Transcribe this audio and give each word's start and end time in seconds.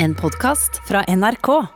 En 0.00 0.14
podkast 0.14 0.88
fra 0.88 1.04
NRK. 1.08 1.66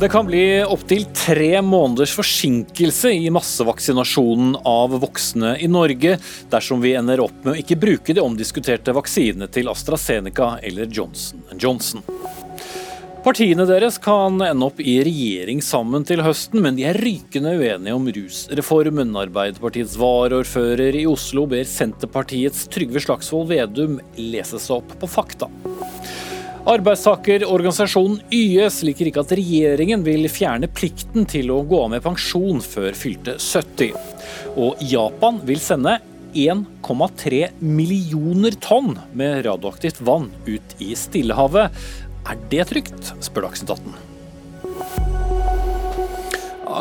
Det 0.00 0.08
kan 0.08 0.26
bli 0.26 0.64
opptil 0.64 1.04
tre 1.04 1.62
måneders 1.62 2.12
forsinkelse 2.16 3.12
i 3.12 3.30
massevaksinasjonen 3.32 4.58
av 4.64 5.00
voksne 5.00 5.54
i 5.56 5.68
Norge 5.68 6.18
dersom 6.52 6.84
vi 6.84 6.92
ender 7.00 7.24
opp 7.24 7.44
med 7.44 7.54
å 7.54 7.58
ikke 7.64 7.80
bruke 7.80 8.12
de 8.12 8.20
omdiskuterte 8.20 8.92
vaksinene 8.92 9.48
til 9.48 9.72
AstraZeneca 9.72 10.58
eller 10.60 10.84
Johnson 10.92 11.48
Johnson. 11.56 12.04
Partiene 13.20 13.66
deres 13.68 13.98
kan 14.00 14.40
ende 14.40 14.64
opp 14.64 14.78
i 14.80 14.94
regjering 15.04 15.58
sammen 15.60 16.06
til 16.08 16.22
høsten, 16.24 16.62
men 16.64 16.78
de 16.78 16.86
er 16.88 16.96
rykende 16.96 17.52
uenige 17.52 17.92
om 17.92 18.06
rusreformen. 18.16 19.12
Arbeiderpartiets 19.20 19.98
varaordfører 20.00 20.96
i 20.96 21.04
Oslo 21.04 21.44
ber 21.50 21.68
Senterpartiets 21.68 22.64
Trygve 22.72 23.02
Slagsvold 23.04 23.50
Vedum 23.52 24.00
lese 24.16 24.56
seg 24.56 24.78
opp 24.78 24.96
på 25.02 25.10
fakta. 25.18 25.50
Arbeidstakerorganisasjonen 26.70 28.22
YS 28.32 28.80
liker 28.88 29.12
ikke 29.12 29.26
at 29.26 29.36
regjeringen 29.36 30.04
vil 30.06 30.24
fjerne 30.32 30.72
plikten 30.72 31.28
til 31.28 31.52
å 31.52 31.60
gå 31.68 31.84
av 31.84 31.92
med 31.92 32.04
pensjon 32.04 32.64
før 32.64 32.96
fylte 32.96 33.36
70. 33.36 34.00
Og 34.56 34.80
Japan 34.80 35.44
vil 35.44 35.60
sende 35.60 35.98
1,3 36.32 37.48
millioner 37.60 38.56
tonn 38.64 38.94
med 39.12 39.44
radioaktivt 39.44 40.00
vann 40.06 40.30
ut 40.46 40.80
i 40.80 40.94
Stillehavet. 40.96 41.74
Er 42.30 42.38
det 42.46 42.68
trygt, 42.70 43.08
spør 43.24 43.48
Dagsnytt 43.48 43.72
18. 43.74 43.94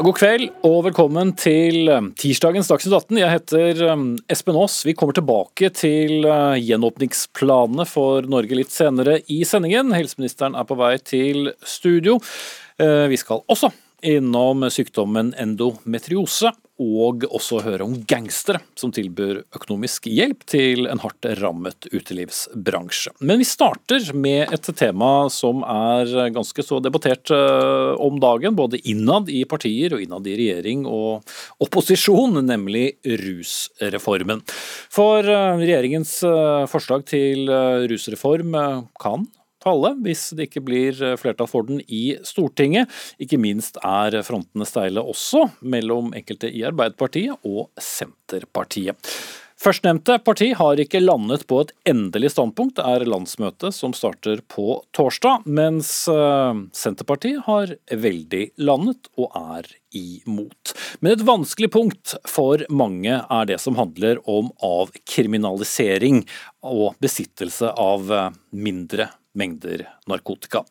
God 0.05 0.13
kveld 0.19 0.43
og 0.67 0.83
velkommen 0.85 1.31
til 1.41 1.89
um, 1.89 2.11
tirsdagens 2.13 2.69
Dagsnytt 2.69 2.93
18. 2.93 3.17
Jeg 3.17 3.33
heter 3.33 3.81
um, 3.89 4.03
Espen 4.29 4.59
Aas. 4.61 4.75
Vi 4.85 4.93
kommer 4.99 5.17
tilbake 5.17 5.71
til 5.73 6.27
uh, 6.29 6.53
gjenåpningsplanene 6.53 7.87
for 7.89 8.29
Norge 8.29 8.59
litt 8.59 8.69
senere 8.75 9.23
i 9.25 9.39
sendingen. 9.41 9.89
Helseministeren 9.97 10.53
er 10.53 10.69
på 10.69 10.77
vei 10.77 10.93
til 11.01 11.49
studio. 11.65 12.19
Vi 12.79 13.17
skal 13.19 13.41
også 13.51 13.73
innom 14.07 14.63
sykdommen 14.71 15.33
endometriose, 15.35 16.53
og 16.79 17.25
også 17.27 17.59
høre 17.65 17.85
om 17.85 17.97
gangstere 18.07 18.61
som 18.79 18.91
tilbyr 18.95 19.41
økonomisk 19.55 20.07
hjelp 20.09 20.45
til 20.49 20.87
en 20.89 21.01
hardt 21.03 21.27
rammet 21.41 21.89
utelivsbransje. 21.91 23.13
Men 23.19 23.41
vi 23.41 23.47
starter 23.47 24.09
med 24.15 24.53
et 24.55 24.69
tema 24.79 25.27
som 25.33 25.63
er 25.67 26.31
ganske 26.35 26.63
så 26.65 26.79
debattert 26.83 27.31
eh, 27.35 27.91
om 27.99 28.19
dagen, 28.23 28.55
både 28.57 28.79
innad 28.87 29.31
i 29.31 29.43
partier 29.49 29.95
og 29.95 30.03
innad 30.03 30.27
i 30.29 30.37
regjering 30.39 30.85
og 30.89 31.27
opposisjon, 31.63 32.39
nemlig 32.45 32.93
rusreformen. 33.03 34.43
For 34.93 35.25
eh, 35.25 35.59
regjeringens 35.59 36.19
eh, 36.27 36.63
forslag 36.71 37.05
til 37.09 37.51
rusreform 37.89 38.55
kan 38.99 39.27
falle 39.63 39.93
hvis 40.05 40.29
det 40.37 40.49
ikke 40.49 40.65
blir 40.67 41.03
eh, 41.03 41.17
flertall 41.19 41.49
for 41.51 41.67
den 41.67 41.83
i 41.87 42.17
Stortinget. 42.27 42.89
Ikke 43.21 43.41
minst 43.41 43.79
er 43.83 44.21
frontene 44.25 44.67
steile 44.67 45.03
også 45.03 45.47
mellom 45.61 46.13
enkelte 46.17 46.51
i 46.51 46.65
Arbeiderpartiet 46.69 47.37
og 47.47 47.69
Senterpartiet. 47.79 49.13
Førstnevnte 49.59 50.21
parti 50.23 50.53
har 50.55 50.79
ikke 50.79 51.01
landet 51.01 51.41
på 51.49 51.57
et 51.59 51.73
endelig 51.91 52.29
standpunkt. 52.31 52.77
Det 52.77 52.85
er 52.87 53.03
landsmøtet 53.11 53.75
som 53.75 53.91
starter 53.91 54.39
på 54.47 54.77
torsdag, 54.95 55.43
mens 55.51 55.91
eh, 56.07 56.61
Senterpartiet 56.71 57.43
har 57.43 57.73
veldig 57.91 58.45
landet 58.63 59.11
og 59.19 59.35
er 59.35 59.67
imot. 59.91 60.71
Men 61.03 61.11
et 61.11 61.27
vanskelig 61.27 61.73
punkt 61.75 62.15
for 62.29 62.63
mange 62.71 63.19
er 63.19 63.51
det 63.51 63.59
som 63.59 63.75
handler 63.75 64.23
om 64.31 64.47
avkriminalisering 64.63 66.23
og 66.63 66.95
besittelse 67.03 67.75
av 67.75 68.15
eh, 68.15 68.29
mindre 68.55 69.11
mengder 69.37 69.85
narkotika. 70.09 70.63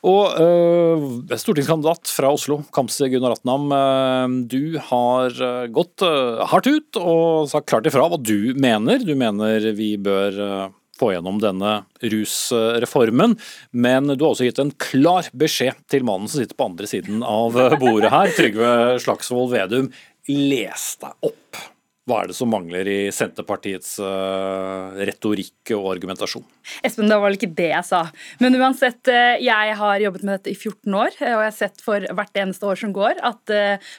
Og 0.00 0.32
øh, 0.40 1.36
Stortingskandidat 1.36 2.08
fra 2.08 2.30
Oslo, 2.32 2.62
Kamzy 2.72 3.10
Gunnar 3.12 3.34
Atnam. 3.36 3.66
Øh, 3.68 4.36
du 4.48 4.78
har 4.80 5.28
øh, 5.28 5.66
gått 5.68 6.00
hardt 6.00 6.70
ut 6.70 7.00
og 7.00 7.50
sagt 7.52 7.68
klart 7.68 7.88
ifra 7.90 8.06
hva 8.08 8.20
du 8.20 8.54
mener. 8.56 9.02
Du 9.04 9.12
mener 9.18 9.66
vi 9.76 9.96
bør 10.00 10.70
få 11.00 11.14
gjennom 11.14 11.38
denne 11.40 11.70
rusreformen, 12.12 13.36
men 13.72 14.10
du 14.12 14.24
har 14.24 14.34
også 14.34 14.48
gitt 14.48 14.60
en 14.60 14.72
klar 14.76 15.30
beskjed 15.32 15.78
til 15.88 16.04
mannen 16.04 16.28
som 16.28 16.42
sitter 16.42 16.58
på 16.58 16.68
andre 16.68 16.88
siden 16.90 17.24
av 17.24 17.56
bordet 17.80 18.12
her, 18.12 18.32
Trygve 18.36 18.72
Slagsvold 19.00 19.52
Vedum. 19.54 19.88
Les 20.28 20.88
deg 21.00 21.30
opp. 21.30 21.62
Hva 22.10 22.24
er 22.24 22.30
det 22.32 22.34
som 22.34 22.50
mangler 22.50 22.88
i 22.90 22.98
Senterpartiets 23.14 23.92
uh, 24.02 24.90
retorikk 24.98 25.70
og 25.76 25.84
argumentasjon? 25.92 26.42
Espen, 26.82 27.06
det 27.06 27.14
var 27.14 27.28
vel 27.28 27.36
ikke 27.38 27.52
det 27.54 27.68
jeg 27.68 27.86
sa. 27.86 28.00
Men 28.42 28.58
uansett, 28.58 28.98
uh, 29.06 29.36
jeg 29.38 29.76
har 29.78 30.02
jobbet 30.02 30.24
med 30.26 30.34
dette 30.34 30.50
i 30.50 30.56
14 30.56 30.96
år, 30.98 31.14
uh, 31.20 31.28
og 31.28 31.44
jeg 31.44 31.46
har 31.46 31.54
sett 31.54 31.84
for 31.84 32.02
hvert 32.02 32.40
eneste 32.42 32.66
år 32.66 32.80
som 32.82 32.94
går 32.96 33.22
at 33.30 33.54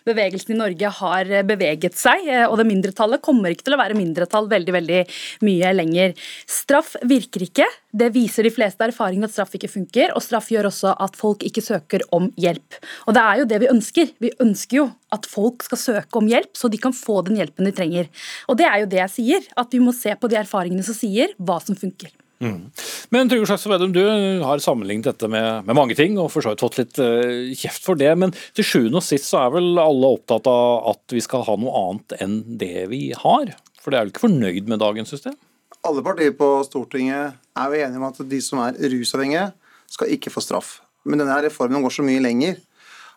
bevegelsen 0.08 0.58
i 0.58 0.60
Norge 0.60 0.92
har 0.98 1.32
beveget 1.48 1.96
seg, 1.98 2.28
og 2.50 2.58
det 2.60 2.68
mindretallet 2.68 3.24
kommer 3.24 3.54
ikke 3.54 3.68
til 3.70 3.76
å 3.76 3.80
være 3.80 3.98
mindretall 3.98 4.50
veldig, 4.52 4.74
veldig 4.76 5.02
mye 5.48 5.72
lenger. 5.76 6.16
Straff 6.50 6.96
virker 7.08 7.46
ikke. 7.48 7.68
Det 7.96 8.12
viser 8.16 8.48
de 8.48 8.54
fleste 8.54 8.88
erfaringene 8.88 9.30
at 9.30 9.36
straff 9.36 9.56
ikke 9.56 9.72
funker, 9.72 10.16
og 10.16 10.24
straff 10.24 10.52
gjør 10.52 10.70
også 10.72 10.96
at 11.04 11.18
folk 11.20 11.46
ikke 11.48 11.64
søker 11.64 12.04
om 12.16 12.30
hjelp. 12.40 12.80
Og 13.08 13.16
det 13.16 13.24
er 13.24 13.42
jo 13.42 13.50
det 13.52 13.62
vi 13.64 13.72
ønsker. 13.72 14.14
Vi 14.24 14.34
ønsker 14.44 14.82
jo 14.82 14.90
at 15.12 15.28
folk 15.30 15.66
skal 15.68 15.80
søke 15.80 16.20
om 16.20 16.30
hjelp, 16.30 16.54
så 16.58 16.70
de 16.72 16.80
kan 16.82 16.96
få 16.96 17.20
den 17.28 17.40
hjelpen 17.40 17.68
de 17.68 17.76
trenger. 17.76 18.10
Og 18.48 18.60
det 18.60 18.68
er 18.70 18.82
jo 18.84 18.90
det 18.92 19.02
jeg 19.04 19.16
sier, 19.18 19.48
at 19.60 19.74
vi 19.74 19.84
må 19.84 19.94
se 19.96 20.16
på 20.18 20.32
de 20.32 20.40
erfaringene 20.40 20.86
som 20.88 20.98
sier 20.98 21.36
hva 21.40 21.60
som 21.64 21.78
funker. 21.78 22.14
Mm. 22.42 22.72
Men 23.14 23.30
Trygve 23.30 23.46
Slagsvold 23.46 23.76
Vedum, 23.76 23.92
du 23.94 24.46
har 24.48 24.62
sammenlignet 24.64 25.12
dette 25.12 25.28
med, 25.30 25.66
med, 25.68 25.76
mange 25.78 25.96
ting, 25.98 26.18
og 26.18 26.32
for 26.34 26.42
så 26.42 26.54
vidt 26.54 26.64
fått 26.64 26.80
litt 26.80 26.98
uh, 26.98 27.52
kjeft 27.54 27.86
for 27.86 28.00
det. 28.00 28.10
Men 28.18 28.34
til 28.58 28.66
sjuende 28.66 28.98
og 28.98 29.06
sist 29.06 29.30
så 29.30 29.44
er 29.44 29.54
vel 29.58 29.70
alle 29.82 30.14
opptatt 30.18 30.50
av 30.50 30.90
at 30.96 31.14
vi 31.14 31.22
skal 31.22 31.46
ha 31.46 31.58
noe 31.62 31.84
annet 31.84 32.18
enn 32.24 32.40
det 32.62 32.88
vi 32.92 33.04
har? 33.14 33.54
For 33.82 33.94
det 33.94 34.00
er 34.00 34.08
vel 34.08 34.14
ikke 34.16 34.26
fornøyd 34.26 34.72
med 34.72 34.82
dagens 34.82 35.14
system? 35.14 35.38
Alle 35.86 36.04
partier 36.06 36.34
på 36.38 36.50
Stortinget 36.66 37.38
er 37.58 37.70
jo 37.70 37.86
enige 37.86 38.02
om 38.02 38.10
at 38.10 38.24
de 38.34 38.42
som 38.44 38.62
er 38.66 38.78
rusavhengige, 38.90 39.52
skal 39.92 40.12
ikke 40.14 40.32
få 40.32 40.40
straff. 40.40 40.76
Men 41.04 41.20
denne 41.20 41.36
reformen 41.44 41.84
går 41.84 41.94
så 41.98 42.06
mye 42.06 42.22
lenger 42.24 42.60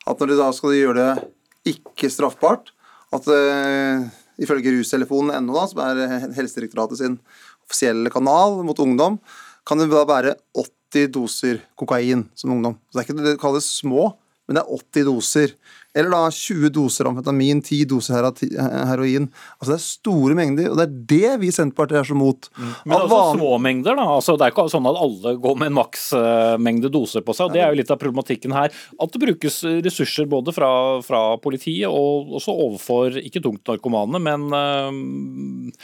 at 0.09 0.21
når 0.21 0.33
de 0.33 0.39
da 0.41 0.49
skal 0.53 0.75
gjøre 0.77 0.97
det 0.99 1.27
ikke 1.69 2.11
straffbart. 2.13 2.73
At 3.15 3.29
uh, 3.31 4.05
ifølge 4.43 4.75
rustelefonen.no, 4.79 5.67
som 5.71 5.83
er 5.85 6.31
Helsedirektoratet 6.35 7.01
sin 7.01 7.19
offisielle 7.65 8.13
kanal 8.13 8.61
mot 8.67 8.81
ungdom, 8.83 9.21
kan 9.65 9.81
det 9.81 9.89
da 9.93 10.03
være 10.09 10.35
80 10.59 11.13
doser 11.15 11.63
kokain 11.81 12.27
som 12.37 12.53
ungdom. 12.55 12.77
Så 12.91 12.99
det 12.99 13.03
er 13.03 13.09
ikke 13.09 13.25
det 13.25 13.41
kalles 13.43 13.69
små, 13.81 14.13
men 14.45 14.59
det 14.59 14.63
er 14.63 14.77
80 14.77 15.07
doser. 15.09 15.53
Eller 15.95 16.11
da 16.11 16.25
20 16.35 16.73
doser 16.75 17.07
amfetamin, 17.07 17.61
10 17.63 17.85
doser 17.93 18.17
heroin. 18.19 19.29
Altså 19.61 19.71
Det 19.71 19.77
er 19.77 19.85
store 19.85 20.37
mengder, 20.37 20.73
og 20.73 20.81
det 20.81 20.87
er 20.87 20.97
det 21.13 21.31
vi 21.41 21.51
i 21.53 21.55
Senterpartiet 21.55 22.01
er 22.01 22.09
så 22.09 22.17
mot. 22.19 22.49
Mm. 22.59 22.73
Men 22.83 22.97
altså 22.99 23.13
van... 23.15 23.39
små 23.39 23.53
mengder, 23.63 23.99
da. 24.01 24.09
Altså, 24.17 24.35
det 24.37 24.47
er 24.47 24.55
ikke 24.55 24.67
sånn 24.73 24.91
at 24.91 24.99
alle 25.07 25.37
går 25.45 25.61
med 25.61 25.71
en 25.71 25.79
maksmengde 25.79 26.91
doser 26.93 27.25
på 27.25 27.37
seg. 27.37 27.47
og 27.47 27.55
Det 27.55 27.63
er 27.63 27.71
jo 27.71 27.79
litt 27.79 27.95
av 27.95 28.03
problematikken 28.03 28.57
her. 28.57 28.75
At 28.99 29.15
det 29.15 29.23
brukes 29.23 29.61
ressurser 29.87 30.29
både 30.31 30.57
fra, 30.57 30.73
fra 31.07 31.23
politiet 31.45 31.87
og 31.87 32.35
også 32.41 32.59
overfor 32.67 33.21
ikke 33.23 33.45
tungt 33.45 33.65
narkomane, 33.71 34.19
men 34.23 34.51
uh, 34.51 35.79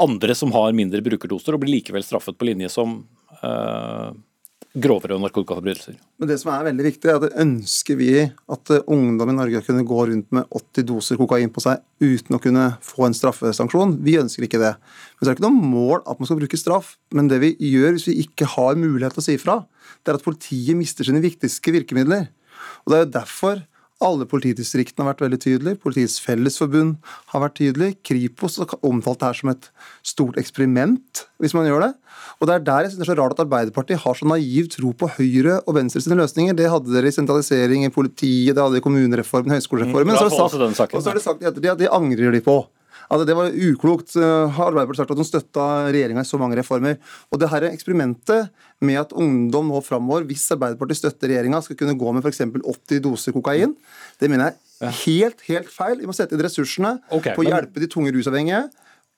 andre 0.00 0.38
som 0.38 0.54
har 0.54 0.78
mindre 0.78 1.02
brukerdoser, 1.04 1.56
og 1.56 1.64
blir 1.64 1.80
likevel 1.80 2.06
straffet 2.06 2.38
på 2.38 2.46
linje 2.48 2.70
som 2.72 3.00
uh, 3.42 4.14
grovere 4.74 5.18
narkotikaforbrytelser. 5.18 5.96
Men 6.20 6.28
det 6.30 6.36
som 6.38 6.52
er 6.54 6.66
veldig 6.68 6.84
viktig, 6.86 7.08
er 7.10 7.18
at 7.18 7.38
ønsker 7.42 7.98
vi 7.98 8.10
at 8.22 8.72
eh, 8.74 8.84
ungdom 8.86 9.32
i 9.32 9.34
Norge 9.34 9.62
kunne 9.66 9.86
gå 9.86 10.04
rundt 10.12 10.28
med 10.36 10.46
80 10.54 10.86
doser 10.86 11.18
kokain 11.18 11.50
på 11.50 11.62
seg 11.64 11.82
uten 12.02 12.36
å 12.36 12.42
kunne 12.42 12.66
få 12.86 13.08
en 13.08 13.16
straffesanksjon. 13.16 13.96
Vi 14.06 14.18
ønsker 14.20 14.46
ikke 14.46 14.62
det. 14.62 14.76
Men 14.78 15.22
så 15.22 15.26
er 15.26 15.32
det 15.32 15.40
ikke 15.40 15.48
noe 15.48 15.70
mål 15.72 16.04
at 16.04 16.20
man 16.20 16.30
skal 16.30 16.38
bruke 16.38 16.60
straff. 16.60 16.94
Men 17.16 17.30
det 17.32 17.40
vi 17.42 17.54
gjør 17.72 17.96
hvis 17.96 18.06
vi 18.12 18.20
ikke 18.22 18.52
har 18.54 18.78
mulighet 18.78 19.18
til 19.18 19.24
å 19.24 19.26
si 19.26 19.36
ifra, 19.40 19.58
det 20.00 20.12
er 20.12 20.20
at 20.20 20.26
politiet 20.26 20.78
mister 20.78 21.08
sine 21.08 21.24
viktigste 21.24 21.74
virkemidler. 21.74 22.30
Og 22.84 22.92
Det 22.92 22.98
er 22.98 23.04
jo 23.04 23.14
derfor 23.18 23.64
alle 24.00 24.26
politidistriktene 24.28 25.04
har 25.04 25.12
vært 25.12 25.24
veldig 25.26 25.38
tydelige. 25.42 25.78
Politiets 25.82 26.16
Fellesforbund 26.24 26.96
har 27.32 27.42
vært 27.44 27.58
tydelig. 27.60 27.90
Kripos 28.06 28.56
har 28.60 28.72
omtalt 28.86 29.20
det 29.20 29.28
her 29.28 29.38
som 29.40 29.52
et 29.52 29.68
stort 30.06 30.40
eksperiment, 30.40 31.24
hvis 31.42 31.54
man 31.56 31.68
gjør 31.68 31.84
det. 31.84 31.90
Og 32.40 32.48
Det 32.48 32.54
er 32.54 32.64
der 32.64 32.86
jeg 32.86 32.92
synes 32.92 33.02
det 33.02 33.06
er 33.06 33.12
så 33.12 33.18
rart 33.20 33.36
at 33.36 33.44
Arbeiderpartiet 33.44 34.00
har 34.00 34.16
så 34.16 34.28
naiv 34.28 34.70
tro 34.72 34.94
på 34.96 35.10
Høyre 35.18 35.60
og 35.66 35.76
Venstre 35.76 36.00
sine 36.00 36.16
løsninger. 36.16 36.56
Det 36.56 36.70
hadde 36.72 36.94
dere 36.94 37.12
i 37.12 37.16
sentralisering 37.16 37.84
i 37.84 37.92
politiet, 37.92 38.54
det 38.56 38.62
hadde 38.62 38.78
dere 38.78 38.84
i 38.84 38.88
kommunereformen, 38.88 39.52
høyskolereformen. 39.58 40.16
Mm, 40.16 40.20
så, 40.20 40.30
sagt, 40.72 40.94
og 40.94 41.02
så 41.02 41.12
har 41.12 41.20
de 41.20 41.24
sagt 41.24 41.44
at 41.44 41.60
de 41.60 41.92
angrer 41.92 42.32
de 42.32 42.40
på. 42.44 42.62
At 43.10 43.26
det 43.26 43.34
var 43.34 43.50
uklokt. 43.50 44.14
Har 44.14 44.70
Arbeiderpartiet 44.70 45.02
sagt 45.02 45.14
at 45.14 45.18
de 45.18 45.26
støtta 45.26 45.66
regjeringa 45.90 46.22
i 46.22 46.28
så 46.28 46.38
mange 46.38 46.58
reformer. 46.60 46.98
Og 47.30 47.40
det 47.42 47.50
her 47.50 47.66
eksperimentet 47.70 48.50
med 48.86 49.00
at 49.00 49.12
ungdom 49.12 49.72
nå 49.72 49.80
framover, 49.84 50.24
hvis 50.28 50.46
Arbeiderpartiet 50.54 51.02
støtter 51.02 51.32
regjeringa, 51.32 51.62
skal 51.66 51.78
kunne 51.80 51.98
gå 51.98 52.14
med 52.14 52.24
f.eks. 52.24 52.44
80 52.46 53.02
doser 53.04 53.34
kokain, 53.34 53.74
det 54.22 54.30
mener 54.30 54.52
jeg 54.52 54.94
helt, 55.02 55.42
helt 55.48 55.72
feil. 55.74 55.98
Vi 56.00 56.08
må 56.08 56.14
sette 56.16 56.36
inn 56.36 56.44
ressursene 56.44 56.94
okay, 57.10 57.34
på 57.34 57.42
å 57.42 57.48
men- 57.48 57.52
hjelpe 57.52 57.82
de 57.82 57.90
tunge 57.90 58.14
rusavhengige 58.14 58.62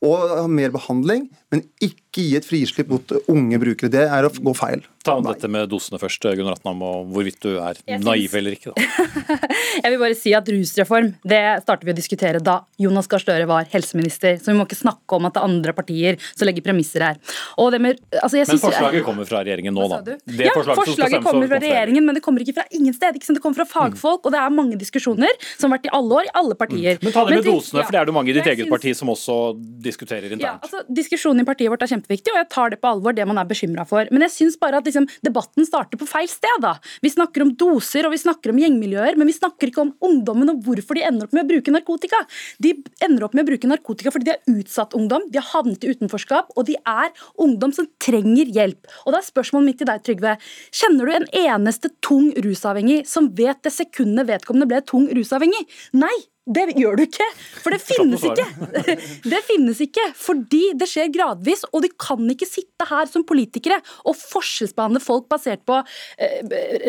og 0.03 0.33
ha 0.35 0.47
mer 0.51 0.73
behandling, 0.75 1.29
men 1.53 1.63
ikke 1.85 2.23
gi 2.23 2.37
et 2.37 2.45
frislipp 2.47 2.91
mot 2.93 3.13
unge 3.31 3.59
brukere. 3.63 3.91
Det 3.93 4.03
er 4.05 4.27
å 4.27 4.31
gå 4.33 4.53
feil. 4.57 4.83
Ta 5.03 5.17
om 5.19 5.25
dette 5.27 5.49
med 5.51 5.67
dosene 5.73 5.99
først, 5.99 6.23
Gunnar 6.39 6.55
Atnam, 6.55 6.83
og 6.87 7.09
hvorvidt 7.11 7.41
du 7.43 7.57
er 7.57 7.75
Jeg 7.87 7.99
syns- 7.99 8.05
naiv 8.07 8.35
eller 8.39 8.55
ikke. 8.55 8.73
Da. 8.75 9.39
Jeg 9.83 9.91
vil 9.91 9.99
bare 9.99 10.15
si 10.19 10.33
at 10.37 10.47
Rusreform 10.53 11.09
det 11.27 11.41
startet 11.65 11.89
vi 11.89 11.95
å 11.95 11.97
diskutere 11.97 12.43
da 12.45 12.61
Jonas 12.79 13.09
Gahr 13.11 13.23
Støre 13.25 13.49
var 13.51 13.67
helseminister. 13.73 14.37
Så 14.39 14.53
vi 14.53 14.59
må 14.59 14.67
ikke 14.69 14.79
snakke 14.79 15.19
om 15.19 15.27
at 15.27 15.35
det 15.35 15.43
er 15.43 15.49
andre 15.49 15.75
partier 15.75 16.19
som 16.37 16.47
legger 16.47 16.67
premisser 16.67 17.03
her. 17.07 17.19
Og 17.59 17.73
det 17.75 17.81
med, 17.83 18.03
altså 18.21 18.39
jeg 18.39 18.47
Men 18.47 18.59
synes- 18.59 18.67
forslaget 18.69 19.07
kommer 19.09 19.27
fra 19.31 19.43
regjeringen 19.43 19.75
nå, 19.75 19.89
da. 19.91 20.01
Det 20.03 20.47
ja, 20.47 20.55
forslaget 20.55 20.93
forslaget 20.93 21.27
kommer 21.27 21.51
fra 21.51 21.63
regjeringen, 21.65 22.07
men 22.07 22.15
det 22.19 22.23
kommer 22.23 22.45
ikke 22.47 22.57
fra 22.61 22.67
ingen 22.71 22.95
sted. 22.95 23.19
Ikke 23.19 23.31
sant? 23.31 23.41
Det 23.41 23.45
kommer 23.47 23.63
fra 23.65 23.69
fagfolk, 23.73 24.27
og 24.27 24.37
det 24.37 24.43
er 24.43 24.55
mange 24.55 24.79
diskusjoner 24.79 25.35
som 25.57 25.71
har 25.71 25.79
vært 25.79 25.91
i 25.91 25.95
alle 25.99 26.21
år, 26.21 26.31
i 26.31 26.35
alle 26.43 26.59
partier. 26.59 27.03
Men 27.03 27.13
ta 27.17 27.25
det 27.27 27.39
med 27.41 27.45
men, 27.45 27.59
dosene, 27.59 27.83
ja. 27.83 27.89
for 27.89 27.97
det 27.97 28.03
er 28.05 28.07
det 28.13 28.15
mange 28.21 28.31
i 28.31 28.37
ditt 28.39 28.47
Jeg 28.47 28.59
eget 28.59 28.67
synes... 28.69 28.77
parti 28.77 28.95
som 28.99 29.09
også 29.15 29.41
diskuterer 29.59 29.92
Ja, 30.33 30.57
internt. 30.57 30.65
altså 30.65 30.83
Diskusjonen 30.89 31.43
i 31.43 31.47
partiet 31.49 31.71
vårt 31.73 31.85
er 31.85 31.93
kjempeviktig, 31.93 32.33
og 32.35 32.41
jeg 32.41 32.49
tar 32.53 32.73
det 32.73 32.81
på 32.83 32.91
alvor, 32.91 33.15
det 33.17 33.27
man 33.29 33.41
er 33.41 33.49
bekymra 33.49 33.87
for. 33.89 34.09
Men 34.11 34.27
jeg 34.27 34.35
syns 34.37 34.59
bare 34.61 34.81
at 34.81 34.89
liksom, 34.89 35.09
debatten 35.25 35.67
starter 35.69 36.01
på 36.01 36.09
feil 36.09 36.29
sted. 36.31 36.59
da. 36.65 36.75
Vi 37.03 37.13
snakker 37.13 37.45
om 37.45 37.53
doser 37.59 38.07
og 38.09 38.15
vi 38.15 38.23
snakker 38.23 38.53
om 38.53 38.61
gjengmiljøer, 38.63 39.19
men 39.21 39.31
vi 39.31 39.37
snakker 39.37 39.71
ikke 39.71 39.85
om 39.85 39.93
ungdommen 40.05 40.53
og 40.55 40.63
hvorfor 40.67 40.99
de 40.99 41.05
ender 41.07 41.29
opp 41.29 41.37
med 41.37 41.45
å 41.45 41.51
bruke 41.53 41.75
narkotika. 41.75 42.23
De 42.63 42.75
ender 43.05 43.27
opp 43.27 43.37
med 43.37 43.47
å 43.47 43.51
bruke 43.53 43.71
narkotika 43.71 44.13
fordi 44.15 44.31
de 44.31 44.37
er 44.37 44.59
utsatt 44.63 44.97
ungdom, 44.99 45.29
de 45.33 45.41
har 45.41 45.49
havnet 45.53 45.85
i 45.85 45.93
utenforskap, 45.93 46.53
og 46.57 46.67
de 46.69 46.77
er 46.79 47.13
ungdom 47.43 47.75
som 47.75 47.89
trenger 48.03 48.51
hjelp. 48.53 48.91
Og 49.07 49.15
da 49.15 49.23
er 49.23 49.29
spørsmålet 49.29 49.71
mitt 49.71 49.81
til 49.83 49.91
deg, 49.91 50.03
Trygve. 50.03 50.37
Kjenner 50.75 51.09
du 51.09 51.17
en 51.17 51.31
eneste 51.45 51.93
tung 52.05 52.33
rusavhengig 52.45 53.03
som 53.09 53.31
vet 53.39 53.63
det 53.65 53.75
sekundet 53.75 54.31
vedkommende 54.31 54.71
ble 54.71 54.83
tung 54.87 55.09
rusavhengig? 55.13 55.67
Nei! 55.97 56.15
Det 56.43 56.65
gjør 56.75 56.97
du 56.99 57.05
ikke, 57.05 57.27
for 57.63 57.71
det 57.71 57.79
finnes 57.79 58.23
ikke. 58.27 58.45
Det 59.33 59.39
finnes 59.47 59.79
ikke, 59.85 60.03
fordi 60.19 60.73
det 60.79 60.89
skjer 60.91 61.11
gradvis, 61.15 61.63
og 61.71 61.85
de 61.85 61.91
kan 62.03 62.19
ikke 62.33 62.49
sitte 62.49 62.87
her 62.89 63.07
som 63.07 63.23
politikere 63.27 63.79
og 64.09 64.17
forskjellsbehandle 64.19 64.99
folk 65.03 65.29
basert 65.31 65.63
på 65.69 65.77
eh, 66.19 66.41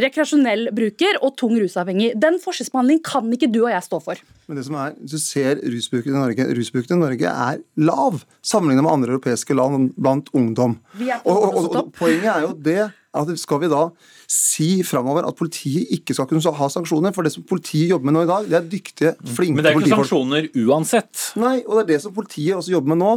rekreasjonell 0.01 0.71
bruker 0.73 1.19
og 1.21 1.35
tung 1.37 1.53
rusavhengig. 1.61 2.15
Den 2.17 2.39
forskjellsbehandlingen 2.41 3.03
kan 3.05 3.29
ikke 3.37 3.51
du 3.53 3.61
og 3.67 3.69
jeg 3.75 3.85
stå 3.85 4.01
for. 4.07 4.23
Men 4.49 4.57
det 4.57 4.65
som 4.65 4.79
er, 4.81 4.97
hvis 4.97 5.13
du 5.13 5.21
ser 5.21 5.61
rusbruken 5.61 6.15
i 6.15 6.17
Norge, 6.17 6.49
rusbruken 6.57 6.97
i 6.97 7.03
Norge 7.05 7.37
er 7.45 7.61
lav 7.85 8.23
sammenlignet 8.41 8.87
med 8.87 8.95
andre 8.95 9.13
europeiske 9.13 9.57
land 9.59 9.93
blant 9.99 10.33
ungdom. 10.33 10.79
Vi 10.97 11.13
er 11.13 11.21
på 11.21 11.29
Og, 11.29 11.45
og, 11.45 11.61
og, 11.61 11.79
og 11.83 11.93
Poenget 11.99 12.31
er 12.33 12.47
jo 12.47 12.53
det 12.57 12.81
skal 13.37 13.61
vi 13.61 13.69
da 13.71 13.83
si 14.29 14.69
framover 14.87 15.27
at 15.29 15.37
politiet 15.37 15.91
ikke 15.93 16.15
skal 16.17 16.27
kunne 16.29 16.55
ha 16.57 16.69
sanksjoner? 16.73 17.13
For 17.13 17.25
det 17.25 17.33
som 17.35 17.45
politiet 17.47 17.93
jobber 17.93 18.09
med 18.09 18.17
nå 18.17 18.23
i 18.25 18.31
dag, 18.31 18.47
det 18.49 18.57
er 18.59 18.69
dyktige, 18.71 19.13
flinke 19.21 19.35
politifolk. 19.35 19.55
Men 19.55 19.63
det 19.63 19.73
er 19.73 19.81
ikke 19.81 19.97
sanksjoner 19.97 20.49
uansett. 20.65 21.27
Nei, 21.41 21.57
og 21.67 21.77
det 21.77 21.83
er 21.83 21.91
det 21.93 22.01
som 22.05 22.15
politiet 22.15 22.57
også 22.57 22.73
jobber 22.73 22.95
med 22.95 23.03
nå. 23.03 23.11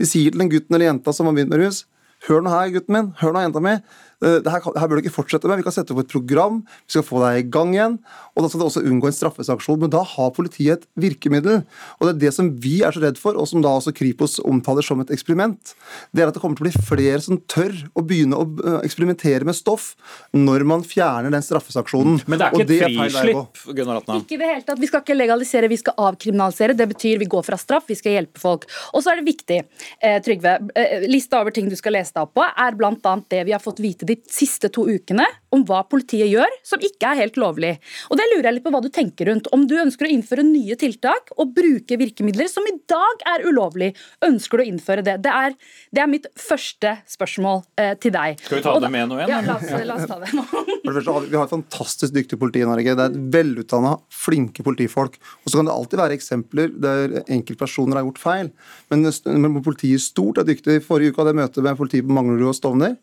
De 0.00 0.08
sier 0.08 0.32
til 0.32 0.40
den 0.40 0.52
gutten 0.52 0.76
eller 0.76 0.92
jenta 0.92 1.12
som 1.12 1.28
har 1.28 1.36
begynt 1.36 1.52
med 1.52 1.66
rus 1.66 1.84
Hør 2.28 2.42
nå 2.44 2.52
her, 2.52 2.68
gutten 2.74 2.92
min. 2.92 3.06
Hør 3.16 3.32
nå, 3.32 3.42
jenta 3.46 3.62
mi. 3.64 3.78
Eh, 4.22 4.38
Det 4.44 4.52
her, 4.52 4.60
her 4.60 4.88
bør 4.88 4.98
du 4.98 5.04
ikke 5.04 5.14
fortsette 5.14 5.48
med. 5.48 5.60
Vi 5.60 5.66
kan 5.66 5.74
sette 5.74 5.94
opp 5.94 6.02
et 6.04 6.12
program. 6.12 6.60
Vi 6.86 6.96
skal 6.96 7.06
få 7.06 7.22
deg 7.24 7.40
i 7.40 7.48
gang 7.52 7.74
igjen. 7.74 7.98
Og 8.34 8.44
da 8.44 8.50
skal 8.50 8.62
du 8.62 8.66
også 8.66 8.84
unngå 8.84 9.08
en 9.10 9.16
straffesanksjon. 9.16 9.80
Men 9.80 9.92
da 9.92 10.02
har 10.04 10.32
politiet 10.36 10.80
et 10.80 10.86
virkemiddel. 11.00 11.62
Og 11.98 12.06
det 12.06 12.12
er 12.14 12.20
det 12.26 12.32
som 12.36 12.50
vi 12.60 12.80
er 12.86 12.94
så 12.94 13.02
redd 13.04 13.20
for, 13.20 13.38
og 13.40 13.48
som 13.48 13.64
da 13.64 13.72
også 13.78 13.94
Kripos 13.96 14.38
omtaler 14.44 14.84
som 14.86 15.00
et 15.02 15.12
eksperiment. 15.14 15.74
Det 16.12 16.24
er 16.24 16.30
at 16.30 16.36
det 16.36 16.42
kommer 16.42 16.58
til 16.58 16.66
å 16.66 16.70
bli 16.70 16.86
flere 16.90 17.20
som 17.24 17.40
tør 17.50 17.72
å 17.96 18.04
begynne 18.06 18.38
å 18.38 18.46
eh, 18.60 18.78
eksperimentere 18.86 19.48
med 19.48 19.56
stoff 19.56 19.94
når 20.36 20.66
man 20.68 20.84
fjerner 20.86 21.32
den 21.32 21.44
straffesanksjonen. 21.44 22.20
Men 22.26 22.40
det 22.40 22.48
er 22.48 22.56
Og 22.56 22.64
ikke 22.64 22.90
et 22.90 22.98
frislipp, 22.98 23.64
Gunnar 23.78 24.02
Atna? 24.02 24.20
Ikke 24.20 24.36
i 24.36 24.40
det 24.42 24.50
hele 24.52 24.66
tatt. 24.66 24.80
Vi 24.80 24.90
skal 24.90 25.04
ikke 25.04 25.16
legalisere, 25.16 25.70
vi 25.70 25.80
skal 25.80 25.96
avkriminalisere. 26.10 26.76
Det 26.76 26.88
betyr 26.92 27.20
vi 27.24 27.30
går 27.30 27.46
fra 27.46 27.58
straff, 27.60 27.88
vi 27.90 27.98
skal 27.98 28.18
hjelpe 28.18 28.42
folk. 28.42 28.68
Og 28.92 29.04
så 29.04 29.14
er 29.14 29.20
det 29.20 29.28
viktig, 29.30 29.62
eh, 30.00 30.20
Trygve, 30.20 30.56
eh, 30.76 31.08
lista 31.08 31.40
over 31.40 31.54
ting 31.56 31.68
du 31.70 31.76
skal 31.78 31.96
lese 31.96 32.12
deg 32.14 32.26
opp 32.28 32.34
på, 32.36 32.44
er 32.44 32.76
bl.a. 32.76 33.16
det 33.30 33.44
vi 33.48 33.56
har 33.56 33.62
fått 33.62 33.80
vite 33.80 34.09
de 34.10 34.16
siste 34.30 34.68
to 34.74 34.84
ukene 34.90 35.24
om 35.54 35.62
hva 35.66 35.80
politiet 35.90 36.28
gjør 36.30 36.52
som 36.66 36.82
ikke 36.84 37.08
er 37.12 37.18
helt 37.24 37.38
lovlig. 37.40 37.72
Og 38.10 38.18
det 38.18 38.26
lurer 38.30 38.48
jeg 38.50 38.56
litt 38.58 38.66
på 38.66 38.72
hva 38.74 38.82
du 38.84 38.88
tenker 38.94 39.30
rundt. 39.30 39.48
Om 39.54 39.64
du 39.70 39.74
ønsker 39.82 40.06
å 40.06 40.10
innføre 40.14 40.44
nye 40.46 40.76
tiltak 40.78 41.32
og 41.36 41.54
bruke 41.56 41.98
virkemidler 42.00 42.50
som 42.50 42.66
i 42.70 42.74
dag 42.90 43.24
er 43.32 43.46
ulovlig, 43.48 43.92
ønsker 44.26 44.60
du 44.60 44.64
å 44.64 44.68
innføre 44.70 45.04
det? 45.06 45.16
Det 45.24 45.32
er, 45.34 45.56
det 45.94 46.02
er 46.04 46.10
mitt 46.10 46.28
første 46.38 46.96
spørsmål 47.10 47.62
eh, 47.82 47.94
til 48.02 48.14
deg. 48.14 48.38
Skal 48.44 48.60
vi 48.60 48.64
ta 48.66 48.74
Og 48.76 48.80
det 48.82 48.88
da- 48.88 48.92
med 48.94 49.10
nå 49.10 49.18
igjen, 49.20 49.32
Ja, 49.34 49.40
la 49.46 49.56
oss, 49.58 49.86
la 49.90 49.98
oss 49.98 50.06
ta 50.10 50.18
det 50.22 50.32
nå. 50.38 50.44
For 50.50 50.64
det 50.92 50.94
første, 51.00 51.16
vi- 51.24 51.30
Vi 51.30 51.36
har 51.36 51.44
et 51.46 51.54
fantastisk 51.56 52.12
dyktig 52.14 52.38
politi 52.40 52.62
i 52.62 52.68
Norge. 52.70 52.94
Det 52.96 53.04
er 53.06 53.10
et 53.14 53.20
velutdanna, 53.34 53.96
flinke 54.10 54.62
politifolk. 54.66 55.18
Og 55.44 55.50
Så 55.50 55.58
kan 55.58 55.66
det 55.70 55.74
alltid 55.74 55.98
være 56.00 56.16
eksempler 56.18 56.72
der 56.80 57.20
enkeltpersoner 57.30 57.94
har 58.00 58.04
gjort 58.06 58.18
feil. 58.22 58.50
Men, 58.90 59.02
men 59.06 59.62
politiet 59.62 60.00
stort 60.02 60.38
er 60.38 60.44
dyktig. 60.48 60.80
Forrige 60.86 61.12
uke 61.12 61.22
hadde 61.22 61.34
jeg 61.34 61.40
møte 61.42 61.62
med 61.62 61.76
politiet 61.78 62.06
på 62.06 62.14
Manglerud 62.16 62.48
og 62.50 62.56
Stovner. 62.58 62.96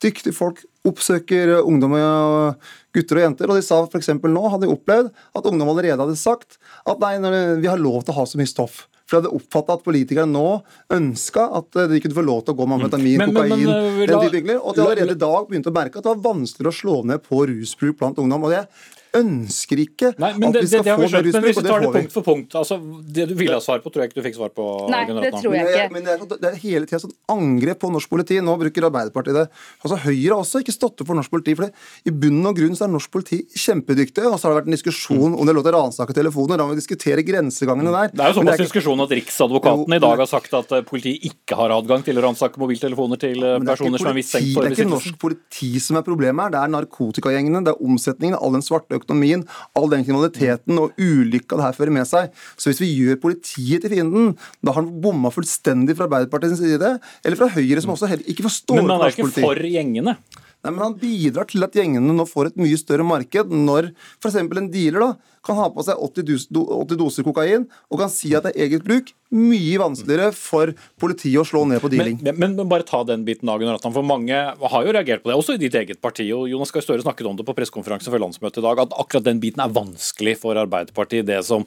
Dyktige 0.00 0.32
folk 0.32 0.62
oppsøker 0.88 1.58
ungdom 1.60 1.92
og 1.98 2.54
gutter 2.96 3.18
og 3.20 3.24
jenter. 3.26 3.50
Og 3.50 3.58
de 3.58 3.64
sa 3.66 3.82
f.eks. 3.84 4.08
nå 4.16 4.44
hadde 4.52 4.64
de 4.66 4.72
opplevd 4.72 5.10
at 5.36 5.44
ungdom 5.50 5.68
allerede 5.74 6.00
hadde 6.00 6.16
sagt 6.16 6.56
at 6.88 7.02
nei, 7.02 7.16
vi 7.60 7.68
har 7.68 7.78
lov 7.80 8.02
til 8.04 8.14
å 8.14 8.20
ha 8.22 8.24
så 8.28 8.40
mye 8.40 8.48
stoff. 8.48 8.86
For 9.10 9.18
de 9.18 9.26
hadde 9.26 9.36
oppfatta 9.40 9.74
at 9.74 9.82
politikerne 9.84 10.30
nå 10.30 10.62
ønska 10.94 11.48
at 11.58 11.78
de 11.90 11.98
kunne 12.00 12.14
få 12.16 12.22
lov 12.24 12.44
til 12.46 12.54
å 12.54 12.58
gå 12.60 12.66
med 12.70 12.78
amfetamin, 12.78 13.18
Men- 13.18 13.32
men- 13.34 13.34
men, 13.34 13.50
kokain, 13.50 13.66
øh, 13.66 14.06
den 14.06 14.14
la- 14.14 14.20
type 14.22 14.32
virkemidler. 14.32 14.60
Og 14.62 14.68
at 14.70 14.76
de 14.76 14.82
allerede 14.86 15.16
i 15.16 15.24
dag 15.26 15.48
begynte 15.50 15.70
å 15.72 15.74
merke 15.74 15.96
at 15.98 16.04
det 16.04 16.12
var 16.14 16.32
vanskeligere 16.32 16.70
å 16.72 16.80
slå 16.80 17.04
ned 17.04 17.22
på 17.26 17.42
rusbruk 17.50 17.98
blant 17.98 18.16
ungdom. 18.22 18.44
Og 18.44 18.50
det 18.54 18.68
ønsker 19.16 19.80
ikke 19.82 20.12
Nei, 20.20 20.30
at 20.30 20.54
det, 20.54 20.62
vi 20.62 20.68
skal 20.70 20.84
det 20.84 20.86
det 20.86 20.94
få 20.94 21.00
mer 21.00 21.10
skjønt, 21.12 21.28
men 21.34 21.44
hvis 21.46 21.58
vi 21.58 21.64
tar 21.66 21.82
det 21.84 21.90
punkt 21.96 22.14
for 22.14 22.26
punkt 22.26 22.54
altså 22.60 22.76
Det 23.16 23.26
du 23.30 23.34
ville 23.38 23.56
ha 23.56 23.62
svar 23.64 23.80
på, 23.82 23.90
tror 23.90 24.04
jeg 24.04 24.10
ikke 24.10 24.20
du 24.20 24.26
fikk 24.28 24.36
svar 24.38 24.52
på. 24.54 24.66
Nei, 24.92 25.02
det 25.08 25.32
tror 25.34 25.54
jeg 25.54 25.64
Men, 25.64 25.70
ikke. 25.70 25.78
jeg, 25.80 25.92
men 25.94 26.06
det, 26.06 26.14
er, 26.14 26.40
det 26.44 26.48
er 26.50 26.58
hele 26.62 26.86
tida 26.90 27.00
sånn 27.02 27.14
angrep 27.34 27.80
på 27.82 27.90
norsk 27.94 28.10
politi. 28.12 28.38
Nå 28.44 28.54
bruker 28.60 28.86
Arbeiderpartiet 28.90 29.36
det. 29.40 29.46
Altså 29.82 29.98
Høyre 30.04 30.30
har 30.36 30.44
også 30.44 30.62
ikke 30.62 30.74
stått 30.76 31.02
opp 31.02 31.10
for 31.10 31.18
norsk 31.18 31.32
politi. 31.34 31.56
For 31.58 31.66
det, 31.66 31.74
I 32.06 32.14
bunn 32.22 32.40
og 32.46 32.56
grunn 32.60 32.76
så 32.78 32.86
er 32.86 32.92
norsk 32.94 33.10
politi 33.12 33.40
kjempedyktig. 33.56 34.24
Og 34.30 34.38
så 34.38 34.46
har 34.48 34.54
det 34.54 34.60
vært 34.62 34.70
en 34.70 34.76
diskusjon 34.78 35.34
om 35.34 35.42
det 35.42 35.52
er 35.54 35.58
lov 35.58 35.66
til 35.66 35.74
å 35.74 35.82
ransake 35.82 36.16
telefoner. 36.16 36.60
Da 36.60 36.68
må 36.68 36.74
vi 36.76 36.80
diskutere 36.82 37.24
grensegangene 37.26 37.94
der. 37.96 38.14
Det 38.14 38.24
er 38.24 38.32
jo 38.34 38.38
såpass 38.40 38.58
ikke- 38.60 38.68
diskusjon 38.68 39.04
at 39.04 39.14
Riksadvokaten 39.18 39.86
Jo, 39.90 39.98
i 39.98 40.04
dag 40.06 40.24
har 40.24 40.30
sagt 40.30 40.54
at 40.60 40.72
eh, 40.78 40.84
politiet 40.86 41.26
ikke 41.32 41.58
har 41.58 41.74
adgang 41.74 42.04
til 42.06 42.18
å 42.20 42.24
ransake 42.28 42.60
mobiltelefoner 42.60 43.18
til 43.20 43.36
personer 43.40 43.58
ikke 43.60 43.70
personer 43.74 43.98
som 44.04 44.12
er 44.12 44.18
mistenkt 44.20 44.52
for 44.54 44.60
for 44.60 44.68
Det 44.68 44.78
er 44.78 44.84
ikke 44.84 44.90
norsk 44.90 45.18
politi 45.20 45.70
som 45.80 45.96
er 45.98 46.04
problemet 46.06 46.44
her, 46.46 46.50
det 46.54 46.60
er 46.60 46.72
narkotikagjengene, 46.76 47.64
det 47.66 47.72
er 47.74 47.84
omsetningen, 47.86 48.36
all 48.40 48.52
den 48.54 48.64
svarte 48.64 48.99
økonomien, 49.00 49.44
all 49.76 49.90
den 49.92 50.04
kriminaliteten 50.06 50.78
og 50.80 50.98
ulykka 51.00 51.58
det 51.58 51.66
her 51.66 51.78
fører 51.78 51.94
med 51.94 52.08
seg. 52.08 52.30
Så 52.56 52.70
hvis 52.70 52.82
vi 52.82 52.92
gjør 52.98 53.20
politiet 53.24 53.84
til 53.84 53.94
fienden, 53.94 54.34
da 54.62 54.74
har 54.74 54.82
han 54.84 54.92
bomma 55.02 55.32
fullstendig 55.34 55.96
fra 55.98 56.08
Arbeiderpartiets 56.08 56.62
side, 56.62 56.94
eller 57.24 57.40
fra 57.40 57.50
Høyre, 57.56 57.82
som 57.82 57.94
også 57.96 58.10
heller 58.10 58.30
ikke 58.30 58.46
forstår 58.46 58.80
Men 58.80 58.92
man 58.92 59.04
er 59.06 59.14
ikke 59.14 59.32
for 59.40 59.66
gjengene. 59.66 60.16
Nei, 60.60 60.72
men 60.74 60.82
Han 60.84 60.96
bidrar 61.00 61.48
til 61.48 61.64
at 61.64 61.76
gjengene 61.76 62.14
nå 62.14 62.26
får 62.28 62.50
et 62.50 62.58
mye 62.60 62.78
større 62.80 63.06
marked 63.06 63.52
når 63.54 63.92
f.eks. 64.20 64.36
en 64.42 64.72
dealer 64.72 65.06
da, 65.06 65.10
kan 65.46 65.56
ha 65.56 65.68
på 65.72 65.84
seg 65.86 66.00
80, 66.00 66.26
dos 66.28 66.46
80 66.52 66.98
doser 67.00 67.26
kokain 67.26 67.66
og 67.88 68.00
kan 68.02 68.12
si 68.12 68.32
at 68.36 68.46
det 68.46 68.54
er 68.54 68.66
eget 68.68 68.84
bruk. 68.86 69.12
Mye 69.30 69.78
vanskeligere 69.80 70.34
for 70.34 70.72
politiet 71.00 71.38
å 71.40 71.46
slå 71.46 71.62
ned 71.70 71.80
på 71.82 71.90
dealing. 71.92 72.18
Men, 72.24 72.36
men, 72.42 72.56
men 72.58 72.70
bare 72.70 72.86
ta 72.86 73.02
den 73.06 73.22
biten 73.26 73.48
av 73.48 73.60
Gunnar 73.62 73.80
for 73.80 74.06
mange 74.06 74.34
har 74.34 74.86
jo 74.86 74.96
reagert 74.96 75.22
på 75.24 75.30
det, 75.30 75.38
også 75.38 75.56
i 75.56 75.62
ditt 75.62 75.76
eget 75.78 76.02
parti. 76.02 76.26
og 76.34 76.48
Jonas 76.50 76.74
Gahr 76.74 76.84
Støre 76.84 77.04
snakket 77.04 77.30
om 77.30 77.38
det 77.38 77.46
på 77.46 77.54
pressekonferansen 77.56 78.12
før 78.12 78.26
landsmøtet 78.26 78.60
i 78.60 78.66
dag, 78.66 78.84
at 78.84 78.98
akkurat 79.00 79.28
den 79.28 79.40
biten 79.42 79.62
er 79.64 79.72
vanskelig 79.72 80.36
for 80.42 80.58
Arbeiderpartiet. 80.60 81.28
Det 81.30 81.40
som 81.46 81.64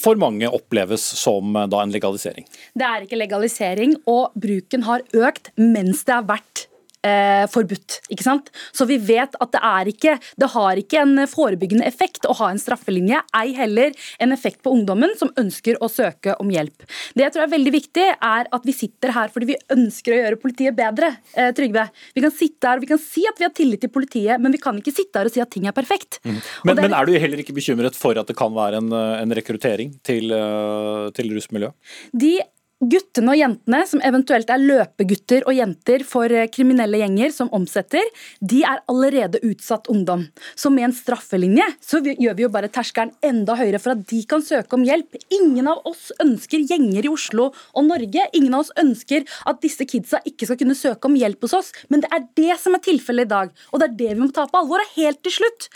for 0.00 0.18
mange 0.20 0.48
oppleves 0.48 1.02
som 1.20 1.56
eh, 1.56 1.68
da 1.70 1.82
en 1.82 1.92
legalisering. 1.94 2.46
Det 2.78 2.86
er 2.86 3.06
ikke 3.06 3.20
legalisering, 3.20 3.96
og 4.10 4.36
bruken 4.38 4.86
har 4.86 5.04
økt 5.16 5.52
mens 5.58 6.06
det 6.06 6.16
har 6.16 6.28
vært 6.30 6.69
eh, 7.06 7.46
forbudt. 7.50 8.00
ikke 8.10 8.24
sant? 8.26 8.50
Så 8.72 8.86
vi 8.88 8.96
vet 8.98 9.34
at 9.40 9.52
det 9.52 9.60
er 9.62 9.90
ikke 9.92 10.18
Det 10.40 10.48
har 10.54 10.76
ikke 10.80 11.00
en 11.02 11.26
forebyggende 11.30 11.86
effekt 11.86 12.26
å 12.28 12.34
ha 12.40 12.50
en 12.50 12.58
straffelinje, 12.60 13.20
ei 13.36 13.52
heller 13.56 13.92
en 14.20 14.32
effekt 14.32 14.62
på 14.62 14.72
ungdommen 14.74 15.12
som 15.18 15.30
ønsker 15.40 15.76
å 15.80 15.88
søke 15.90 16.34
om 16.40 16.48
hjelp. 16.52 16.84
Det 17.14 17.24
jeg 17.24 17.32
tror 17.32 17.44
er 17.46 17.52
veldig 17.54 17.72
viktig, 17.72 18.06
er 18.20 18.48
at 18.52 18.64
vi 18.66 18.72
sitter 18.76 19.12
her 19.16 19.28
fordi 19.32 19.46
vi 19.52 19.58
ønsker 19.74 20.12
å 20.14 20.20
gjøre 20.22 20.40
politiet 20.42 20.76
bedre. 20.76 21.12
Eh, 21.34 21.50
Trygve. 21.56 21.88
Vi 22.14 22.20
kan 22.24 22.30
sitte 22.34 22.68
her 22.68 22.76
og 22.80 22.84
vi 22.86 22.90
kan 22.92 22.98
si 23.02 23.24
at 23.28 23.38
vi 23.40 23.44
har 23.48 23.54
tillit 23.56 23.80
til 23.80 23.90
politiet, 23.92 24.40
men 24.40 24.52
vi 24.52 24.58
kan 24.62 24.76
ikke 24.80 24.94
sitte 24.94 25.18
her 25.20 25.26
og 25.30 25.32
si 25.34 25.40
at 25.40 25.50
ting 25.50 25.66
er 25.66 25.72
perfekt. 25.76 26.20
Mm. 26.24 26.40
Men, 26.64 26.78
er- 26.78 26.82
men 26.88 26.94
er 27.00 27.06
du 27.06 27.12
heller 27.18 27.38
ikke 27.42 27.54
bekymret 27.56 27.94
for 27.98 28.16
at 28.20 28.26
det 28.30 28.36
kan 28.36 28.52
være 28.54 28.76
en, 28.82 28.92
eh, 28.92 29.22
en 29.22 29.30
rekruttering 29.36 29.96
til, 30.04 30.30
eh, 30.32 31.10
til 31.16 31.30
rusmiljøet? 31.36 31.74
De 32.16 32.38
Guttene 32.80 33.34
og 33.34 33.36
jentene 33.36 33.78
som 33.84 34.00
eventuelt 34.08 34.48
er 34.48 34.62
løpegutter 34.62 35.44
og 35.44 35.52
jenter 35.52 36.00
for 36.08 36.32
eh, 36.32 36.46
kriminelle 36.48 37.02
gjenger 37.02 37.34
som 37.34 37.50
omsetter, 37.52 38.06
de 38.40 38.62
er 38.64 38.80
allerede 38.88 39.42
utsatt 39.44 39.90
ungdom. 39.92 40.22
Så 40.56 40.72
med 40.72 40.86
en 40.86 40.96
straffelinje 40.96 41.66
så 41.84 42.00
gjør 42.00 42.38
vi 42.38 42.46
jo 42.46 42.50
bare 42.54 42.72
terskelen 42.72 43.12
enda 43.20 43.58
høyere 43.60 43.82
for 43.84 43.92
at 43.92 44.06
de 44.08 44.22
kan 44.30 44.40
søke 44.40 44.78
om 44.78 44.88
hjelp. 44.88 45.20
Ingen 45.28 45.68
av 45.68 45.84
oss 45.92 46.08
ønsker 46.24 46.64
gjenger 46.72 47.04
i 47.04 47.12
Oslo 47.12 47.50
og 47.52 47.88
Norge. 47.90 48.24
Ingen 48.32 48.56
av 48.56 48.64
oss 48.64 48.72
ønsker 48.80 49.28
at 49.44 49.60
disse 49.60 49.84
kidsa 49.84 50.24
ikke 50.24 50.48
skal 50.48 50.62
kunne 50.64 50.78
søke 50.78 51.12
om 51.12 51.20
hjelp 51.20 51.44
hos 51.44 51.58
oss. 51.60 51.72
Men 51.92 52.00
det 52.00 52.14
er 52.16 52.28
det 52.40 52.60
som 52.64 52.80
er 52.80 52.86
tilfellet 52.88 53.28
i 53.28 53.34
dag, 53.36 53.52
og 53.74 53.84
det 53.84 53.90
er 53.90 53.98
det 54.00 54.12
vi 54.14 54.22
må 54.24 54.32
ta 54.32 54.48
på 54.48 54.64
alvor. 54.64 54.80
Og 54.80 54.96
helt 54.96 55.20
til 55.20 55.42
slutt 55.42 55.68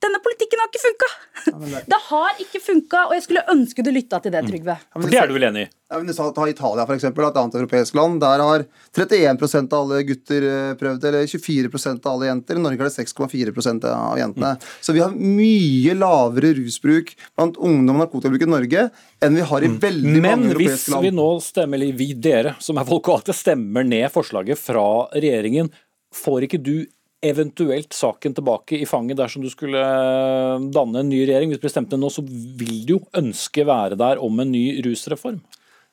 denne 0.00 0.20
politikken 0.24 0.62
har 0.62 0.70
ikke 0.70 0.82
funka! 0.86 1.08
Ja, 1.50 1.82
det 1.92 1.98
har 2.06 2.40
ikke 2.44 2.60
funka, 2.64 3.02
og 3.08 3.16
jeg 3.16 3.26
skulle 3.26 3.44
ønske 3.52 3.84
du 3.84 3.90
lytta 3.92 4.20
til 4.24 4.32
det, 4.34 4.42
Trygve. 4.48 4.76
For 4.94 5.12
det 5.12 5.20
er 5.20 5.28
du 5.28 5.36
vel 5.36 5.46
enig 5.50 5.66
i? 5.66 5.70
Ja, 5.90 5.98
men 5.98 6.06
du 6.06 6.14
sa 6.14 6.28
Ta 6.30 6.44
Italia, 6.46 6.84
eksempel, 6.94 7.24
et 7.26 7.38
annet 7.40 7.56
europeisk 7.58 7.96
land. 7.98 8.20
Der 8.22 8.42
har 8.44 8.64
31% 8.94 9.72
av 9.74 9.80
alle 9.80 10.04
gutter 10.06 10.46
eh, 10.46 10.74
prøvd, 10.78 11.06
eller 11.10 11.26
24% 11.26 12.06
av 12.06 12.12
alle 12.12 12.28
jenter. 12.28 12.60
I 12.60 12.62
Norge 12.62 12.86
er 12.86 12.86
det 12.86 13.08
6,4% 13.10 13.88
av 13.90 14.20
jentene. 14.20 14.52
Mm. 14.54 14.68
Så 14.86 14.94
vi 14.94 15.02
har 15.02 15.16
mye 15.16 15.96
lavere 15.98 16.52
rusbruk 16.60 17.10
blant 17.34 17.58
ungdom 17.58 17.98
og 17.98 18.04
narkotikabruk 18.04 18.46
i 18.46 18.50
Norge 18.54 18.86
enn 19.20 19.36
vi 19.36 19.48
har 19.50 19.66
i 19.66 19.72
mm. 19.72 19.76
veldig 19.82 20.14
mm. 20.14 20.28
mange 20.28 20.52
europeiske 20.54 20.94
land. 20.94 21.08
Men 21.08 21.10
hvis 21.10 21.10
vi 21.10 21.16
nå 21.18 21.28
stemmer, 21.44 21.80
eller 21.80 21.98
vi 21.98 22.08
dere 22.28 22.54
som 22.62 22.78
er 22.80 22.88
folkevalgte, 22.88 23.36
stemmer 23.36 23.90
ned 23.90 24.06
forslaget 24.14 24.62
fra 24.62 24.86
regjeringen, 25.16 25.74
får 26.14 26.46
ikke 26.46 26.62
du 26.62 26.74
eventuelt 27.20 27.92
saken 27.92 28.34
tilbake 28.36 28.78
i 28.80 28.88
fanget 28.88 29.18
dersom 29.20 29.44
du 29.44 29.50
skulle 29.52 29.80
eh, 29.80 30.66
danne 30.72 31.02
en 31.02 31.10
ny 31.12 31.22
regjering. 31.26 31.52
Hvis 31.52 31.60
du 31.60 31.66
bestemte 31.68 31.98
nå, 32.00 32.08
så 32.12 32.24
vil 32.24 32.84
du 32.88 32.94
jo 32.96 33.00
ønske 33.20 33.66
være 33.68 33.98
der 34.00 34.22
om 34.24 34.40
en 34.40 34.52
ny 34.52 34.64
rusreform. 34.86 35.40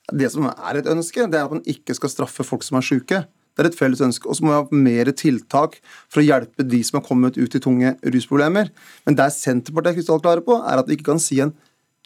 Det 0.07 0.29
som 0.31 0.47
er 0.47 0.79
et 0.79 0.87
ønske, 0.87 1.25
det 1.27 1.35
er 1.35 1.49
at 1.49 1.57
man 1.57 1.65
ikke 1.67 1.95
skal 1.97 2.13
straffe 2.13 2.45
folk 2.47 2.63
som 2.63 2.79
er 2.79 2.87
syke. 2.87 3.25
Det 3.57 3.65
er 3.65 3.71
et 3.71 3.77
felles 3.79 4.03
ønske. 4.05 4.29
Og 4.29 4.37
så 4.37 4.45
må 4.45 4.53
vi 4.53 4.59
ha 4.59 4.83
mer 4.85 5.11
tiltak 5.17 5.79
for 6.07 6.21
å 6.21 6.27
hjelpe 6.27 6.63
de 6.63 6.79
som 6.85 7.01
har 7.01 7.07
kommet 7.07 7.39
ut 7.39 7.57
i 7.57 7.63
tunge 7.63 7.95
rusproblemer. 8.05 8.69
Men 9.07 9.17
der 9.19 9.33
Senterpartiet 9.33 9.95
er 9.95 9.97
krystallklare 9.97 10.45
på, 10.45 10.61
er 10.61 10.79
at 10.79 10.87
vi 10.87 10.95
ikke 10.95 11.09
kan 11.11 11.23
si 11.23 11.41
en 11.43 11.55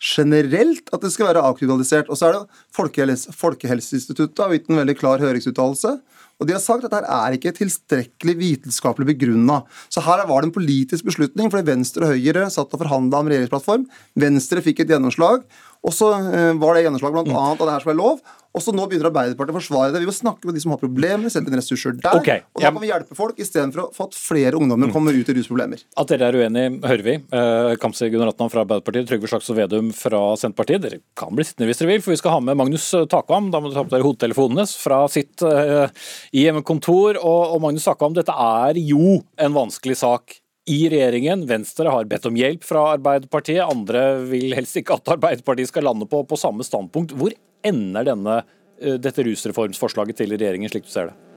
generelt 0.01 0.89
at 0.95 1.03
det 1.03 1.11
skal 1.13 1.29
være 1.29 1.43
avkriminalisert. 1.45 2.09
Og 2.09 2.17
så 2.17 2.29
er 2.29 2.39
det 2.39 2.63
Folkehelse, 2.73 3.35
Folkehelseinstituttet 3.37 4.41
har 4.41 4.55
gitt 4.55 4.71
en 4.71 4.81
veldig 4.81 4.97
klar 4.97 5.21
høringsuttalelse 5.21 5.99
og 6.41 6.47
De 6.49 6.55
har 6.55 6.61
sagt 6.63 6.87
at 6.87 6.89
dette 6.89 7.05
er 7.13 7.35
ikke 7.37 7.53
tilstrekkelig 7.53 8.33
vitenskapelig 8.39 9.11
begrunna. 9.13 9.59
Så 9.93 10.01
her 10.01 10.23
var 10.25 10.41
det 10.41 10.49
en 10.49 10.55
politisk 10.55 11.05
beslutning, 11.05 11.51
fordi 11.53 11.69
Venstre 11.69 12.07
og 12.07 12.15
Høyre 12.15 12.47
satt 12.49 12.73
og 12.73 12.81
forhandla 12.81 13.19
om 13.21 13.29
regjeringsplattform. 13.29 13.85
Venstre 14.17 14.63
fikk 14.65 14.81
et 14.81 14.95
gjennomslag. 14.95 15.45
Og 15.81 15.95
så 15.95 16.11
eh, 16.13 16.51
var 16.61 16.77
det 16.77 16.85
gjennomslag 16.85 17.15
bl.a. 17.15 17.33
av 17.33 17.55
at 17.55 17.65
det 17.65 17.73
her 17.73 17.83
som 17.83 17.91
er 17.93 17.99
lov. 17.99 18.21
Og 18.51 18.59
så 18.59 18.73
nå 18.75 18.83
begynner 18.89 19.07
Arbeiderpartiet 19.07 19.53
å 19.53 19.59
forsvare 19.61 19.93
det. 19.93 20.01
Vi 20.03 20.09
må 20.09 20.13
snakke 20.13 20.47
med 20.47 20.57
de 20.57 20.61
som 20.61 20.73
har 20.73 20.79
problemer, 20.81 21.31
sette 21.31 21.47
inn 21.47 21.55
ressurser 21.55 21.95
der. 21.95 22.17
Okay, 22.19 22.43
og 22.51 22.59
da 22.59 22.67
kan 22.67 22.83
vi 22.83 22.89
hjelpe 22.89 23.15
folk, 23.15 23.39
istedenfor 23.39 23.87
at 24.03 24.17
flere 24.17 24.59
ungdommer 24.59 24.91
mm. 24.91 24.93
kommer 24.93 25.15
ut 25.15 25.31
i 25.31 25.35
rusproblemer. 25.37 25.85
At 26.01 26.11
dere 26.11 26.27
er 26.27 26.37
uenige, 26.41 26.73
hører 26.83 27.05
vi. 27.05 27.15
Eh, 27.39 27.71
Kamzy 27.81 28.11
Gunaratnam 28.11 28.51
fra 28.51 28.65
Arbeiderpartiet, 28.65 29.07
Trygve 29.07 29.31
Slagsvold 29.31 29.61
Vedum 29.61 29.93
fra 29.95 30.21
Senterpartiet. 30.41 30.83
Dere 30.83 31.01
kan 31.17 31.31
bli 31.37 31.47
sittende 31.47 31.71
hvis 31.71 31.79
dere 31.79 31.93
vil, 31.93 32.03
for 32.03 32.13
vi 32.13 32.19
skal 32.19 32.35
ha 32.35 32.43
med 32.43 32.59
Magnus 32.59 32.91
Takvam. 33.13 33.49
Da 33.55 33.63
må 33.63 33.71
du 33.71 33.77
ta 33.79 33.87
på 33.87 33.95
dere 33.95 34.05
hodetelefonene 34.09 34.67
fra 34.67 35.05
sitt 35.11 35.47
uh, 35.47 35.87
IM-kontor. 36.35 37.23
Og, 37.23 37.55
og 37.55 37.63
Magnus 37.63 37.87
Takvam, 37.87 38.19
dette 38.19 38.35
er 38.35 38.83
jo 38.83 39.21
en 39.39 39.55
vanskelig 39.55 40.01
sak 40.03 40.40
i 40.69 40.89
regjeringen. 40.89 41.45
Venstre 41.49 41.89
har 41.89 42.09
bedt 42.09 42.27
om 42.29 42.37
hjelp 42.37 42.65
fra 42.65 42.85
Arbeiderpartiet. 42.95 43.63
Andre 43.65 44.21
vil 44.29 44.53
helst 44.57 44.77
ikke 44.79 44.99
at 44.99 45.15
Arbeiderpartiet 45.15 45.71
skal 45.71 45.87
lande 45.89 46.07
på, 46.09 46.23
på 46.27 46.39
samme 46.39 46.65
standpunkt. 46.67 47.15
Hvor 47.17 47.33
ender 47.65 48.07
denne, 48.11 48.41
eh, 48.81 48.99
dette 49.01 49.25
rusreformsforslaget 49.25 50.21
til 50.21 50.37
regjeringen, 50.37 50.71
slik 50.71 50.87
du 50.87 50.93
ser 50.93 51.11
det? 51.11 51.30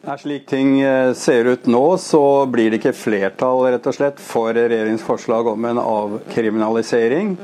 Er 0.00 0.16
slik 0.16 0.46
ting 0.48 0.78
eh, 0.80 1.12
ser 1.12 1.44
ut 1.44 1.66
nå, 1.68 1.82
så 2.00 2.46
blir 2.48 2.70
det 2.72 2.78
ikke 2.78 2.94
flertall 2.96 3.66
rett 3.66 3.84
og 3.84 3.92
slett 3.92 4.20
for 4.24 4.56
regjeringens 4.56 5.02
forslag 5.04 5.50
om 5.50 5.66
en 5.68 5.76
avkriminalisering. 5.82 7.34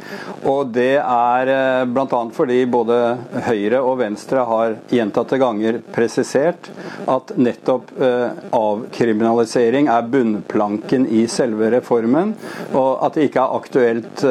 Og 0.48 0.70
det 0.72 0.94
er 0.96 1.50
eh, 1.52 1.82
bl.a. 1.84 2.20
fordi 2.32 2.56
både 2.72 2.96
Høyre 3.44 3.82
og 3.84 3.98
Venstre 4.00 4.46
har 4.48 4.78
gjentatte 4.88 5.36
ganger 5.42 5.82
presisert 5.92 6.70
at 7.04 7.34
nettopp 7.36 7.92
eh, 8.00 8.40
avkriminalisering 8.56 9.92
er 9.92 10.08
bunnplanken 10.16 11.04
i 11.12 11.26
selve 11.28 11.68
reformen, 11.76 12.32
og 12.72 13.04
at 13.04 13.20
det 13.20 13.28
ikke 13.28 13.44
er 13.44 13.60
aktuelt 13.60 14.24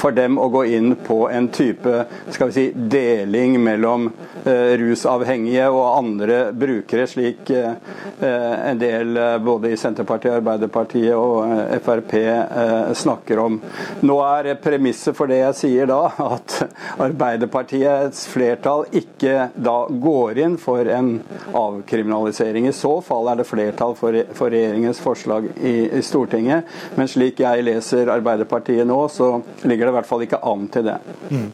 for 0.00 0.16
dem 0.16 0.40
å 0.40 0.48
gå 0.54 0.64
inn 0.78 0.94
på 1.04 1.26
en 1.28 1.50
type 1.52 2.06
skal 2.32 2.48
vi 2.48 2.56
si, 2.56 2.66
deling 2.96 3.60
mellom 3.60 4.08
rusavhengige 4.46 5.68
og 5.74 5.84
andre 5.98 6.40
brukere, 6.56 7.04
slik 7.10 7.50
en 8.20 8.78
del 8.78 9.16
eh, 9.16 9.38
både 9.38 9.70
i 9.70 9.76
Senterpartiet, 9.80 10.38
Arbeiderpartiet 10.40 11.14
og 11.16 11.44
eh, 11.50 11.78
Frp 11.84 12.14
snakker 12.96 13.40
om. 13.42 13.58
Nå 14.06 14.16
er 14.24 14.54
premisset 14.62 15.16
for 15.16 15.30
det 15.30 15.40
jeg 15.40 15.58
sier 15.60 15.90
da, 15.90 16.00
at 16.36 16.56
Arbeiderpartiets 17.02 18.26
flertall 18.30 18.86
ikke 18.96 19.50
da 19.54 19.76
går 19.90 20.42
inn 20.44 20.56
for 20.60 20.88
en 20.90 21.12
avkriminalisering. 21.56 22.68
I 22.68 22.74
så 22.76 22.96
fall 23.04 23.32
er 23.32 23.40
det 23.40 23.48
flertall 23.48 23.96
for, 23.98 24.16
regjeringens 24.46 25.00
forslag 25.02 25.48
i, 25.56 25.74
i, 25.90 26.02
Stortinget, 26.06 26.68
men 26.96 27.10
slik 27.10 27.40
jeg 27.42 27.64
leser 27.66 28.10
Arbeiderpartiet 28.12 28.86
nå, 28.88 28.98
så 29.12 29.32
ligger 29.66 29.88
det 29.88 29.92
i 29.92 29.96
hvert 29.98 30.08
fall 30.08 30.24
ikke 30.26 30.42
an 30.46 30.66
til 30.72 30.86
det. 30.86 30.96
Mm. 31.30 31.48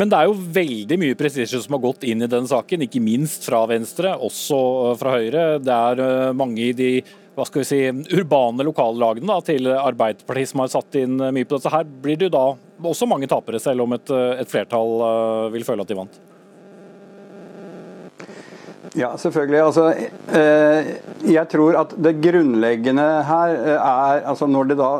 Men 0.00 0.12
det 0.12 0.20
er 0.20 0.30
jo 0.30 0.38
veldig 0.58 1.00
mye 1.02 1.18
prestisje 1.18 1.60
som 1.64 1.76
har 1.76 1.84
gått 1.84 2.06
inn 2.08 2.24
i 2.24 2.30
den 2.30 2.48
saken, 2.48 2.86
ikke 2.86 3.02
minst 3.04 3.46
fra 3.48 3.64
Venstre, 3.70 4.14
også 4.28 4.60
fra 5.00 5.16
Høyre. 5.18 5.46
Det 5.64 5.74
er 5.74 6.04
eh, 6.04 6.36
mange 6.36 6.70
i 6.70 6.74
de 6.76 6.92
hva 7.38 7.44
skal 7.46 7.62
vi 7.62 7.68
si, 7.68 7.78
urbane 8.18 8.64
lokallagene 8.66 9.28
da, 9.30 9.36
til 9.46 9.68
Arbeiderpartiet 9.70 10.50
som 10.50 10.64
har 10.64 10.72
satt 10.72 10.96
inn 10.98 11.20
mye 11.20 11.46
på 11.46 11.54
dette. 11.54 11.70
Her 11.70 11.86
blir 11.86 12.18
det 12.18 12.26
jo 12.26 12.34
da 12.34 12.46
også 12.90 13.06
mange 13.06 13.28
tapere, 13.30 13.60
selv 13.62 13.84
om 13.84 13.94
et, 13.94 14.10
eh, 14.10 14.40
et 14.42 14.50
flertall 14.50 15.04
eh, 15.06 15.44
vil 15.54 15.66
føle 15.66 15.86
at 15.86 15.92
de 15.92 15.98
vant. 16.00 16.18
Ja, 18.96 19.10
selvfølgelig. 19.18 19.60
Altså, 19.60 19.94
jeg 21.28 21.48
tror 21.52 21.76
at 21.82 21.94
det 22.00 22.14
grunnleggende 22.24 23.06
her 23.28 23.56
er 23.76 24.22
altså 24.28 24.46
Når 24.46 24.70
det 24.70 24.78
da 24.78 24.92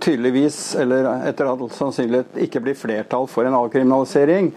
tydeligvis, 0.00 0.74
eller 0.80 1.04
etter 1.28 1.48
all 1.50 1.66
sannsynlighet, 1.74 2.38
ikke 2.46 2.62
blir 2.64 2.76
flertall 2.78 3.26
for 3.28 3.44
en 3.44 3.56
avkriminalisering, 3.58 4.52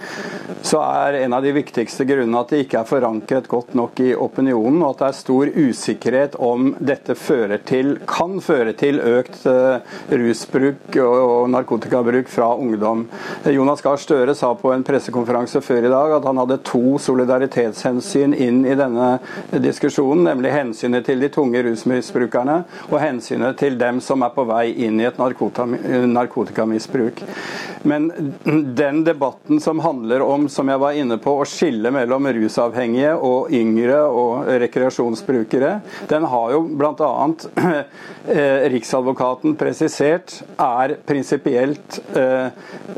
så 0.63 0.79
er 0.79 1.17
en 1.23 1.35
av 1.35 1.43
de 1.43 1.51
viktigste 1.55 2.05
grunnene 2.07 2.39
at 2.39 2.53
det 2.53 2.61
ikke 2.63 2.79
er 2.79 2.87
forankret 2.87 3.49
godt 3.51 3.73
nok 3.75 3.99
i 3.99 4.13
opinionen, 4.15 4.79
og 4.81 4.93
at 4.93 5.01
det 5.01 5.09
er 5.09 5.17
stor 5.17 5.51
usikkerhet 5.57 6.37
om 6.39 6.71
dette 6.79 7.17
fører 7.19 7.59
til, 7.67 7.97
kan 8.07 8.37
føre 8.43 8.75
til 8.79 9.01
økt 9.03 9.43
uh, 9.49 9.83
rusbruk 10.13 10.95
og 11.03 11.51
narkotikabruk 11.51 12.31
fra 12.31 12.53
ungdom. 12.55 13.05
Jonas 13.51 13.83
Gahr 13.83 13.99
Støre 13.99 14.37
sa 14.39 14.53
på 14.55 14.71
en 14.71 14.87
pressekonferanse 14.87 15.59
før 15.63 15.83
i 15.83 15.91
dag 15.91 16.15
at 16.19 16.29
han 16.29 16.39
hadde 16.45 16.61
to 16.63 16.95
solidaritetshensyn 17.03 18.37
inn 18.43 18.61
i 18.65 18.75
denne 18.77 19.17
diskusjonen, 19.63 20.25
nemlig 20.27 20.53
hensynet 20.53 21.07
til 21.07 21.23
de 21.23 21.29
tunge 21.33 21.63
rusmisbrukerne 21.65 22.59
og 22.89 22.97
hensynet 23.01 23.57
til 23.59 23.77
dem 23.79 24.01
som 24.03 24.23
er 24.25 24.33
på 24.35 24.45
vei 24.49 24.65
inn 24.85 25.01
i 25.01 25.07
et 25.09 25.19
narkotikamisbruk. 25.19 27.23
Men 27.83 28.07
den 28.77 29.03
debatten 29.03 29.59
som 29.63 29.81
handler 29.83 30.23
om, 30.23 30.47
som 30.49 30.69
jeg 30.71 30.79
var 30.79 30.99
inne 30.99 31.17
på, 31.21 31.35
å 31.41 31.47
skille 31.47 31.91
mellom 31.91 32.29
rusavhengige 32.37 33.15
og 33.17 33.51
yngre 33.53 33.99
og 34.07 34.47
rekreasjonsbrukere, 34.63 35.73
den 36.11 36.27
har 36.31 36.55
jo 36.55 36.63
bl.a. 36.79 37.11
Eh, 38.23 38.69
Riksadvokaten 38.71 39.57
presisert 39.59 40.37
er 40.55 40.93
prinsipielt, 41.05 41.97
eh, 42.15 42.45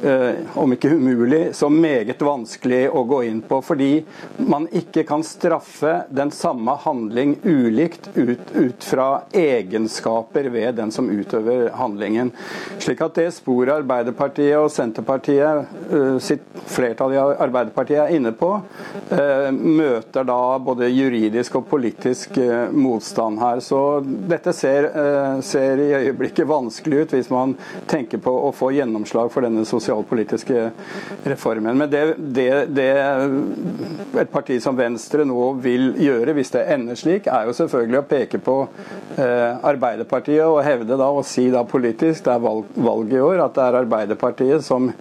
eh, 0.06 0.36
om 0.54 0.75
ikke 0.75 0.92
umulig, 0.94 1.48
så 1.58 1.70
meget 1.70 2.22
vanskelig 2.22 2.84
å 2.94 3.02
gå 3.10 3.24
inn 3.25 3.42
på. 3.42 3.58
Fordi 3.66 4.04
man 4.38 4.68
ikke 4.70 5.02
kan 5.08 5.25
straffe 5.36 5.94
den 6.10 6.32
samme 6.32 6.72
handling 6.72 7.36
ulikt 7.44 8.10
ut, 8.13 8.39
ut 8.54 8.84
fra 8.84 9.22
egenskaper 9.32 10.44
ved 10.44 10.75
den 10.75 10.92
som 10.92 11.10
utøver 11.10 11.70
handlingen. 11.75 12.32
Slik 12.80 13.01
at 13.04 13.18
det 13.20 13.27
sporet 13.36 13.75
Arbeiderpartiet 13.75 14.58
og 14.60 14.72
Senterpartiet, 14.72 15.65
eh, 15.92 16.18
sitt 16.24 16.46
flertall 16.72 17.15
i 17.15 17.20
Arbeiderpartiet 17.20 18.06
er 18.06 18.15
inne 18.15 18.32
på, 18.32 18.51
eh, 19.12 19.51
møter 19.51 20.25
da 20.27 20.58
både 20.60 20.89
juridisk 20.89 21.60
og 21.60 21.68
politisk 21.70 22.38
eh, 22.38 22.72
motstand 22.72 23.39
her. 23.39 23.60
Så 23.60 23.82
dette 24.06 24.54
ser, 24.54 24.89
ser 25.44 25.82
i 25.82 25.92
øyeblikket 26.06 26.48
vanskelig 26.48 27.06
ut 27.06 27.15
hvis 27.18 27.32
man 27.34 27.56
tenker 27.92 28.22
på 28.24 28.32
å 28.48 28.54
få 28.56 28.72
gjennomslag 28.75 29.32
for 29.34 29.46
denne 29.46 29.65
sosialpolitiske 29.68 30.70
reformen. 31.25 31.77
Men 31.77 31.92
det, 31.92 32.04
det, 32.18 32.50
det 32.75 32.92
et 34.22 34.32
parti 34.32 34.60
som 34.63 34.77
Venstre 34.77 35.25
nå 35.27 35.46
vil 35.63 35.94
gjøre, 36.01 36.34
hvis 36.38 36.51
det 36.53 36.63
ender 36.74 36.98
slik, 37.00 37.27
er 37.32 37.48
jo 37.48 37.55
selvfølgelig 37.58 38.00
å 38.00 38.05
peke 38.10 38.39
på 38.44 38.55
eh, 39.17 39.65
Arbeiderpartiet 39.65 40.46
og 40.46 40.62
hevde 40.65 40.98
da, 40.98 41.10
og 41.10 41.25
si 41.27 41.48
da 41.53 41.63
politisk, 41.67 42.25
det 42.25 42.34
er 42.36 42.44
valg, 42.44 42.70
valg 42.75 43.13
i 43.13 43.22
år, 43.22 43.41
at 43.46 43.58
det 43.58 43.65
er 43.65 43.79
Arbeiderpartiet 43.82 44.65
som, 44.65 44.91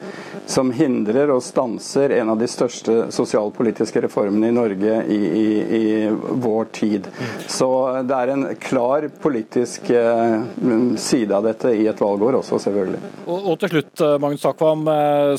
som, 0.46 0.72
hindrer 0.74 1.30
og 1.34 1.42
stanser 1.44 2.16
en 2.18 2.32
av 2.32 2.40
de 2.40 2.48
største 2.50 2.96
sosialpolitiske 3.14 4.04
reformene 4.06 4.50
i 4.50 4.56
Norge 4.56 4.96
i, 5.12 5.18
i, 5.18 5.46
i 5.78 5.84
vår 6.44 6.70
tid. 6.74 7.08
Så 7.46 7.68
det 8.08 8.18
er 8.18 8.34
en 8.34 8.46
klar 8.60 9.08
politisk 9.22 9.90
eh, 9.94 10.38
side 11.00 11.36
av 11.36 11.46
dette 11.46 11.74
i 11.74 11.86
et 11.90 12.00
valgår 12.00 12.40
også, 12.40 12.60
selvfølgelig. 12.66 13.02
Og, 13.26 13.50
og 13.52 13.60
til 13.62 13.76
slutt, 13.76 13.94
eh, 14.00 14.16
Magnus 14.22 14.44
Takvam, 14.44 14.86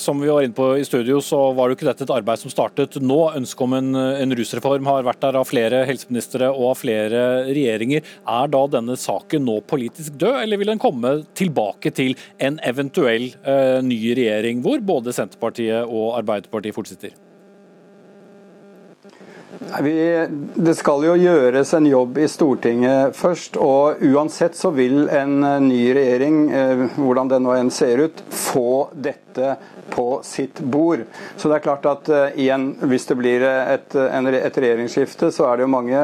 som 0.02 0.22
vi 0.22 0.32
var 0.32 0.46
inne 0.46 0.56
på 0.56 0.72
i 0.80 0.86
studio, 0.88 1.20
så 1.24 1.42
var 1.56 1.68
det 1.68 1.76
jo 1.76 1.80
ikke 1.80 1.90
dette 1.92 2.06
et 2.06 2.16
arbeid 2.16 2.42
som 2.42 2.54
startet 2.54 3.00
nå. 3.02 3.20
Ønsket 3.36 3.66
om 3.66 3.76
en, 3.78 3.92
en 3.96 4.36
rusreform 4.38 4.75
har 4.84 5.06
vært 5.08 5.22
der 5.24 5.40
av 5.40 5.48
flere 5.48 5.84
helseministre 5.88 6.50
og 6.52 6.74
av 6.74 6.80
flere 6.82 7.22
regjeringer. 7.48 8.04
Er 8.28 8.52
da 8.52 8.64
denne 8.76 8.98
saken 9.00 9.46
nå 9.48 9.62
politisk 9.70 10.18
død, 10.20 10.42
eller 10.44 10.60
vil 10.60 10.74
den 10.74 10.82
komme 10.82 11.16
tilbake 11.38 11.94
til 11.96 12.18
en 12.44 12.60
eventuell 12.66 13.30
uh, 13.48 13.80
ny 13.86 14.00
regjering 14.18 14.64
hvor 14.66 14.84
både 14.84 15.16
Senterpartiet 15.16 15.86
og 15.86 16.18
Arbeiderpartiet 16.20 16.76
fortsetter? 16.76 17.16
Vi, 19.84 20.28
det 20.56 20.74
skal 20.78 21.06
jo 21.08 21.16
gjøres 21.20 21.72
en 21.78 21.88
jobb 21.88 22.18
i 22.20 22.28
Stortinget 22.30 23.16
først, 23.16 23.58
og 23.62 24.02
uansett 24.04 24.58
så 24.58 24.72
vil 24.76 25.06
en 25.08 25.40
ny 25.66 25.82
regjering, 25.96 26.42
eh, 26.52 26.84
hvordan 26.98 27.32
den 27.32 27.46
nå 27.48 27.56
enn 27.56 27.72
ser 27.74 28.04
ut, 28.04 28.24
få 28.30 28.90
dette 28.94 29.25
på 29.90 30.08
sitt 30.24 30.60
bord. 30.60 31.06
Så 31.38 31.50
det 31.50 31.60
er 31.60 31.66
klart 31.66 31.88
at 31.90 32.12
uh, 32.12 32.40
igjen, 32.40 32.72
hvis 32.90 33.08
det 33.10 33.18
blir 33.20 33.46
et, 33.46 33.96
et 33.96 34.60
regjeringsskifte, 34.62 35.32
så 35.34 35.50
er 35.50 35.58
det 35.58 35.66
jo 35.66 35.72
mange 35.74 36.02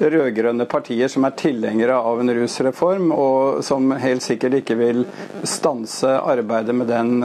rød-grønne 0.00 0.66
partier 0.70 1.10
som 1.12 1.26
er 1.28 1.36
tilhengere 1.38 1.96
av 1.98 2.22
en 2.22 2.34
rusreform, 2.36 3.10
og 3.12 3.62
som 3.66 3.92
helt 4.02 4.24
sikkert 4.24 4.60
ikke 4.62 4.78
vil 4.80 5.04
stanse 5.48 6.08
arbeidet 6.08 6.74
med 6.76 6.90
den 6.90 7.24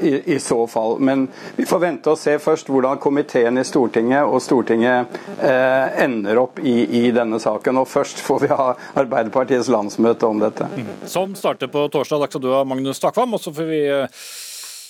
i, 0.00 0.34
i, 0.34 0.38
så 0.40 0.66
fall. 0.66 0.98
Men 0.98 1.28
vi 1.56 1.66
får 1.66 1.82
vente 1.82 2.12
og 2.12 2.18
se 2.18 2.38
først 2.42 2.70
hvordan 2.72 3.00
komiteen 3.02 3.58
i 3.60 3.64
Stortinget 3.66 4.28
og 4.28 4.42
Stortinget 4.42 5.18
eh, 5.42 6.02
ender 6.04 6.40
opp 6.42 6.60
i, 6.62 6.76
i, 7.00 7.10
denne 7.14 7.40
saken. 7.42 7.80
Og 7.82 7.88
først 7.88 8.22
får 8.24 8.44
vi 8.44 8.50
ha 8.52 8.68
Arbeiderpartiets 8.98 9.70
landsmøte 9.72 10.28
om 10.28 10.42
dette. 10.42 10.68
Som 11.06 11.34
starter 11.38 11.70
på 11.72 11.86
torsdag. 11.92 12.24
Takk 12.24 12.34
skal 12.34 12.44
du 12.44 12.50
ha, 12.52 12.64
Magnus 12.68 13.00
Takvam. 13.02 13.36
Og 13.36 13.42
så 13.42 13.52
får 13.54 13.68
vi 13.68 13.82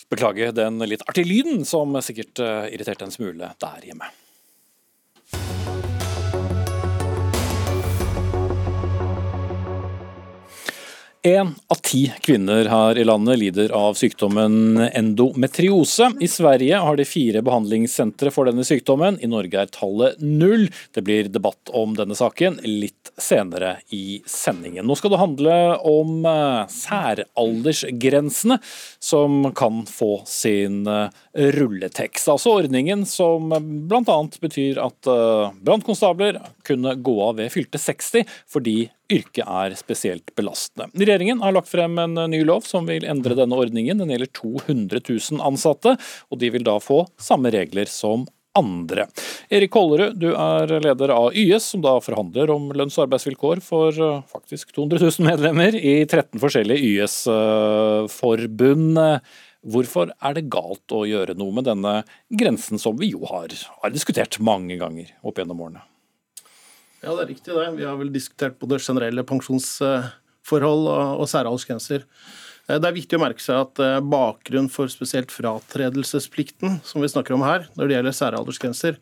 Beklager 0.09 0.55
den 0.57 0.81
litt 0.89 1.05
artige 1.09 1.29
lyden 1.29 1.67
som 1.69 1.93
sikkert 2.05 2.41
eh, 2.41 2.71
irriterte 2.73 3.05
en 3.05 3.13
smule 3.13 3.53
der 3.61 3.85
hjemme. 3.85 4.09
Én 11.29 11.55
av 11.69 11.77
ti 11.83 12.13
kvinner 12.21 12.65
her 12.73 12.99
i 12.99 13.03
landet 13.05 13.37
lider 13.39 13.73
av 13.77 13.97
sykdommen 14.01 14.79
endometriose. 14.81 16.07
I 16.25 16.29
Sverige 16.29 16.79
har 16.81 16.97
de 16.97 17.05
fire 17.05 17.43
behandlingssentre 17.45 18.33
for 18.33 18.49
denne 18.49 18.65
sykdommen, 18.65 19.19
i 19.21 19.29
Norge 19.29 19.61
er 19.61 19.69
tallet 19.75 20.17
null. 20.25 20.71
Det 20.97 21.05
blir 21.05 21.29
debatt 21.29 21.69
om 21.77 21.93
denne 21.99 22.17
saken 22.17 22.57
litt 22.65 23.13
senere 23.21 23.75
i 23.93 24.23
sendingen. 24.25 24.87
Nå 24.89 24.97
skal 24.97 25.13
det 25.13 25.21
handle 25.21 25.61
om 25.91 26.25
eh, 26.33 26.65
særaldersgrensene 26.73 28.57
som 28.97 29.51
kan 29.59 29.85
få 29.91 30.23
sin 30.25 30.87
eh, 30.89 31.13
rulletekst. 31.59 32.33
Altså 32.33 32.57
ordningen 32.63 33.05
som 33.05 33.53
bl.a. 33.91 34.21
betyr 34.41 34.81
at 34.81 35.13
eh, 35.13 35.57
brannkonstabler 35.61 36.41
kunne 36.65 36.97
gå 36.97 37.21
av 37.29 37.43
ved 37.43 37.53
fylte 37.53 37.83
60 37.83 38.25
fordi 38.49 38.79
yrket 39.13 39.47
er 39.47 39.77
spesielt 39.79 40.35
belastende. 40.37 40.91
Regjeringen 40.95 41.43
har 41.45 41.55
lagt 41.57 41.71
frem 41.73 41.99
en 42.03 42.15
ny 42.31 42.43
lov 42.47 42.63
som 42.69 42.89
vil 42.89 43.07
endre 43.09 43.37
denne 43.39 43.57
ordningen. 43.57 43.99
Den 44.03 44.13
gjelder 44.13 44.33
200 44.37 45.01
000 45.09 45.45
ansatte, 45.45 45.97
og 46.29 46.37
de 46.43 46.49
vil 46.55 46.67
da 46.67 46.79
få 46.83 46.99
samme 47.21 47.53
regler 47.55 47.89
som 47.91 48.27
andre. 48.59 49.07
Erik 49.55 49.71
Kollerud, 49.75 50.17
du 50.19 50.33
er 50.33 50.81
leder 50.83 51.09
av 51.15 51.37
YS, 51.37 51.65
som 51.73 51.81
da 51.85 52.01
forhandler 52.03 52.51
om 52.53 52.73
lønns- 52.77 52.99
og 52.99 53.05
arbeidsvilkår 53.07 53.59
for 53.65 53.89
eh, 53.93 54.23
faktisk 54.33 54.73
200 54.75 54.99
000 55.05 55.29
medlemmer 55.29 55.73
i 55.77 56.07
13 56.07 56.41
forskjellige 56.43 56.85
YS-forbund. 56.93 58.99
Hvorfor 59.69 60.07
er 60.15 60.33
det 60.37 60.51
galt 60.53 60.93
å 60.95 61.09
gjøre 61.09 61.35
noe 61.39 61.53
med 61.55 61.65
denne 61.69 61.95
grensen 62.31 62.79
som 62.81 62.99
vi 62.99 63.07
jo 63.13 63.21
har, 63.29 63.49
har 63.83 63.91
diskutert 63.95 64.41
mange 64.41 64.77
ganger 64.81 65.07
opp 65.23 65.39
gjennom 65.39 65.63
årene? 65.67 65.83
Ja, 66.99 67.15
det 67.15 67.23
er 67.23 67.31
riktig 67.31 67.55
det. 67.55 67.69
Vi 67.79 67.87
har 67.87 67.99
vel 67.99 68.11
diskutert 68.15 68.59
både 68.59 68.81
generelle 68.83 69.23
pensjonsforhold 69.27 70.89
og, 70.91 71.23
og 71.23 71.29
særaldersgrenser. 71.31 72.07
Eh, 72.69 72.79
det 72.79 72.89
er 72.89 72.97
viktig 72.97 73.19
å 73.19 73.23
merke 73.23 73.45
seg 73.45 73.63
at 73.63 73.83
eh, 73.85 73.99
bakgrunnen 74.03 74.71
for 74.73 74.91
spesielt 74.93 75.33
fratredelsesplikten, 75.35 76.81
som 76.87 77.05
vi 77.05 77.11
snakker 77.11 77.37
om 77.37 77.47
her, 77.47 77.69
når 77.79 77.87
det 77.87 77.99
gjelder 77.99 78.19
særaldersgrenser, 78.21 78.99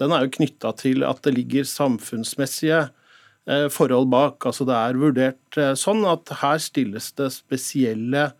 den 0.00 0.12
er 0.12 0.24
jo 0.24 0.32
knytta 0.34 0.74
til 0.76 1.04
at 1.08 1.22
det 1.24 1.32
ligger 1.36 1.68
samfunnsmessige 1.68 2.82
eh, 2.88 3.68
forhold 3.72 4.10
bak. 4.12 4.40
Altså 4.48 4.66
det 4.68 4.80
er 4.80 5.00
vurdert 5.00 5.60
sånn 5.80 6.04
at 6.08 6.34
her 6.42 6.60
stilles 6.60 7.12
det 7.16 7.30
spesielle 7.36 8.30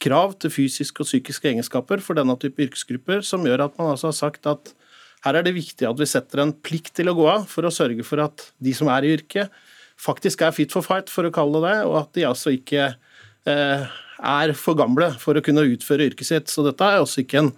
krav 0.00 0.36
til 0.40 0.52
fysiske 0.52 1.00
og 1.00 1.08
psykiske 1.08 1.48
egenskaper 1.52 2.02
for 2.04 2.16
denne 2.16 2.36
type 2.40 2.60
yrkesgrupper, 2.64 3.22
som 3.24 3.44
gjør 3.48 3.64
at 3.64 3.78
man 3.80 3.94
altså 3.94 4.10
har 4.12 4.18
sagt 4.18 4.48
at 4.48 4.72
her 5.26 5.38
er 5.40 5.46
det 5.46 5.56
viktig 5.56 5.88
at 5.88 5.98
vi 5.98 6.08
setter 6.08 6.44
en 6.44 6.54
plikt 6.54 6.94
til 6.96 7.10
å 7.10 7.16
gå 7.18 7.26
av 7.30 7.46
for 7.50 7.66
å 7.66 7.74
sørge 7.74 8.06
for 8.06 8.22
at 8.22 8.48
de 8.62 8.74
som 8.76 8.90
er 8.94 9.06
i 9.06 9.14
yrket, 9.16 9.52
faktisk 9.98 10.44
er 10.46 10.54
fit 10.54 10.74
for 10.74 10.86
fight, 10.86 11.10
for 11.12 11.26
å 11.26 11.34
kalle 11.34 11.62
det 11.64 11.72
det, 11.72 11.78
og 11.88 11.96
at 12.04 12.12
de 12.14 12.26
altså 12.28 12.52
ikke 12.54 12.90
eh, 12.92 13.96
er 14.16 14.52
for 14.58 14.78
gamle 14.78 15.10
for 15.20 15.38
å 15.38 15.42
kunne 15.44 15.66
utføre 15.72 16.06
yrket 16.10 16.28
sitt. 16.28 16.52
Så 16.52 16.64
dette 16.66 16.86
er 16.86 17.02
også 17.02 17.24
ikke 17.24 17.42
en 17.42 17.50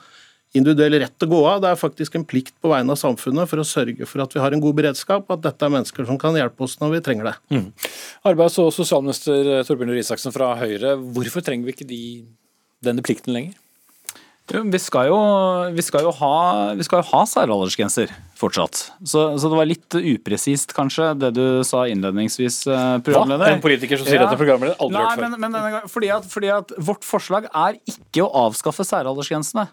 individuell 0.56 0.96
rett 1.02 1.24
å 1.26 1.28
gå 1.28 1.42
av, 1.44 1.60
det 1.60 1.70
er 1.70 1.80
faktisk 1.80 2.16
en 2.16 2.24
plikt 2.24 2.54
på 2.62 2.70
vegne 2.72 2.94
av 2.94 3.00
samfunnet 3.00 3.50
for 3.50 3.60
å 3.60 3.66
sørge 3.68 4.08
for 4.08 4.24
at 4.24 4.32
vi 4.32 4.40
har 4.40 4.54
en 4.54 4.62
god 4.64 4.78
beredskap, 4.78 5.26
og 5.26 5.36
at 5.36 5.44
dette 5.44 5.66
er 5.66 5.74
mennesker 5.74 6.08
som 6.08 6.20
kan 6.20 6.36
hjelpe 6.38 6.64
oss 6.64 6.78
når 6.80 6.94
vi 6.94 7.02
trenger 7.04 7.28
det. 7.28 7.34
Mm. 7.52 7.66
Arbeids- 8.30 8.56
og 8.62 8.72
sosialminister 8.72 9.66
Torbjørn 9.68 9.92
Røe 9.92 10.04
Isaksen 10.06 10.32
fra 10.32 10.54
Høyre, 10.56 10.96
hvorfor 10.96 11.44
trenger 11.44 11.68
vi 11.68 11.76
ikke 11.76 11.88
de, 11.90 12.02
denne 12.88 13.04
plikten 13.04 13.36
lenger? 13.36 13.58
Jo, 14.48 14.62
vi, 14.72 14.78
skal 14.80 15.10
jo, 15.10 15.16
vi, 15.76 15.82
skal 15.84 16.06
jo 16.06 16.12
ha, 16.22 16.34
vi 16.78 16.84
skal 16.86 17.02
jo 17.02 17.08
ha 17.10 17.20
særaldersgrenser 17.28 18.12
fortsatt. 18.38 18.80
Så, 19.02 19.24
så, 19.36 19.50
det 19.50 19.58
var 19.58 19.68
litt 19.68 19.96
upresist 19.98 20.72
kanskje 20.76 21.10
det 21.20 21.34
du 21.36 21.44
sa 21.68 21.82
innledningsvis, 21.90 22.62
eh, 22.72 22.94
programleder. 23.04 23.44
Hva? 23.44 23.58
En 23.58 23.64
politiker 23.64 24.00
som 24.00 24.08
sier 24.08 24.22
ja. 24.22 24.28
at 24.30 24.40
programleder 24.40 24.78
aldri 24.78 24.96
Nei, 24.96 25.04
hørt 25.04 25.20
før. 25.20 25.34
Men, 25.36 25.58
men 25.58 25.90
fordi, 25.92 26.12
at, 26.14 26.30
fordi 26.32 26.52
at 26.54 26.72
vårt 26.88 27.04
forslag 27.04 27.50
er 27.50 27.76
ikke 27.90 28.24
å 28.24 28.30
avskaffe 28.46 28.86
særaldersgrensene. 28.88 29.68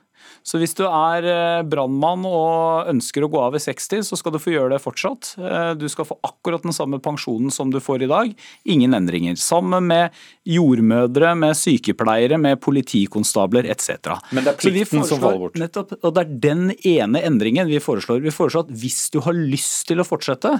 Så 0.45 0.59
hvis 0.61 0.75
du 0.77 0.83
er 0.85 1.25
eh, 1.29 1.63
brannmann 1.67 2.25
og 2.29 2.91
ønsker 2.91 3.25
å 3.25 3.29
gå 3.31 3.41
av 3.41 3.55
ved 3.55 3.63
60, 3.63 4.05
så 4.07 4.19
skal 4.19 4.35
du 4.35 4.39
få 4.41 4.53
gjøre 4.53 4.75
det 4.75 4.81
fortsatt. 4.83 5.33
Eh, 5.39 5.71
du 5.79 5.87
skal 5.91 6.07
få 6.09 6.17
akkurat 6.25 6.65
den 6.65 6.75
samme 6.75 6.99
pensjonen 7.03 7.53
som 7.53 7.73
du 7.73 7.79
får 7.83 8.05
i 8.05 8.11
dag. 8.11 8.33
Ingen 8.75 8.97
endringer. 8.97 9.37
Sammen 9.41 9.89
med 9.89 10.15
jordmødre, 10.47 11.33
med 11.39 11.57
sykepleiere, 11.59 12.39
med 12.41 12.61
politikonstabler 12.63 13.69
etc. 13.73 14.15
Men 14.31 14.45
det 14.45 14.55
er 14.55 14.59
plikten 14.61 15.05
som 15.07 15.23
faller 15.23 15.45
bort. 15.47 15.61
Nettopp, 15.61 15.95
og 16.01 16.15
det 16.15 16.25
er 16.25 16.35
den 16.49 16.67
ene 16.85 17.23
endringen 17.25 17.69
vi 17.71 17.81
foreslår. 17.83 18.21
Vi 18.25 18.33
foreslår 18.33 18.67
at 18.67 18.75
hvis 18.83 19.07
du 19.13 19.21
har 19.25 19.37
lyst 19.37 19.87
til 19.89 20.01
å 20.01 20.07
fortsette, 20.07 20.59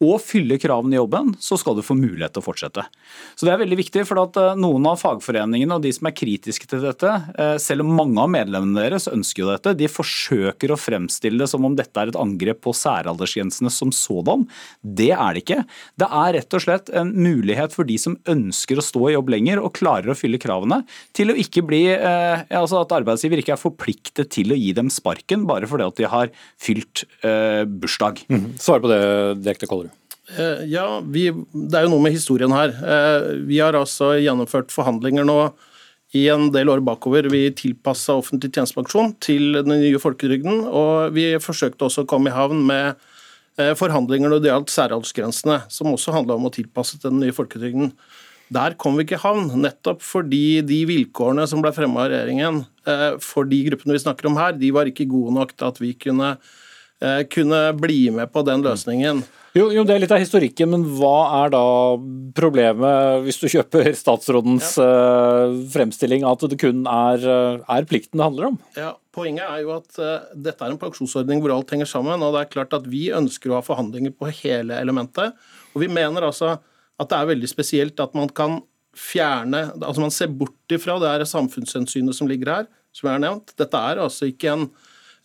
og 0.00 0.16
fylle 0.24 0.56
kravene 0.60 0.96
i 0.96 0.98
jobben, 0.98 1.34
så 1.42 1.58
skal 1.60 1.76
du 1.76 1.82
få 1.84 1.94
mulighet 1.98 2.32
til 2.32 2.40
å 2.40 2.46
fortsette. 2.46 2.84
Så 3.36 3.44
Det 3.44 3.52
er 3.52 3.60
veldig 3.60 3.78
viktig, 3.82 4.06
for 4.08 4.22
at 4.22 4.36
eh, 4.40 4.56
noen 4.56 4.86
av 4.88 5.00
fagforeningene 5.00 5.76
og 5.76 5.84
de 5.84 5.92
som 5.92 6.08
er 6.08 6.16
kritiske 6.16 6.68
til 6.70 6.80
dette, 6.86 7.10
eh, 7.36 7.56
selv 7.60 7.84
om 7.84 7.92
mange 7.98 8.22
av 8.22 8.30
medlemmene 8.32 8.86
deres 8.86 9.10
ønsker 9.12 9.44
jo 9.44 9.50
dette, 9.50 9.74
de 9.76 9.90
forsøker 9.92 10.72
å 10.72 10.78
fremstille 10.80 11.42
det 11.42 11.50
som 11.52 11.66
om 11.68 11.76
dette 11.76 12.00
er 12.00 12.12
et 12.12 12.20
angrep 12.20 12.62
på 12.64 12.72
særaldersgrensene 12.76 13.72
som 13.74 13.92
sådan. 13.92 14.46
Det 14.80 15.10
er 15.12 15.36
det 15.36 15.44
ikke. 15.44 15.60
Det 16.00 16.08
er 16.08 16.32
rett 16.38 16.56
og 16.56 16.64
slett 16.64 16.92
en 16.96 17.12
mulighet 17.12 17.76
for 17.76 17.88
de 17.88 17.98
som 18.00 18.16
ønsker 18.30 18.80
å 18.80 18.86
stå 18.86 19.04
i 19.10 19.14
jobb 19.18 19.34
lenger 19.36 19.60
og 19.60 19.74
klarer 19.76 20.14
å 20.14 20.16
fylle 20.18 20.40
kravene, 20.40 20.80
til 21.16 21.34
å 21.34 21.38
ikke 21.44 21.66
bli 21.68 21.82
eh, 21.92 22.46
altså 22.56 22.80
at 22.80 22.96
arbeidsgiver 22.96 23.44
ikke 23.44 23.56
er 23.58 23.60
forpliktet 23.60 24.32
til 24.32 24.54
å 24.54 24.58
gi 24.58 24.72
dem 24.76 24.88
sparken 24.92 25.44
bare 25.48 25.68
fordi 25.68 25.88
at 25.90 26.00
de 26.00 26.08
har 26.08 26.32
fylt 26.60 27.04
bursdag. 27.20 28.24
Mm. 28.30 28.52
Svar 28.60 28.80
på 28.82 28.88
det 28.90 29.00
direkte, 29.44 29.68
Kollerud. 29.68 29.89
Eh, 30.38 30.64
ja, 30.70 30.84
vi, 31.00 31.28
det 31.52 31.78
er 31.78 31.86
jo 31.86 31.94
noe 31.94 32.04
med 32.04 32.14
historien 32.14 32.52
her. 32.54 32.72
Eh, 32.78 33.30
vi 33.48 33.58
har 33.62 33.76
altså 33.76 34.12
gjennomført 34.20 34.72
forhandlinger 34.74 35.26
nå 35.26 35.38
i 36.16 36.26
en 36.30 36.50
del 36.54 36.70
år 36.70 36.82
bakover. 36.86 37.28
Vi 37.32 37.48
tilpassa 37.58 38.16
offentlig 38.18 38.52
tjenestepensjon 38.54 39.14
til 39.22 39.58
den 39.58 39.74
nye 39.74 40.00
folketrygden, 40.02 40.64
og 40.66 41.16
vi 41.16 41.32
forsøkte 41.42 41.86
også 41.86 42.04
å 42.04 42.10
komme 42.10 42.30
i 42.30 42.36
havn 42.36 42.62
med 42.68 42.92
eh, 43.58 43.74
forhandlinger 43.78 44.30
når 44.30 44.42
det 44.42 44.52
gjaldt 44.52 44.74
særaldersgrensene, 44.74 45.62
som 45.70 45.90
også 45.92 46.14
handla 46.14 46.38
om 46.38 46.46
å 46.50 46.54
tilpasse 46.54 46.98
til 46.98 47.10
den 47.10 47.22
nye 47.24 47.34
folketrygden. 47.34 47.94
Der 48.50 48.74
kom 48.78 48.96
vi 48.98 49.06
ikke 49.06 49.18
i 49.18 49.22
havn, 49.22 49.50
nettopp 49.62 50.02
fordi 50.02 50.60
de 50.66 50.80
vilkårene 50.88 51.44
som 51.46 51.62
ble 51.62 51.70
fremma 51.74 52.06
av 52.06 52.10
regjeringen 52.10 52.64
for 53.22 53.46
de 53.46 53.60
gruppene 53.68 53.94
vi 53.94 54.00
snakker 54.02 54.26
om 54.26 54.38
her, 54.40 54.56
de 54.58 54.72
var 54.74 54.90
ikke 54.90 55.06
gode 55.06 55.36
nok 55.36 55.52
til 55.54 55.68
at 55.68 55.78
vi 55.78 55.92
kunne 55.94 56.32
kunne 57.32 57.60
bli 57.80 58.10
med 58.12 58.28
på 58.28 58.42
den 58.44 58.60
løsningen. 58.60 59.22
Jo, 59.56 59.66
jo, 59.74 59.82
Det 59.82 59.94
er 59.94 60.02
litt 60.04 60.12
av 60.14 60.22
historikken, 60.22 60.70
men 60.70 60.84
hva 60.94 61.42
er 61.42 61.52
da 61.54 61.64
problemet 62.36 63.24
hvis 63.24 63.40
du 63.42 63.48
kjøper 63.50 63.90
statsrådens 63.98 64.76
uh, 64.78 65.50
fremstilling 65.72 66.22
at 66.28 66.44
det 66.52 66.58
kun 66.60 66.84
er, 66.86 67.24
uh, 67.26 67.64
er, 67.64 67.88
plikten 67.90 68.20
det 68.20 68.28
handler 68.28 68.50
om? 68.52 68.58
Ja, 68.78 68.92
Poenget 69.10 69.42
er 69.48 69.64
jo 69.64 69.72
at 69.74 69.98
uh, 69.98 70.28
dette 70.38 70.62
er 70.62 70.70
en 70.70 70.78
pensjonsordning 70.78 71.42
hvor 71.42 71.56
alt 71.56 71.74
henger 71.74 71.90
sammen. 71.90 72.22
og 72.22 72.36
det 72.36 72.44
er 72.44 72.52
klart 72.52 72.76
at 72.78 72.86
Vi 72.86 73.08
ønsker 73.16 73.50
å 73.50 73.58
ha 73.58 73.66
forhandlinger 73.66 74.14
på 74.14 74.30
hele 74.44 74.78
elementet. 74.78 75.34
og 75.74 75.82
Vi 75.82 75.90
mener 75.90 76.28
altså 76.28 76.54
at 77.00 77.10
det 77.10 77.18
er 77.18 77.32
veldig 77.32 77.50
spesielt 77.50 78.00
at 78.02 78.14
man 78.14 78.30
kan 78.30 78.60
fjerne 78.94 79.70
altså 79.80 80.02
Man 80.02 80.14
ser 80.14 80.30
bort 80.30 80.74
ifra 80.74 80.98
det 81.02 81.26
samfunnshensynet 81.30 82.14
som 82.14 82.30
ligger 82.30 82.54
her, 82.54 82.70
som 82.94 83.08
jeg 83.08 83.18
har 83.18 83.26
nevnt. 83.26 83.54
Dette 83.58 83.82
er 83.90 84.02
altså 84.02 84.30
ikke 84.30 84.54
en 84.54 84.70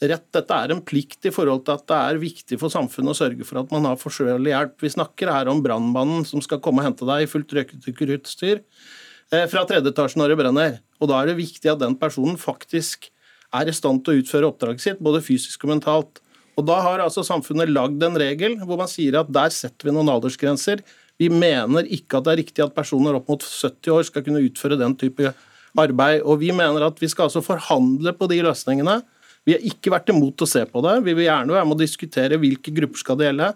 rett. 0.03 0.25
Dette 0.34 0.58
er 0.58 0.73
en 0.73 0.84
plikt 0.84 1.27
i 1.27 1.34
forhold 1.34 1.65
til 1.65 1.77
at 1.77 1.86
det 1.89 1.97
er 1.97 2.21
viktig 2.21 2.60
for 2.62 2.73
samfunnet 2.73 3.13
å 3.13 3.17
sørge 3.17 3.47
for 3.47 3.62
at 3.62 3.71
man 3.73 3.88
har 3.88 3.99
forsvarlig 3.99 4.51
hjelp. 4.51 4.75
Vi 4.84 4.93
snakker 4.95 5.31
her 5.31 5.51
om 5.51 5.63
brannmannen 5.63 6.25
som 6.27 6.43
skal 6.43 6.62
komme 6.63 6.84
og 6.84 6.89
hente 6.89 7.08
deg 7.08 7.25
i 7.25 7.29
fullt 7.31 7.55
røykdykkerutstyr 7.58 8.60
eh, 8.60 9.47
fra 9.51 9.65
tredje 9.69 9.93
etasje 9.93 10.19
når 10.21 10.34
det 10.34 10.39
brenner. 10.41 10.77
Og 10.99 11.12
Da 11.12 11.21
er 11.21 11.31
det 11.31 11.39
viktig 11.39 11.71
at 11.71 11.81
den 11.81 11.97
personen 11.99 12.38
faktisk 12.41 13.10
er 13.55 13.69
i 13.69 13.75
stand 13.75 14.03
til 14.03 14.15
å 14.15 14.21
utføre 14.23 14.51
oppdraget 14.51 14.84
sitt, 14.84 15.01
både 15.03 15.23
fysisk 15.23 15.63
og 15.65 15.75
mentalt. 15.75 16.21
Og 16.55 16.67
Da 16.67 16.81
har 16.84 17.03
altså 17.03 17.23
samfunnet 17.23 17.71
lagd 17.71 18.03
en 18.03 18.19
regel 18.19 18.60
hvor 18.63 18.79
man 18.79 18.91
sier 18.91 19.19
at 19.19 19.31
der 19.31 19.51
setter 19.53 19.89
vi 19.89 19.95
noen 19.95 20.12
aldersgrenser. 20.12 20.84
Vi 21.19 21.29
mener 21.31 21.88
ikke 21.88 22.19
at 22.19 22.27
det 22.27 22.34
er 22.34 22.41
riktig 22.43 22.63
at 22.63 22.75
personer 22.75 23.15
opp 23.15 23.29
mot 23.31 23.43
70 23.43 23.91
år 23.91 24.08
skal 24.08 24.23
kunne 24.23 24.43
utføre 24.43 24.79
den 24.79 24.95
type 24.99 25.31
arbeid. 25.75 26.23
Og 26.23 26.39
vi 26.43 26.51
mener 26.55 26.88
at 26.88 26.99
vi 26.99 27.10
skal 27.12 27.29
altså 27.29 27.43
forhandle 27.43 28.15
på 28.15 28.27
de 28.31 28.41
løsningene 28.43 29.01
vi 29.45 29.53
har 29.53 29.65
ikke 29.69 29.93
vært 29.93 30.10
imot 30.10 30.41
å 30.41 30.47
se 30.49 30.63
på 30.65 30.81
det. 30.81 30.95
Vi 31.05 31.13
vil 31.13 31.27
gjerne 31.27 31.53
være 31.53 31.67
med 31.69 31.77
å 31.77 31.84
diskutere 31.84 32.39
hvilke 32.41 32.73
grupper 32.73 33.01
skal 33.01 33.19
det 33.19 33.29
gjelde. 33.29 33.51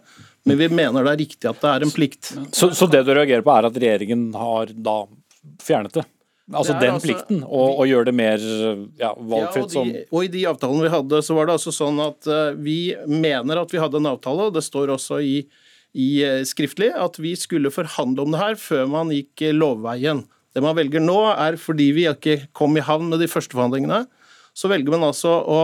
Men 0.47 0.59
vi 0.59 0.69
mener 0.69 1.05
det 1.05 1.15
er 1.15 1.21
riktig 1.23 1.49
at 1.49 1.63
det 1.63 1.71
er 1.71 1.85
en 1.85 1.93
plikt. 1.93 2.31
Så, 2.55 2.69
så 2.77 2.87
det 2.89 3.01
du 3.07 3.11
reagerer 3.15 3.43
på 3.45 3.53
er 3.55 3.67
at 3.67 3.79
regjeringen 3.81 4.29
har 4.37 4.71
da 4.73 5.01
fjernet 5.65 5.97
det? 5.97 6.05
Altså 6.49 6.73
det 6.73 6.87
den 6.87 6.95
altså, 6.95 7.05
plikten, 7.05 7.41
og, 7.45 7.67
og 7.77 7.85
gjør 7.85 8.07
det 8.07 8.13
mer 8.17 8.43
ja, 8.97 9.11
valgfritt 9.13 9.75
ja, 9.75 9.81
og, 9.81 9.89
de, 9.93 9.99
og 10.09 10.23
i 10.25 10.29
de 10.33 10.45
avtalene 10.49 10.85
vi 10.87 10.93
hadde, 10.95 11.19
så 11.25 11.35
var 11.37 11.45
det 11.45 11.57
altså 11.59 11.73
sånn 11.75 12.01
at 12.01 12.29
uh, 12.29 12.57
vi 12.57 12.95
mener 13.05 13.61
at 13.61 13.73
vi 13.73 13.81
hadde 13.81 13.99
en 14.01 14.09
avtale, 14.09 14.47
og 14.49 14.55
det 14.55 14.63
står 14.65 14.95
også 14.95 15.19
i, 15.21 15.35
i 15.93 16.07
uh, 16.25 16.39
skriftlig, 16.49 16.89
at 16.97 17.21
vi 17.21 17.35
skulle 17.37 17.69
forhandle 17.73 18.25
om 18.25 18.33
det 18.33 18.41
her 18.41 18.57
før 18.57 18.89
man 18.89 19.13
gikk 19.13 19.45
uh, 19.45 19.53
lovveien. 19.53 20.23
Det 20.57 20.65
man 20.65 20.73
velger 20.79 21.05
nå, 21.05 21.19
er 21.35 21.59
fordi 21.61 21.91
vi 21.93 22.07
ikke 22.09 22.39
kom 22.57 22.73
i 22.81 22.85
havn 22.87 23.11
med 23.11 23.21
de 23.21 23.29
første 23.29 23.53
forhandlingene, 23.53 24.07
så 24.59 24.71
velger 24.71 24.91
man 24.91 25.07
altså 25.07 25.31
å 25.39 25.59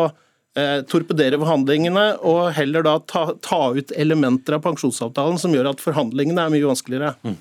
torpedere 0.88 1.40
forhandlingene 1.42 2.06
og 2.24 2.54
heller 2.56 2.86
da 2.86 2.96
ta, 3.04 3.26
ta, 3.44 3.60
ut 3.76 3.92
elementer 3.98 4.56
av 4.56 4.64
pensjonsavtalen 4.64 5.40
som 5.42 5.54
gjør 5.56 5.72
at 5.74 5.82
forhandlingene 5.84 6.46
er 6.46 6.54
mye 6.54 6.70
vanskeligere. 6.70 7.14
Mm. 7.26 7.36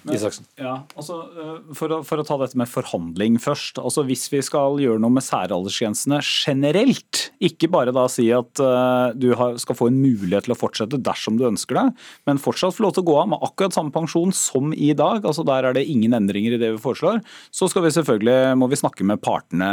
Ja, 0.59 0.75
altså, 0.97 1.21
eh, 1.39 1.53
for, 1.77 1.95
å, 1.95 2.01
for, 2.07 2.21
å, 2.21 2.27
ta 2.27 2.39
dette 2.41 2.59
med 2.59 2.71
forhandling 2.71 3.39
først. 3.43 3.79
altså 3.83 4.05
Hvis 4.09 4.27
vi 4.33 4.41
skal 4.45 4.81
gjøre 4.83 5.03
noe 5.03 5.15
med 5.15 5.25
særaldersgrensene 5.27 6.21
generelt, 6.25 7.29
ikke 7.45 7.71
bare 7.73 7.95
da 7.95 8.07
si 8.11 8.27
at 8.35 8.63
uh, 8.63 9.15
du 9.15 9.31
har, 9.39 9.57
skal 9.63 9.79
få 9.79 9.91
en 9.91 10.01
mulighet 10.03 10.49
til 10.49 10.55
å 10.55 10.59
fortsette 10.59 11.01
dersom 11.05 11.39
du 11.39 11.47
ønsker 11.49 11.79
det, 11.79 11.87
men 12.29 12.43
fortsatt 12.43 12.77
få 12.77 12.87
lov 12.87 12.97
til 12.97 13.05
å 13.05 13.09
gå 13.11 13.19
av 13.21 13.31
med 13.35 13.47
akkurat 13.47 13.77
samme 13.77 13.95
pensjon 13.95 14.35
som 14.35 14.73
i 14.75 14.93
dag, 14.97 15.25
altså 15.25 15.47
der 15.47 15.69
er 15.69 15.77
det 15.77 15.87
ingen 15.91 16.17
endringer 16.17 16.57
i 16.57 16.61
det 16.61 16.75
vi 16.77 16.83
foreslår, 16.83 17.23
så 17.55 17.69
skal 17.71 17.87
vi 17.87 17.95
selvfølgelig, 17.95 18.57
må 18.61 18.69
vi 18.73 18.81
snakke 18.81 19.07
med 19.07 19.23
partene 19.25 19.71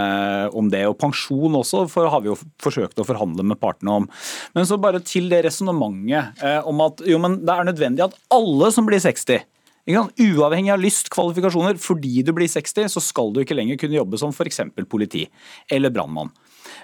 om 0.57 0.69
det. 0.71 0.83
Og 0.89 0.99
pensjon 1.01 1.57
også 1.57 1.85
for 1.91 2.11
har 2.11 2.23
vi 2.23 2.31
jo 2.31 2.37
forsøkt 2.61 2.99
å 3.01 3.07
forhandle 3.07 3.30
forhandle 3.31 3.47
med 3.47 3.59
partene 3.59 3.91
om. 4.01 4.09
Men 4.53 4.65
så 4.65 4.79
bare 4.79 5.01
til 5.01 5.29
det 5.29 5.45
resonnementet 5.45 6.43
eh, 6.43 6.61
om 6.67 6.81
at 6.81 7.01
jo, 7.05 7.19
men 7.19 7.41
det 7.45 7.53
er 7.53 7.65
nødvendig 7.65 8.05
at 8.05 8.17
alle 8.31 8.71
som 8.71 8.85
blir 8.85 8.99
60 8.99 9.47
Uavhengig 9.91 10.69
av 10.69 10.79
lyst, 10.79 11.09
kvalifikasjoner, 11.09 11.75
fordi 11.81 12.21
du 12.21 12.31
blir 12.31 12.47
60, 12.47 12.85
så 12.93 13.01
skal 13.01 13.31
du 13.33 13.41
ikke 13.41 13.55
lenger 13.57 13.79
kunne 13.81 13.97
jobbe 13.97 14.19
som 14.21 14.29
f.eks. 14.29 14.61
politi 14.87 15.25
eller 15.73 15.89
brannmann. 15.89 16.29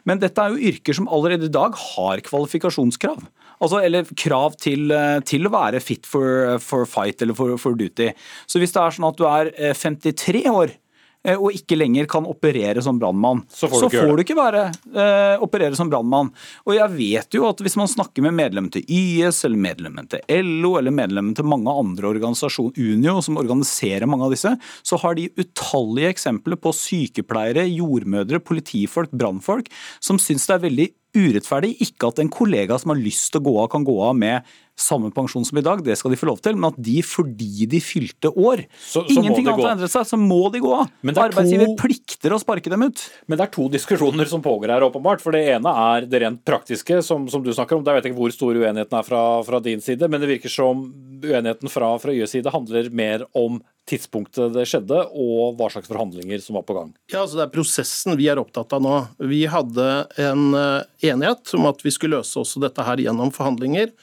Men 0.03 0.17
dette 0.17 0.41
er 0.41 0.49
jo 0.49 0.71
yrker 0.71 0.97
som 0.97 1.07
allerede 1.07 1.45
i 1.45 1.53
dag 1.53 1.77
har 1.77 2.23
kvalifikasjonskrav. 2.25 3.21
Altså, 3.61 3.83
eller 3.85 4.09
krav 4.17 4.57
til, 4.57 4.89
eh, 4.91 5.21
til, 5.21 5.45
å 5.45 5.53
være 5.53 5.79
fit 5.79 6.09
for, 6.09 6.57
for 6.59 6.89
fight 6.89 7.21
eller 7.21 7.37
for, 7.37 7.53
for, 7.61 7.77
duty. 7.77 8.09
Så 8.49 8.59
hvis 8.59 8.73
det 8.73 8.81
er 8.81 8.97
sånn 8.97 9.07
at 9.07 9.21
du 9.21 9.25
er 9.29 9.53
53 9.77 10.41
eh, 10.41 10.51
år 10.51 10.73
Eh, 10.73 10.86
og 11.35 11.55
ikke 11.55 11.75
lenger 11.75 12.07
kan 12.09 12.27
operere 12.29 12.81
som 12.83 12.99
brannmann, 13.01 13.43
så 13.51 13.67
får 13.67 13.81
du, 13.81 13.85
så 13.87 14.01
får 14.03 14.13
du 14.15 14.23
ikke 14.23 14.37
være, 14.37 14.63
eh, 14.95 15.43
operere 15.43 15.75
som 15.75 15.89
brannmann. 15.91 16.31
Og 16.65 16.75
jeg 16.77 16.93
vet 16.95 17.37
jo 17.37 17.47
at 17.49 17.59
hvis 17.63 17.77
man 17.79 17.91
snakker 17.91 18.23
med 18.23 18.37
medlemmer 18.37 18.71
til 18.71 18.85
YS, 18.87 19.43
eller 19.47 19.59
medlemmer 19.67 20.07
til 20.07 20.23
LO, 20.47 20.75
eller 20.79 20.95
medlemmer 20.95 21.35
til 21.35 21.49
mange 21.49 21.73
andre 21.73 22.11
organisasjoner, 22.13 22.77
Unio, 22.77 23.19
som 23.25 23.39
organiserer 23.41 24.07
mange 24.09 24.27
av 24.27 24.35
disse, 24.35 24.53
så 24.85 25.01
har 25.01 25.17
de 25.17 25.29
utallige 25.39 26.13
eksempler 26.15 26.59
på 26.61 26.73
sykepleiere, 26.75 27.67
jordmødre, 27.67 28.39
politifolk, 28.43 29.11
brannfolk, 29.11 29.71
som 29.99 30.21
syns 30.21 30.47
det 30.47 30.57
er 30.57 30.65
veldig 30.67 30.87
urettferdig. 31.17 31.75
Ikke 31.83 32.11
at 32.11 32.21
en 32.21 32.31
kollega 32.31 32.77
som 32.79 32.93
har 32.93 33.01
lyst 33.01 33.31
til 33.33 33.41
å 33.41 33.47
gå 33.49 33.57
av, 33.63 33.69
kan 33.73 33.85
gå 33.87 33.97
av 34.05 34.15
med 34.17 34.55
samme 34.77 35.09
pensjon 35.09 35.45
som 35.45 35.57
i 35.57 35.63
dag, 35.65 35.81
det 35.81 35.95
skal 35.97 36.13
de 36.13 36.19
få 36.19 36.27
lov 36.29 36.41
til, 36.45 36.57
men 36.57 36.69
at 36.69 36.77
de 36.77 36.99
fordi 37.05 37.65
de 37.69 37.79
fylte 37.81 38.29
år 38.29 38.61
så, 38.77 39.01
så 39.01 39.05
Ingenting 39.09 39.47
annet 39.49 39.63
har 39.65 39.73
endret 39.73 39.93
seg, 39.93 40.05
så 40.05 40.19
må 40.21 40.51
de 40.53 40.61
gå 40.61 40.73
av. 40.75 40.91
Arbeidsgiver 41.17 41.71
to... 41.71 41.77
plikter 41.81 42.35
å 42.35 42.39
sparke 42.41 42.69
dem 42.69 42.85
ut. 42.85 43.01
Men 43.25 43.39
det 43.39 43.47
er 43.47 43.53
to 43.55 43.65
diskusjoner 43.73 44.29
som 44.29 44.43
pågår 44.45 44.75
her, 44.75 44.85
åpenbart. 44.85 45.23
For 45.23 45.33
det 45.33 45.47
ene 45.55 45.73
er 45.95 46.05
det 46.09 46.21
rent 46.21 46.43
praktiske, 46.45 47.01
som, 47.05 47.25
som 47.31 47.41
du 47.41 47.49
snakker 47.55 47.79
om. 47.79 47.85
Der 47.87 47.97
vet 47.97 48.05
jeg 48.05 48.13
ikke 48.13 48.21
hvor 48.21 48.35
stor 48.35 48.53
uenigheten 48.53 48.99
er 48.99 49.07
fra, 49.07 49.23
fra 49.47 49.61
din 49.65 49.81
side, 49.83 50.11
men 50.11 50.21
det 50.21 50.29
virker 50.35 50.53
som 50.53 50.85
uenigheten 51.25 51.73
fra, 51.73 51.95
fra 52.01 52.13
YS 52.13 52.37
side 52.37 52.53
handler 52.53 52.93
mer 52.93 53.25
om 53.37 53.57
tidspunktet 53.87 54.53
det 54.55 54.65
skjedde, 54.67 54.99
og 55.15 55.55
hva 55.57 55.69
slags 55.71 55.89
forhandlinger 55.89 56.41
som 56.43 56.57
var 56.59 56.65
på 56.67 56.75
gang? 56.77 56.91
Ja, 57.11 57.23
altså 57.23 57.39
Det 57.39 57.45
er 57.45 57.53
prosessen 57.55 58.17
vi 58.19 58.27
er 58.31 58.41
opptatt 58.41 58.75
av 58.75 58.83
nå. 58.83 58.97
Vi 59.29 59.45
hadde 59.49 59.87
en 60.21 60.45
eh, 60.57 61.09
enighet 61.11 61.53
om 61.57 61.69
at 61.69 61.83
vi 61.85 61.93
skulle 61.95 62.19
løse 62.19 62.39
også 62.41 62.61
dette 62.63 62.83
her 62.83 63.01
gjennom 63.03 63.31
forhandlinger. 63.35 63.93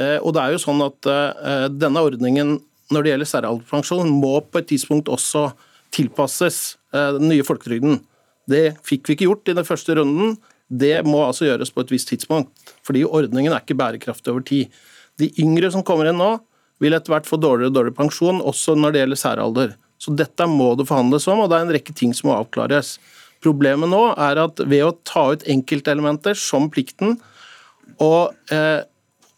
Eh, 0.00 0.18
og 0.18 0.34
det 0.34 0.42
er 0.42 0.54
jo 0.54 0.62
sånn 0.64 0.82
at 0.86 1.10
eh, 1.10 1.68
denne 1.70 2.04
ordningen 2.06 2.58
når 2.90 3.06
det 3.06 3.10
gjelder 3.12 3.30
særalderspensjon, 3.30 4.08
må 4.10 4.40
på 4.42 4.58
et 4.58 4.66
tidspunkt 4.72 5.10
også 5.14 5.52
tilpasses 5.94 6.74
den 6.90 7.28
nye 7.30 7.44
folketrygden. 7.46 8.00
Det 8.50 8.72
fikk 8.82 9.06
vi 9.06 9.14
ikke 9.14 9.28
gjort 9.28 9.50
i 9.52 9.54
den 9.54 9.66
første 9.68 9.94
runden. 9.94 10.32
Det 10.66 10.96
må 11.06 11.20
altså 11.22 11.46
gjøres 11.46 11.70
på 11.70 11.84
et 11.84 11.92
visst 11.94 12.10
tidspunkt, 12.10 12.50
fordi 12.82 13.04
ordningen 13.06 13.54
er 13.54 13.62
ikke 13.62 13.78
bærekraftig 13.78 14.32
over 14.34 14.42
tid. 14.46 14.74
De 15.22 15.30
yngre 15.38 15.70
som 15.70 15.86
kommer 15.86 16.10
inn 16.10 16.18
nå, 16.18 16.32
vil 16.80 16.96
etter 16.96 17.12
hvert 17.12 17.28
få 17.28 17.38
dårligere 17.40 17.70
og 17.70 17.76
dårligere 17.76 17.98
pensjon, 18.00 18.42
også 18.42 18.76
når 18.78 18.94
det 18.94 19.02
gjelder 19.02 19.20
særalder. 19.20 19.72
Så 20.00 20.14
dette 20.16 20.46
må 20.48 20.72
det 20.78 20.88
forhandles 20.88 21.28
om, 21.28 21.42
og 21.44 21.50
det 21.52 21.58
er 21.58 21.66
en 21.66 21.74
rekke 21.76 21.94
ting 21.96 22.14
som 22.16 22.30
må 22.30 22.38
avklares. 22.38 22.94
Problemet 23.44 23.90
nå 23.92 24.00
er 24.20 24.40
at 24.40 24.60
ved 24.64 24.84
å 24.84 24.94
ta 25.04 25.26
ut 25.34 25.44
enkeltelementer 25.48 26.36
som 26.38 26.70
plikten, 26.72 27.18
og, 28.00 28.32
eh, 28.52 28.80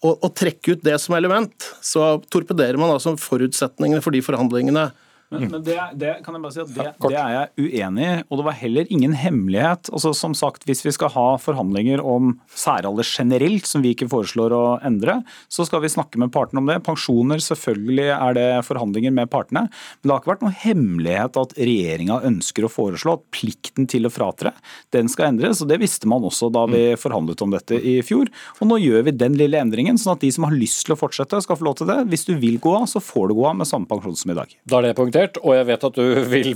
og, 0.02 0.12
og 0.14 0.30
trekke 0.38 0.76
ut 0.76 0.84
det 0.86 0.98
som 1.02 1.16
element, 1.18 1.70
så 1.82 2.16
torpederer 2.30 2.78
man 2.78 2.94
altså 2.94 3.16
forutsetningene 3.18 4.02
for 4.04 4.14
de 4.14 4.22
forhandlingene. 4.22 4.90
Men, 5.32 5.48
men 5.50 5.64
det, 5.64 5.78
det, 6.00 6.12
kan 6.24 6.36
jeg 6.36 6.44
bare 6.44 6.54
si 6.54 6.62
at 6.62 6.72
det, 6.76 6.88
det, 7.00 7.16
er 7.16 7.34
jeg 7.36 7.66
uenig 7.66 8.06
i, 8.06 8.16
og 8.28 8.40
det 8.40 8.46
var 8.48 8.58
heller 8.58 8.92
ingen 8.92 9.16
hemmelighet. 9.16 9.90
Altså 9.92 10.12
som 10.16 10.36
sagt, 10.36 10.66
Hvis 10.68 10.84
vi 10.84 10.92
skal 10.94 11.12
ha 11.14 11.26
forhandlinger 11.40 12.02
om 12.04 12.36
særalder 12.54 13.06
generelt, 13.06 13.66
som 13.68 13.84
vi 13.84 13.94
ikke 13.96 14.10
foreslår 14.12 14.54
å 14.56 14.62
endre, 14.84 15.20
så 15.52 15.66
skal 15.68 15.82
vi 15.84 15.92
snakke 15.92 16.20
med 16.20 16.32
partene 16.34 16.62
om 16.62 16.68
det. 16.70 16.80
Pensjoner, 16.86 17.42
selvfølgelig 17.42 18.08
er 18.14 18.36
det 18.38 18.48
forhandlinger 18.68 19.14
med 19.14 19.30
partene. 19.32 19.66
Men 19.68 20.08
det 20.08 20.14
har 20.14 20.22
ikke 20.22 20.32
vært 20.34 20.44
noen 20.46 20.58
hemmelighet 20.62 21.40
at 21.42 21.56
regjeringa 21.58 22.20
ønsker 22.28 22.66
å 22.66 22.72
foreslå 22.72 23.16
at 23.18 23.26
plikten 23.34 23.88
til 23.90 24.08
å 24.08 24.12
fratre, 24.12 24.54
den 24.94 25.10
skal 25.12 25.30
endres. 25.30 25.62
og 25.62 25.70
Det 25.72 25.80
visste 25.82 26.10
man 26.10 26.26
også 26.28 26.50
da 26.52 26.66
vi 26.70 26.84
mm. 26.92 27.00
forhandlet 27.00 27.44
om 27.44 27.54
dette 27.54 27.78
i 27.78 27.98
fjor. 28.04 28.30
Og 28.60 28.68
nå 28.68 28.78
gjør 28.82 29.08
vi 29.08 29.16
den 29.16 29.36
lille 29.38 29.60
endringen, 29.60 30.00
sånn 30.00 30.16
at 30.16 30.24
de 30.24 30.32
som 30.34 30.46
har 30.48 30.56
lyst 30.56 30.84
til 30.86 30.96
å 30.96 31.00
fortsette, 31.00 31.40
skal 31.44 31.58
få 31.58 31.68
lov 31.68 31.78
til 31.80 31.90
det. 31.90 32.00
Hvis 32.12 32.26
du 32.28 32.34
vil 32.40 32.58
gå 32.62 32.74
av, 32.76 32.88
så 32.90 33.02
får 33.02 33.30
du 33.30 33.38
gå 33.38 33.46
av 33.48 33.58
med 33.58 33.68
samme 33.68 33.88
pensjon 33.90 34.16
som 34.18 34.34
i 34.34 34.38
dag. 34.38 34.52
Da 34.68 34.80
er 34.80 34.88
det 34.88 34.96
punktert 34.98 35.21
kommentert, 35.22 35.42
og 35.44 35.54
jeg 35.56 35.66
vet 35.66 35.84
at 35.84 35.94
du 35.94 36.24
vil 36.32 36.54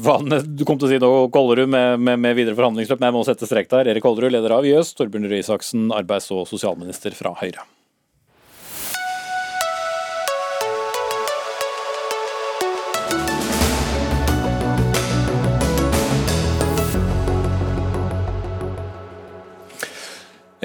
Du 0.57 0.64
kom 0.64 0.79
til 0.79 0.88
å 0.88 0.90
si 0.90 0.98
noe 0.98 1.31
Kollerud 1.31 1.68
med, 1.68 2.00
med, 2.00 2.18
med, 2.18 2.37
videre 2.37 2.57
forhandlingsløp, 2.57 3.00
men 3.00 3.11
jeg 3.11 3.16
må 3.16 3.24
sette 3.24 3.46
strek 3.46 3.70
der. 3.70 3.88
Erik 3.88 4.02
Kollerud, 4.02 4.33
leder 4.33 4.52
av 4.59 4.66
YS, 4.66 4.94
Torbjørn 4.96 5.31
Røe 5.31 5.40
Isaksen, 5.40 5.90
arbeids- 5.92 6.31
og 6.33 6.46
sosialminister 6.48 7.14
fra 7.14 7.35
Høyre. 7.37 7.64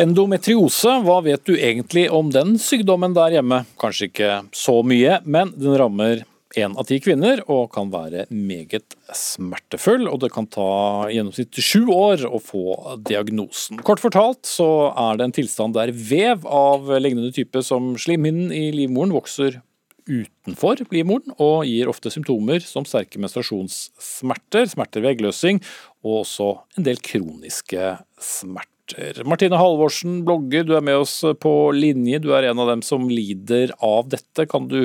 Endometriose, 0.02 0.96
hva 1.04 1.20
vet 1.22 1.44
du 1.46 1.52
egentlig 1.60 2.08
om 2.10 2.32
den 2.34 2.56
sykdommen 2.58 3.14
der 3.14 3.36
hjemme? 3.36 3.66
Kanskje 3.78 4.08
ikke 4.08 4.30
så 4.56 4.80
mye, 4.88 5.20
men 5.30 5.52
den 5.60 5.76
rammer 5.78 6.24
én 6.60 6.76
av 6.76 6.88
ti 6.90 7.00
kvinner 7.04 7.42
og 7.52 7.72
kan 7.76 7.92
være 7.94 8.26
meget 8.34 8.96
smertefull. 9.16 10.08
Og 10.12 10.22
det 10.24 10.32
kan 10.36 10.50
ta 10.52 11.08
gjennomsnitt 11.12 11.60
sju 11.64 11.88
år 11.94 12.26
å 12.28 12.42
få 12.44 12.98
diagnosen. 13.08 13.82
Kort 13.88 14.04
fortalt 14.04 14.48
så 14.50 14.92
er 14.92 15.20
det 15.20 15.28
en 15.28 15.36
tilstand 15.42 15.78
der 15.78 15.94
vev 15.96 16.48
av 16.48 16.90
lignende 17.00 17.34
type 17.36 17.64
som 17.66 17.94
slimhinnen 18.00 18.54
i 18.56 18.70
livmoren 18.76 19.16
vokser 19.16 19.62
utenfor 20.10 20.82
livmoren 20.92 21.34
og 21.38 21.66
gir 21.70 21.90
ofte 21.92 22.12
symptomer 22.14 22.64
som 22.66 22.86
sterke 22.88 23.22
menstruasjonssmerter, 23.22 24.68
smerter 24.72 25.04
ved 25.04 25.16
eggløsing, 25.16 25.62
og 26.06 26.24
også 26.24 26.52
en 26.78 26.88
del 26.88 27.02
kroniske 27.06 27.96
smerter. 28.22 29.22
Martine 29.30 29.60
Halvorsen, 29.60 30.22
blogger, 30.28 30.66
du 30.68 30.74
er 30.76 30.84
med 30.84 31.04
oss 31.04 31.22
på 31.40 31.54
linje. 31.76 32.20
Du 32.20 32.32
er 32.36 32.50
en 32.50 32.60
av 32.60 32.74
dem 32.74 32.82
som 32.84 33.06
lider 33.08 33.72
av 33.80 34.10
dette. 34.12 34.48
Kan 34.52 34.68
du 34.72 34.82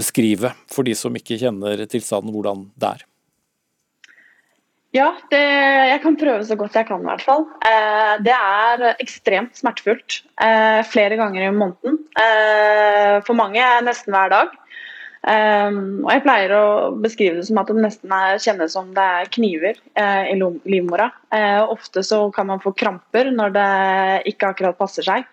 beskrive 0.00 0.54
for 0.72 0.88
de 0.88 0.96
som 0.98 1.14
ikke 1.16 1.38
kjenner 1.40 1.84
tilstanden, 1.86 2.32
hvordan 2.34 2.66
det 2.80 2.94
er? 2.96 3.06
Ja, 4.90 5.12
det, 5.30 5.38
jeg 5.38 6.00
kan 6.02 6.16
prøve 6.18 6.42
så 6.46 6.56
godt 6.58 6.74
jeg 6.74 6.88
kan 6.88 7.04
i 7.04 7.06
hvert 7.06 7.22
fall. 7.22 7.44
Eh, 7.62 8.14
det 8.26 8.34
er 8.34 8.88
ekstremt 8.96 9.54
smertefullt. 9.54 10.24
Eh, 10.42 10.80
flere 10.90 11.18
ganger 11.20 11.46
i 11.46 11.52
måneden. 11.54 12.00
Eh, 12.18 13.20
for 13.22 13.38
mange 13.38 13.62
nesten 13.86 14.16
hver 14.16 14.32
dag. 14.32 14.56
Eh, 15.30 15.68
og 16.02 16.10
jeg 16.10 16.24
pleier 16.24 16.56
å 16.56 16.64
beskrive 17.04 17.38
det 17.38 17.46
som 17.46 17.60
at 17.62 17.70
det 17.70 17.84
nesten 17.84 18.16
er, 18.16 18.42
kjennes 18.42 18.74
som 18.74 18.90
det 18.96 19.04
er 19.20 19.30
kniver 19.30 19.78
eh, 19.94 20.32
i 20.32 20.34
livmora. 20.74 21.06
Eh, 21.38 21.60
ofte 21.62 22.02
så 22.06 22.24
kan 22.34 22.50
man 22.50 22.64
få 22.64 22.74
kramper 22.74 23.30
når 23.30 23.54
det 23.54 23.70
ikke 24.32 24.50
akkurat 24.50 24.80
passer 24.80 25.06
seg. 25.06 25.30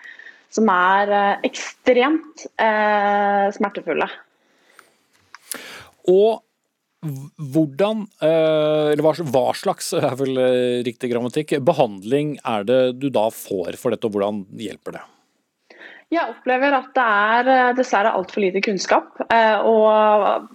Som 0.53 0.69
er 0.71 1.41
ekstremt 1.43 2.45
smertefulle. 2.55 4.05
Og 6.11 6.43
hvordan, 7.53 8.05
eh, 8.21 8.93
eller 8.93 9.03
hva 9.05 9.51
slags 9.57 9.91
er 9.99 10.15
vel 10.19 10.39
eh, 10.41 10.79
riktig 10.87 11.11
grammatikk, 11.11 11.57
behandling 11.65 12.37
er 12.45 12.65
det 12.67 12.81
du 13.01 13.09
da 13.13 13.27
får 13.33 13.77
for 13.79 13.93
dette, 13.93 14.07
og 14.07 14.15
hvordan 14.15 14.45
hjelper 14.57 14.97
det? 14.97 15.05
Jeg 16.13 16.31
opplever 16.31 16.71
at 16.71 16.93
det 16.95 17.03
er 17.03 17.51
eh, 17.53 17.73
dessverre 17.77 18.15
altfor 18.15 18.45
lite 18.45 18.63
kunnskap 18.63 19.19
og 19.27 20.47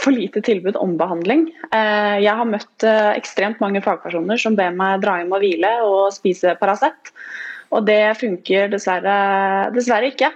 for 0.00 0.16
lite 0.16 0.40
tilbud 0.40 0.78
om 0.80 0.94
behandling. 0.96 1.42
Jeg 1.74 2.32
har 2.38 2.46
møtt 2.48 2.86
ekstremt 2.88 3.58
mange 3.60 3.82
fagpersoner 3.84 4.38
som 4.40 4.54
ber 4.56 4.70
meg 4.72 5.02
dra 5.02 5.18
hjem 5.18 5.34
og 5.36 5.42
hvile 5.42 5.72
og 5.84 6.14
spise 6.14 6.54
Paracet. 6.56 7.10
Og 7.74 7.84
det 7.84 8.16
funker 8.16 8.70
dessverre, 8.72 9.16
dessverre 9.74 10.08
ikke. 10.08 10.30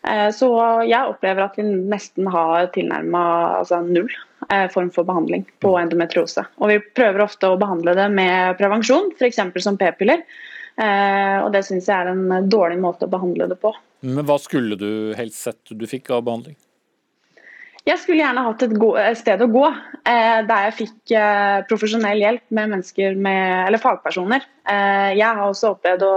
Så 0.00 0.46
jeg 0.88 1.10
opplever 1.10 1.44
at 1.44 1.58
vi 1.58 1.64
nesten 1.68 2.24
har 2.32 2.70
tilnærma 2.72 3.20
altså 3.58 3.82
null 3.84 4.08
Eh, 4.48 4.70
form 4.70 4.90
for 4.90 5.04
behandling 5.04 5.44
på 5.58 5.68
mm. 5.68 5.82
endometriose. 5.82 6.42
Og 6.58 6.72
vi 6.72 6.78
prøver 6.96 7.22
ofte 7.22 7.50
å 7.52 7.58
behandle 7.60 7.92
det 7.94 8.06
med 8.10 8.56
prevensjon, 8.58 9.12
f.eks. 9.18 9.38
som 9.62 9.76
p-piller. 9.78 10.24
Eh, 10.80 11.36
og 11.44 11.52
det 11.54 11.62
syns 11.66 11.86
jeg 11.90 11.94
er 11.94 12.10
en 12.10 12.48
dårlig 12.50 12.80
måte 12.80 13.06
å 13.06 13.12
behandle 13.12 13.50
det 13.50 13.60
på. 13.60 13.74
Men 14.00 14.24
hva 14.26 14.38
skulle 14.40 14.78
du 14.80 15.12
helst 15.18 15.44
sett 15.44 15.74
du 15.76 15.86
fikk 15.86 16.10
av 16.16 16.24
behandling? 16.26 16.56
Jeg 17.90 17.98
skulle 17.98 18.20
gjerne 18.20 18.42
hatt 18.46 18.62
et, 18.62 18.74
sted 19.18 19.40
å 19.42 19.48
gå 19.50 19.64
eh, 19.66 20.40
der 20.46 20.66
jeg 20.68 20.76
fikk 20.76 21.12
eh, 21.18 21.62
profesjonell 21.66 22.20
hjelp 22.22 22.44
med 22.54 22.70
mennesker 22.76 23.16
med, 23.18 23.66
eller 23.66 23.82
fagpersoner. 23.82 24.44
Eh, 24.70 25.10
jeg 25.18 25.26
har 25.26 25.42
også 25.42 25.72
opplevd 25.72 26.04
å 26.06 26.12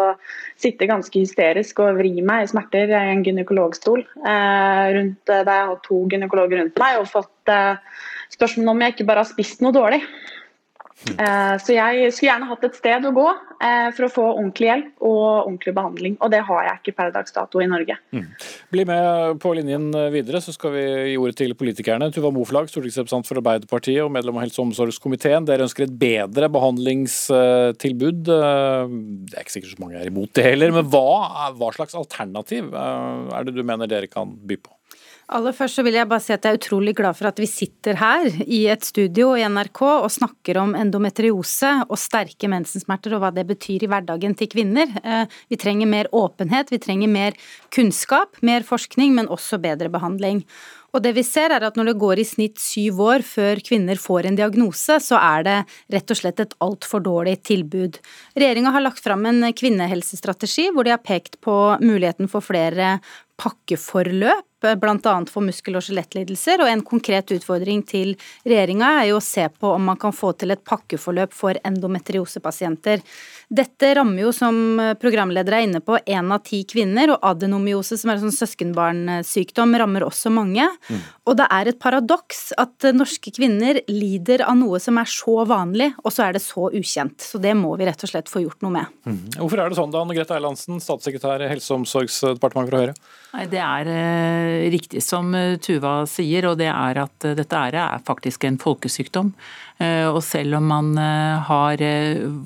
sitte 0.62 0.90
ganske 0.90 1.18
hysterisk 1.18 1.82
og 1.82 1.98
vri 1.98 2.14
meg 2.22 2.46
i 2.46 2.52
smerter 2.52 2.94
i 2.94 3.00
en 3.16 3.24
gynekologstol. 3.26 4.06
Rundt, 4.22 5.24
der 5.26 5.50
jeg 5.50 5.70
har 5.72 5.82
to 5.88 6.04
gynekologer 6.12 6.62
rundt 6.62 6.78
meg 6.84 7.00
og 7.02 7.10
fått 7.10 7.54
spørsmål 8.36 8.76
om 8.76 8.86
jeg 8.86 8.96
ikke 8.96 9.10
bare 9.10 9.26
har 9.26 9.32
spist 9.32 9.66
noe 9.66 9.74
dårlig. 9.74 10.04
Eh, 11.12 11.56
så 11.60 11.76
jeg 11.76 12.12
skulle 12.14 12.30
gjerne 12.30 12.48
hatt 12.50 12.66
et 12.68 12.78
sted 12.78 13.08
å 13.08 13.12
gå 13.16 13.26
eh, 13.28 13.90
for 13.96 14.08
å 14.08 14.12
få 14.12 14.26
ordentlig 14.32 14.70
hjelp 14.70 15.06
og 15.06 15.24
ordentlig 15.24 15.74
behandling. 15.76 16.18
Og 16.24 16.32
det 16.34 16.42
har 16.48 16.68
jeg 16.68 16.82
ikke 16.82 16.96
per 17.00 17.14
dags 17.16 17.36
dato 17.36 17.62
i 17.64 17.68
Norge. 17.70 17.98
Mm. 18.16 18.28
Bli 18.74 18.86
med 18.90 19.42
på 19.44 19.54
linjen 19.58 19.90
videre, 20.14 20.42
så 20.44 20.56
skal 20.56 20.76
vi 20.76 20.84
gi 21.12 21.18
ordet 21.20 21.38
til 21.42 21.56
politikerne. 21.60 22.10
Tuva 22.16 22.32
Moflag, 22.34 22.70
stortingsrepresentant 22.72 23.30
for 23.30 23.42
Arbeiderpartiet 23.42 24.04
og 24.06 24.14
medlem 24.16 24.40
av 24.40 24.46
helse- 24.46 24.62
og 24.62 24.70
omsorgskomiteen. 24.70 25.48
Dere 25.50 25.68
ønsker 25.68 25.88
et 25.88 25.98
bedre 26.00 26.52
behandlingstilbud. 26.54 28.32
Eh, 28.38 28.96
det 29.28 29.38
er 29.38 29.48
ikke 29.48 29.58
sikkert 29.58 29.76
så 29.76 29.84
mange 29.84 30.00
er 30.00 30.12
imot 30.12 30.34
det 30.38 30.48
heller, 30.48 30.76
men 30.76 30.88
hva, 30.94 31.52
hva 31.58 31.74
slags 31.76 31.98
alternativ 32.00 32.72
er 32.74 33.46
det 33.46 33.56
du 33.56 33.64
mener 33.66 33.90
dere 33.90 34.10
kan 34.12 34.32
by 34.48 34.58
på? 34.62 34.72
Aller 35.32 35.56
først 35.56 35.80
så 35.80 35.86
vil 35.88 35.96
jeg 35.96 36.08
bare 36.12 36.20
si 36.20 36.34
at 36.36 36.44
jeg 36.44 36.52
er 36.52 36.60
utrolig 36.60 36.94
glad 36.98 37.16
for 37.16 37.30
at 37.30 37.40
vi 37.40 37.48
sitter 37.48 37.96
her 37.96 38.28
i 38.44 38.66
et 38.74 38.84
studio 38.84 39.32
i 39.40 39.46
NRK 39.48 39.82
og 39.86 40.12
snakker 40.12 40.60
om 40.60 40.76
endometriose 40.76 41.72
og 41.88 41.96
sterke 42.00 42.50
mensensmerter 42.52 43.16
og 43.16 43.24
hva 43.24 43.32
det 43.36 43.46
betyr 43.48 43.86
i 43.86 43.90
hverdagen 43.90 44.36
til 44.36 44.52
kvinner. 44.52 44.92
Eh, 45.00 45.24
vi 45.48 45.60
trenger 45.60 45.88
mer 45.88 46.12
åpenhet, 46.12 46.74
vi 46.76 46.82
trenger 46.84 47.12
mer 47.12 47.40
kunnskap, 47.74 48.36
mer 48.44 48.68
forskning, 48.68 49.16
men 49.16 49.32
også 49.32 49.62
bedre 49.64 49.92
behandling. 49.94 50.44
Og 50.94 51.02
det 51.02 51.16
vi 51.18 51.24
ser 51.26 51.50
er 51.56 51.64
at 51.66 51.78
når 51.80 51.90
det 51.90 52.02
går 52.04 52.20
i 52.22 52.28
snitt 52.28 52.60
syv 52.62 53.00
år 53.02 53.24
før 53.26 53.62
kvinner 53.66 53.98
får 53.98 54.28
en 54.30 54.38
diagnose, 54.38 55.00
så 55.02 55.18
er 55.18 55.48
det 55.48 55.58
rett 55.96 56.14
og 56.14 56.20
slett 56.20 56.44
et 56.44 56.54
altfor 56.62 57.02
dårlig 57.02 57.40
tilbud. 57.50 57.98
Regjeringa 58.38 58.76
har 58.76 58.86
lagt 58.86 59.02
fram 59.02 59.26
en 59.26 59.48
kvinnehelsestrategi 59.58 60.68
hvor 60.70 60.86
de 60.86 60.94
har 60.94 61.02
pekt 61.02 61.40
på 61.42 61.56
muligheten 61.82 62.30
for 62.30 62.46
flere 62.46 63.00
pakkeforløp, 63.42 64.46
bl.a. 64.64 65.16
for 65.30 65.46
muskel- 65.46 65.78
og 65.80 65.86
skjelettlidelser. 65.86 66.64
Og 66.64 66.72
en 66.72 66.84
konkret 66.88 67.32
utfordring 67.36 67.84
til 67.88 68.16
regjeringa 68.48 68.90
er 69.02 69.12
jo 69.12 69.20
å 69.20 69.24
se 69.24 69.46
på 69.52 69.74
om 69.76 69.90
man 69.92 70.00
kan 70.02 70.16
få 70.16 70.34
til 70.40 70.56
et 70.56 70.64
pakkeforløp 70.66 71.36
for 71.36 71.60
endometriosepasienter. 71.68 73.04
Dette 73.50 73.94
rammer 73.98 74.26
jo, 74.26 74.32
som 74.36 74.80
programleder 75.02 75.58
er 75.58 75.68
inne 75.68 75.82
på, 75.84 75.98
én 76.06 76.32
av 76.34 76.44
ti 76.48 76.64
kvinner, 76.70 77.16
og 77.16 77.26
adenomyose, 77.34 77.98
som 78.00 78.12
er 78.12 78.20
en 78.20 78.28
sånn 78.28 78.38
søskenbarnsykdom, 78.38 79.76
rammer 79.82 80.06
også 80.08 80.32
mange. 80.34 80.68
Mm. 80.90 81.02
Og 81.30 81.38
det 81.40 81.48
er 81.56 81.72
et 81.72 81.80
paradoks 81.82 82.52
at 82.60 82.90
norske 82.96 83.34
kvinner 83.36 83.82
lider 83.92 84.44
av 84.48 84.58
noe 84.60 84.80
som 84.84 84.98
er 85.02 85.10
så 85.10 85.44
vanlig, 85.50 85.92
og 86.04 86.14
så 86.14 86.28
er 86.28 86.38
det 86.38 86.44
så 86.44 86.70
ukjent. 86.72 87.20
Så 87.24 87.42
det 87.44 87.56
må 87.58 87.74
vi 87.80 87.88
rett 87.88 88.04
og 88.04 88.12
slett 88.12 88.32
få 88.32 88.44
gjort 88.44 88.64
noe 88.66 88.78
med. 88.78 88.94
Mm. 89.08 89.20
Hvorfor 89.40 89.64
er 89.64 89.72
det 89.72 89.80
sånn 89.80 89.94
da, 89.94 90.04
Anne 90.04 90.18
Grete 90.18 90.38
Eilandsen, 90.38 90.82
statssekretær 90.84 91.44
i 91.46 91.52
Helse- 91.52 91.74
og 91.74 91.84
omsorgsdepartementet 91.84 92.74
fra 92.74 92.84
Høyre? 92.84 92.98
Nei, 93.34 93.48
Det 93.50 93.62
er 93.62 93.90
eh, 93.90 94.70
riktig 94.74 95.02
som 95.02 95.34
eh, 95.36 95.56
Tuva 95.58 96.04
sier, 96.10 96.46
og 96.52 96.60
det 96.60 96.70
er 96.70 97.00
at 97.02 97.26
eh, 97.26 97.34
dette 97.38 97.62
er, 97.70 97.80
er 97.82 98.04
faktisk 98.06 98.46
en 98.46 98.62
folkesykdom. 98.62 99.34
Og 99.84 100.20
selv 100.24 100.60
om 100.60 100.68
man 100.70 100.92
har 101.50 101.82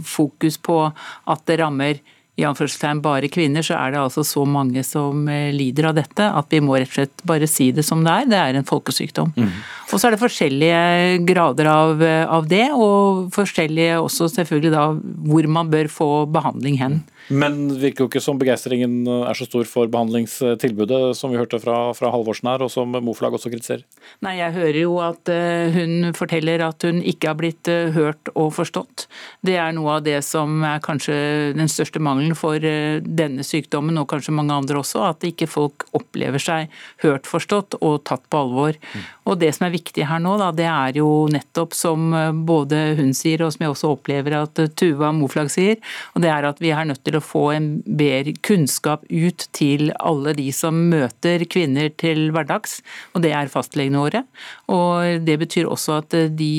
fokus 0.07 0.55
på 0.63 0.77
at 0.93 1.43
det 1.49 1.59
rammer 1.61 1.99
i 2.37 2.45
anførselstegn 2.45 2.99
bare 3.01 3.29
kvinner, 3.33 3.65
så 3.65 3.73
er 3.79 3.95
det 3.95 4.01
altså 4.03 4.21
så 4.27 4.43
mange 4.45 4.83
som 4.85 5.25
lider 5.55 5.87
av 5.89 5.95
dette 5.97 6.21
at 6.21 6.51
vi 6.53 6.59
må 6.61 6.75
rett 6.77 6.91
og 6.91 6.99
slett 6.99 7.23
bare 7.25 7.49
si 7.49 7.71
det 7.73 7.85
som 7.85 8.03
det 8.05 8.13
er. 8.13 8.27
Det 8.29 8.37
er 8.37 8.59
en 8.59 8.67
folkesykdom. 8.67 9.31
Mm. 9.33 9.55
Og 9.89 9.95
så 9.95 10.05
er 10.05 10.13
det 10.13 10.21
forskjellige 10.21 10.81
grader 11.25 11.71
av, 11.71 12.03
av, 12.05 12.45
det, 12.51 12.67
og 12.77 13.31
forskjellige 13.33 13.97
også 14.03 14.29
selvfølgelig 14.35 14.73
da 14.75 14.85
hvor 15.31 15.49
man 15.57 15.73
bør 15.73 15.89
få 15.89 16.11
behandling 16.29 16.77
hen. 16.83 16.99
Men 17.29 17.67
virker 17.75 18.05
jo 18.05 18.07
ikke 18.07 18.21
som 18.23 18.39
begeistringen 18.39 19.01
er 19.07 19.35
så 19.37 19.47
stor 19.47 19.67
for 19.67 19.89
behandlingstilbudet, 19.91 21.11
som 21.17 21.33
vi 21.33 21.39
hørte 21.39 21.59
fra, 21.59 21.91
fra 21.97 22.11
Halvorsen 22.13 22.47
her, 22.47 22.63
og 22.63 22.71
som 22.71 22.95
Moflag 23.03 23.35
også 23.35 23.51
kritiserer. 23.51 23.83
Nei, 24.23 24.37
jeg 24.39 24.55
hører 24.55 24.79
jo 24.79 24.93
at 25.03 25.31
uh, 25.31 25.75
hun 25.75 26.13
forteller 26.17 26.63
at 26.63 26.85
hun 26.87 27.01
ikke 27.03 27.31
har 27.31 27.39
blitt 27.39 27.71
uh, 27.71 27.91
hørt 27.95 28.31
og 28.33 28.53
forstått. 28.55 29.07
Det 29.45 29.57
er 29.59 29.75
noe 29.75 29.97
av 29.97 30.05
det 30.07 30.21
som 30.25 30.63
er 30.67 30.79
kanskje 30.83 31.17
den 31.57 31.71
største 31.71 32.01
mangelen 32.03 32.37
for 32.37 32.63
denne 32.63 33.43
sykdommen, 33.45 33.99
og 33.99 34.07
kanskje 34.11 34.35
mange 34.35 34.55
andre 34.55 34.79
også, 34.79 35.03
at 35.09 35.27
ikke 35.27 35.49
folk 35.51 35.87
opplever 35.97 36.41
seg 36.41 36.71
hørt, 37.03 37.27
forstått 37.27 37.79
og 37.81 37.99
tatt 38.07 38.23
på 38.31 38.39
alvor. 38.45 38.77
Mm. 38.77 39.05
Og 39.27 39.39
det 39.41 39.51
som 39.57 39.67
er 39.67 39.75
viktig 39.75 40.07
her 40.07 40.23
nå, 40.23 40.37
da, 40.39 40.53
det 40.55 40.67
er 40.71 41.01
jo 41.01 41.09
nettopp 41.31 41.75
som 41.75 42.09
både 42.47 42.95
hun 42.99 43.11
sier, 43.17 43.43
og 43.43 43.51
som 43.53 43.65
jeg 43.65 43.73
også 43.73 43.91
opplever 43.97 44.37
at 44.39 44.61
Tuva 44.79 45.11
Moflag 45.15 45.51
sier, 45.51 45.81
og 46.15 46.23
det 46.23 46.31
er 46.31 46.47
at 46.47 46.61
vi 46.63 46.71
er 46.71 46.87
nødt 46.87 47.03
til 47.03 47.16
å 47.17 47.23
få 47.23 47.43
en 47.55 47.67
bedre 47.85 48.35
kunnskap 48.45 49.03
ut 49.09 49.47
til 49.57 49.91
alle 49.97 50.35
de 50.37 50.47
som 50.55 50.77
møter 50.91 51.45
kvinner 51.49 51.91
til 51.99 52.29
hverdags, 52.35 52.79
og 53.13 53.25
det 53.25 53.33
er 53.35 53.51
fastlegene 53.51 54.01
våre. 54.01 54.23
Og 54.71 55.25
det 55.27 55.39
betyr 55.43 55.69
også 55.69 55.99
at 56.01 56.15
de 56.37 56.53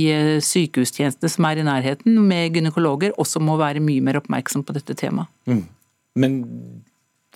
sykehustjenestene 0.44 1.32
som 1.32 1.48
er 1.48 1.62
i 1.62 1.66
nærheten 1.66 2.20
med 2.28 2.56
gynekologer, 2.56 3.14
også 3.18 3.42
må 3.42 3.58
være 3.60 3.82
mye 3.84 4.04
mer 4.04 4.20
oppmerksom 4.20 4.66
på 4.66 4.76
dette 4.76 4.96
temaet. 4.98 5.30
Mm. 5.48 5.64
Men 6.18 6.38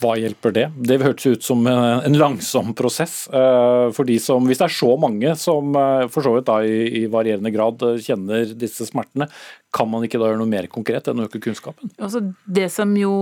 Hva 0.02 0.16
hjelper 0.18 0.54
det? 0.56 0.64
Det 0.82 0.96
hørtes 0.98 1.36
ut 1.36 1.44
som 1.46 1.66
en 1.68 2.16
langsom 2.18 2.72
prosess. 2.74 3.28
Eh, 3.30 3.90
for 3.94 4.08
de 4.08 4.16
som, 4.18 4.42
Hvis 4.48 4.58
det 4.58 4.66
er 4.66 4.74
så 4.74 4.96
mange 4.98 5.34
som 5.38 5.76
eh, 5.78 6.08
for 6.10 6.26
så 6.26 6.32
vidt 6.34 6.48
da 6.48 6.56
i, 6.66 7.04
varierende 7.12 7.52
grad 7.54 7.84
eh, 7.86 8.00
kjenner 8.02 8.50
disse 8.58 8.88
smertene, 8.88 9.28
kan 9.72 9.88
man 9.88 10.04
ikke 10.04 10.20
da 10.20 10.28
gjøre 10.28 10.40
noe 10.42 10.50
mer 10.50 10.68
konkret 10.72 11.08
enn 11.08 11.22
å 11.22 11.26
øke 11.28 11.40
kunnskapen? 11.42 11.90
Altså 11.96 12.20
det 12.44 12.68
som 12.74 12.92
jo 12.98 13.14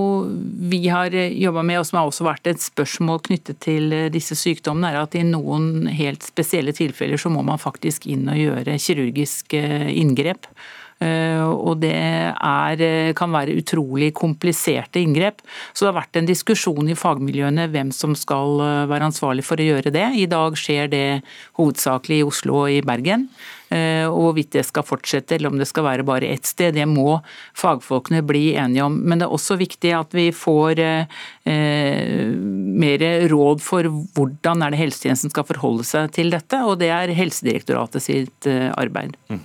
vi 0.70 0.82
har 0.90 1.14
jobba 1.14 1.62
med, 1.66 1.80
og 1.80 1.88
som 1.88 2.00
har 2.00 2.10
også 2.10 2.26
vært 2.26 2.50
et 2.50 2.64
spørsmål 2.64 3.22
knyttet 3.28 3.62
til 3.62 3.94
disse 4.12 4.36
sykdommene, 4.38 4.90
er 4.90 5.04
at 5.04 5.16
i 5.18 5.24
noen 5.26 5.88
helt 5.94 6.26
spesielle 6.26 6.74
tilfeller 6.76 7.20
så 7.20 7.32
må 7.32 7.44
man 7.46 7.60
faktisk 7.62 8.08
inn 8.10 8.28
og 8.30 8.40
gjøre 8.40 8.78
kirurgisk 8.82 9.54
inngrep. 9.54 10.50
Eh, 11.00 11.40
og 11.40 11.78
det 11.80 11.94
er, 11.96 12.80
eh, 12.84 13.12
kan 13.16 13.32
være 13.32 13.56
utrolig 13.56 14.12
kompliserte 14.12 15.00
inngrep. 15.00 15.40
Så 15.72 15.86
det 15.86 15.94
har 15.94 16.02
vært 16.02 16.16
en 16.20 16.28
diskusjon 16.28 16.90
i 16.90 16.98
fagmiljøene 16.98 17.70
hvem 17.72 17.90
som 17.90 18.12
skal 18.14 18.60
eh, 18.60 18.88
være 18.90 19.08
ansvarlig 19.08 19.46
for 19.46 19.56
å 19.56 19.68
gjøre 19.70 19.92
det. 19.94 20.06
I 20.20 20.26
dag 20.28 20.58
skjer 20.60 20.90
det 20.92 21.22
hovedsakelig 21.56 22.20
i 22.20 22.26
Oslo 22.28 22.66
og 22.66 22.70
i 22.76 22.82
Bergen. 22.84 23.30
Og 23.70 24.16
hvorvidt 24.24 24.56
det 24.56 24.64
skal 24.66 24.82
fortsette 24.86 25.36
eller 25.36 25.52
om 25.52 25.58
det 25.60 25.68
skal 25.70 25.86
være 25.86 26.06
bare 26.06 26.30
ett 26.34 26.48
sted, 26.48 26.74
det 26.74 26.88
må 26.90 27.20
fagfolkene 27.58 28.22
bli 28.26 28.56
enige 28.58 28.82
om. 28.82 28.96
Men 29.06 29.20
det 29.20 29.28
er 29.28 29.36
også 29.36 29.54
viktig 29.60 29.92
at 29.94 30.16
vi 30.16 30.26
får 30.34 30.82
eh, 30.82 31.20
mer 32.84 33.06
råd 33.30 33.62
for 33.62 33.86
hvordan 34.16 34.66
er 34.66 34.74
det 34.74 34.82
helsetjenesten 34.82 35.30
skal 35.32 35.46
forholde 35.48 35.86
seg 35.86 36.10
til 36.18 36.34
dette, 36.34 36.64
og 36.66 36.80
det 36.82 36.90
er 36.94 37.14
Helsedirektoratet 37.14 38.06
sitt 38.10 38.50
arbeid. 38.50 39.14
Mm, 39.30 39.42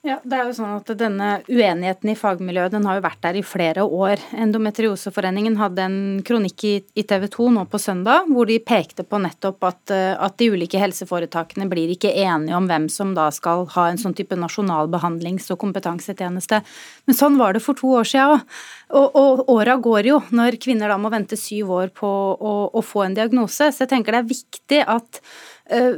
ja, 0.00 0.14
det 0.24 0.32
er 0.32 0.46
jo 0.48 0.54
sånn 0.56 0.78
at 0.78 0.90
Denne 0.96 1.26
uenigheten 1.44 2.08
i 2.08 2.16
fagmiljøet 2.16 2.72
den 2.72 2.86
har 2.88 2.96
jo 2.96 3.02
vært 3.04 3.20
der 3.20 3.36
i 3.36 3.42
flere 3.44 3.82
år. 3.84 4.22
Endometrioseforeningen 4.32 5.58
hadde 5.60 5.84
en 5.84 5.98
kronikk 6.24 6.64
i 6.64 7.04
TV 7.04 7.26
2 7.28 7.50
nå 7.52 7.66
på 7.68 7.80
søndag 7.82 8.30
hvor 8.32 8.48
de 8.48 8.56
pekte 8.64 9.04
på 9.04 9.20
nettopp 9.20 9.68
at, 9.68 9.92
eh, 9.92 10.14
at, 10.16 10.38
de 10.40 10.48
ulike 10.54 10.80
helseforetakene 10.80 11.68
blir 11.68 11.92
ikke 11.92 12.14
enige 12.16 12.56
om 12.56 12.70
hvem 12.70 12.88
som 12.88 13.12
da 13.18 13.28
skal 13.28 13.66
ha 13.74 13.90
en 13.90 14.00
sånn 14.00 14.16
type 14.16 14.38
nasjonal 14.40 14.88
behandlings- 14.88 15.50
og 15.52 15.60
kompetansetjeneste. 15.66 16.62
Men 17.04 17.20
sånn 17.20 17.36
var 17.36 17.52
det 17.52 17.64
for 17.66 17.76
to 17.76 17.92
år 18.00 18.08
siden 18.08 18.38
òg. 18.38 18.58
Og, 18.96 19.20
og 19.20 19.52
åra 19.52 19.76
går 19.78 20.08
jo 20.08 20.22
når 20.32 20.56
kvinner 20.64 20.88
da 20.88 20.96
må 20.98 21.12
vente 21.12 21.36
syv 21.38 21.76
år 21.76 21.92
på 21.92 22.08
å, 22.08 22.54
å 22.72 22.80
få 22.80 23.04
en 23.04 23.20
diagnose. 23.20 23.68
Så 23.68 23.84
jeg 23.84 23.92
tenker 23.92 24.16
det 24.16 24.24
er 24.24 24.32
viktig 24.32 24.80
at 24.96 25.20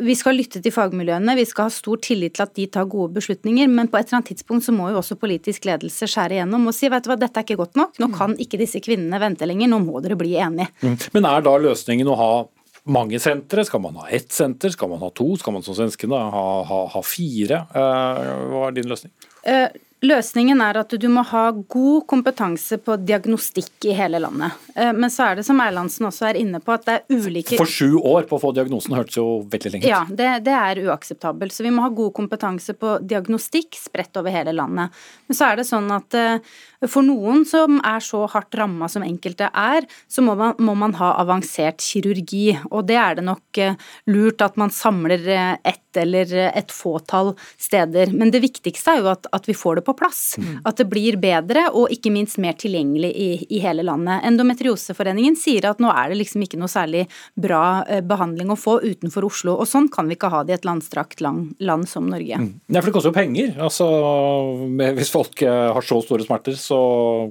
vi 0.03 0.15
skal 0.19 0.37
lytte 0.37 0.61
til 0.61 0.73
fagmiljøene, 0.75 1.37
vi 1.39 1.45
skal 1.49 1.69
ha 1.69 1.73
stor 1.73 2.01
tillit 2.05 2.35
til 2.37 2.45
at 2.45 2.55
de 2.59 2.67
tar 2.69 2.89
gode 2.93 3.15
beslutninger, 3.17 3.71
men 3.73 3.89
på 3.89 3.97
et 3.97 4.09
eller 4.09 4.19
annet 4.19 4.33
tidspunkt 4.35 4.67
så 4.67 4.75
må 4.77 4.91
jo 4.93 4.99
også 5.01 5.17
politisk 5.21 5.65
ledelse 5.69 6.09
skjære 6.11 6.37
igjennom 6.37 6.67
og 6.69 6.77
si 6.77 6.91
vet 6.93 7.07
du 7.07 7.09
hva, 7.13 7.17
dette 7.21 7.41
er 7.41 7.47
ikke 7.47 7.61
godt 7.63 7.79
nok, 7.81 7.95
nå 8.03 8.11
mm. 8.11 8.17
kan 8.19 8.35
ikke 8.43 8.61
disse 8.61 8.83
kvinnene 8.85 9.21
vente 9.23 9.49
lenger, 9.49 9.71
nå 9.73 9.79
må 9.85 10.03
dere 10.05 10.19
bli 10.21 10.35
enige. 10.37 10.69
Mm. 10.83 10.99
Men 11.17 11.31
er 11.31 11.47
da 11.47 11.55
løsningen 11.63 12.11
å 12.13 12.19
ha 12.21 12.33
mange 12.85 13.21
sentre? 13.23 13.65
Skal 13.65 13.83
man 13.83 13.97
ha 14.01 14.09
ett 14.11 14.33
senter? 14.35 14.73
Skal 14.75 14.91
man 14.91 15.03
ha 15.03 15.11
to? 15.15 15.29
Skal 15.41 15.57
man 15.57 15.65
som 15.65 15.77
svenskene 15.79 16.19
ha, 16.35 16.47
ha, 16.69 16.83
ha 16.93 17.03
fire? 17.07 17.65
Eh, 17.71 18.29
hva 18.53 18.67
er 18.69 18.77
din 18.77 18.91
løsning? 18.91 19.13
Uh, 19.47 19.69
Løsningen 20.03 20.59
er 20.65 20.81
at 20.81 20.95
du 20.99 21.05
må 21.13 21.23
ha 21.31 21.45
god 21.55 22.07
kompetanse 22.11 22.75
på 22.83 22.97
diagnostikk 23.07 23.87
i 23.87 23.93
hele 23.95 24.19
landet. 24.25 24.57
Eh, 24.75 24.91
men 24.97 25.13
så 25.15 25.29
er 25.29 25.39
det 25.39 25.45
som 25.47 25.61
Erlandsen 25.63 26.09
også 26.09 26.27
er 26.33 26.41
inne 26.41 26.59
på, 26.59 26.75
at 26.75 26.89
det 26.89 26.97
er 26.97 27.23
ulike 27.23 27.59
For 27.61 27.71
sju 27.71 28.01
år 28.01 28.27
på 28.27 28.35
å 28.35 28.43
få 28.43 28.51
diagnosen 28.57 28.97
hørtes 28.99 29.21
jo 29.21 29.27
veldig 29.53 29.73
lenge 29.77 29.87
ut. 29.87 29.91
Ja, 29.93 30.03
det, 30.09 30.31
det, 30.49 30.57
er 30.59 30.83
uakseptabelt. 30.89 31.55
Så 31.55 31.63
vi 31.63 31.71
må 31.75 31.85
ha 31.87 31.93
god 31.95 32.11
kompetanse 32.19 32.75
på 32.75 32.97
diagnostikk 33.07 33.79
spredt 33.79 34.19
over 34.19 34.35
hele 34.35 34.57
landet. 34.59 34.91
Men 35.31 35.39
så 35.39 35.53
er 35.53 35.63
det 35.63 35.69
sånn 35.71 35.87
at 35.95 36.19
eh, 36.19 36.53
for 36.91 37.07
noen 37.07 37.47
som 37.47 37.79
er 37.87 38.03
så 38.03 38.25
hardt 38.33 38.59
ramma 38.59 38.91
som 38.91 39.07
enkelte 39.07 39.53
er, 39.55 39.87
så 40.11 40.27
må 40.27 40.35
man, 40.35 40.59
må 40.59 40.75
man, 40.83 40.97
ha 40.99 41.13
avansert 41.23 41.79
kirurgi. 41.79 42.57
Og 42.73 42.91
det 42.91 42.99
er 42.99 43.21
det 43.21 43.29
nok 43.31 43.63
eh, 43.63 43.79
lurt 44.11 44.43
at 44.43 44.59
man 44.59 44.75
samler 44.75 45.31
ett 45.63 45.92
eller 46.01 46.33
et 46.49 46.73
fåtall 46.73 47.33
steder. 47.61 48.13
Men 48.17 48.33
det 48.33 48.43
viktigste 48.45 48.97
er 48.97 49.03
jo 49.03 49.11
at, 49.13 49.29
at 49.33 49.49
vi 49.49 49.57
får 49.57 49.81
det 49.81 49.87
på 49.87 49.95
plass. 49.99 50.23
Mm. 50.39 50.61
At 50.69 50.81
det 50.81 50.89
blir 50.91 51.19
bedre 51.23 51.67
og 51.73 51.93
ikke 51.95 52.13
minst 52.15 52.41
mer 52.43 52.57
tilgjengelig 52.59 53.13
i, 53.13 53.31
i, 53.49 53.61
hele 53.63 53.85
landet. 53.87 54.23
Endometrioseforeningen 54.29 55.37
sier 55.39 55.69
at 55.71 55.83
nå 55.83 55.91
er 55.93 56.13
det 56.13 56.21
liksom 56.23 56.45
ikke 56.47 56.61
noe 56.61 56.71
særlig 56.73 57.05
bra 57.39 57.83
eh, 57.89 58.03
behandling 58.05 58.53
å 58.53 58.59
få 58.59 58.79
utenfor 58.83 59.29
Oslo. 59.29 59.57
Og 59.61 59.69
sånn 59.71 59.91
kan 59.93 60.09
vi 60.11 60.19
ikke 60.19 60.33
ha 60.33 60.43
det 60.47 60.57
i 60.57 60.59
et 60.61 60.69
landstrakt 60.69 61.23
land, 61.25 61.53
land 61.63 61.89
som 61.91 62.09
Norge. 62.11 62.41
Mm. 62.41 62.53
Ja, 62.73 62.81
for 62.81 62.91
det 62.91 62.97
koster 62.97 63.13
jo 63.13 63.19
penger. 63.19 63.55
Altså, 63.63 63.89
hvis 64.99 65.13
folk 65.13 65.45
eh, 65.47 65.69
har 65.73 65.87
så 65.87 66.01
store 66.05 66.27
smerter, 66.27 66.57
så 66.59 66.81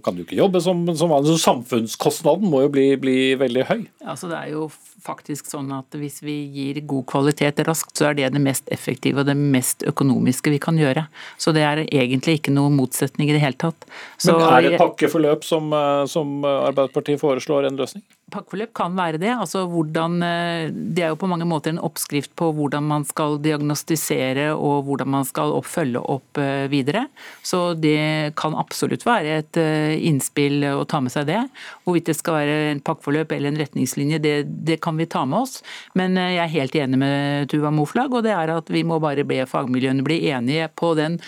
kan 0.06 0.18
du 0.18 0.24
ikke 0.26 0.40
jobbe 0.40 0.64
som, 0.64 0.86
som 0.96 1.12
vanlig. 1.12 1.34
Så 1.36 1.46
samfunnskostnaden 1.50 2.50
må 2.52 2.66
jo 2.66 2.74
bli, 2.74 2.88
bli 3.02 3.20
veldig 3.42 3.68
høy. 3.70 3.80
Altså, 4.06 4.30
det 4.32 4.40
er 4.40 4.56
jo 4.56 4.70
faktisk 5.02 5.50
sånn 5.50 5.72
at 5.76 5.98
hvis 5.98 6.22
vi 6.24 6.38
gir 6.54 6.82
god 6.88 7.08
kvalitet 7.12 7.62
raskt, 7.68 7.96
så 7.98 8.10
er 8.10 8.18
det 8.20 8.32
det 8.36 8.44
mest 8.44 8.70
effektive 8.74 9.24
og 9.24 9.30
det 9.30 9.38
mest 9.38 9.86
økonomiske 9.88 10.54
vi 10.54 10.62
kan 10.62 10.80
gjøre. 10.80 11.08
Så 11.42 11.54
det 11.56 11.66
er 11.68 11.84
egentlig 11.88 12.40
ikke 12.40 12.54
noe 12.56 12.72
motsetning 12.74 13.32
i 13.32 13.36
det 13.36 13.44
hele 13.44 13.60
tatt. 13.60 13.88
Så, 14.18 14.38
Men 14.38 14.48
er 14.48 14.70
det 14.70 14.82
pakkeforløp 14.82 15.46
som, 15.48 15.72
eh, 15.74 16.06
som 16.12 16.42
Arbeiderpartiet 16.46 17.22
foreslår 17.22 17.70
en 17.70 17.80
løsning? 17.82 18.06
Pakkeforløp 18.32 18.72
kan 18.78 18.96
være 18.98 19.20
det. 19.22 19.32
Altså 19.34 19.66
hvordan, 19.70 20.18
eh, 20.26 20.72
det 20.72 21.04
er 21.06 21.12
jo 21.14 21.20
på 21.20 21.30
mange 21.30 21.48
måter 21.48 21.74
en 21.74 21.82
oppskrift 21.84 22.34
på 22.40 22.52
hvordan 22.56 22.88
man 22.88 23.06
skal 23.08 23.38
diagnostisere 23.44 24.52
og 24.56 24.88
hvordan 24.88 25.12
man 25.18 25.28
skal 25.28 25.54
følge 25.68 26.02
opp 26.02 26.40
eh, 26.42 26.66
videre. 26.72 27.06
Så 27.44 27.74
det 27.76 28.34
kan 28.40 28.56
absolutt 28.58 29.06
være 29.06 29.38
et 29.42 29.60
innspill 30.02 30.64
å 30.72 30.86
ta 30.90 31.02
med 31.04 31.14
seg 31.14 31.28
det. 31.30 31.42
Hvorvidt 31.86 32.10
det 32.10 32.18
skal 32.18 32.40
være 32.40 32.58
en 32.72 32.84
pakkeforløp 32.86 33.36
eller 33.36 33.52
en 33.52 33.62
retningslinje, 33.62 34.22
det, 34.24 34.36
det 34.68 34.80
kan 34.84 34.98
vi 35.00 35.10
ta 35.12 35.26
med 35.28 35.44
oss. 35.44 35.60
Men 35.98 36.18
jeg 36.20 36.42
er 36.44 36.56
helt 36.56 36.76
enig 36.78 37.00
med 37.02 37.52
Tuva 37.52 37.72
Moflag, 37.74 38.14
og 38.14 38.26
det 38.26 38.34
er 38.36 38.56
at 38.56 38.72
vi 38.72 38.84
må 38.88 39.00
bare 39.04 39.28
be 39.28 39.44
fagmiljøene 39.50 40.06
bli 40.08 40.22
enige 40.32 40.70
på 40.80 40.94
den 41.00 41.20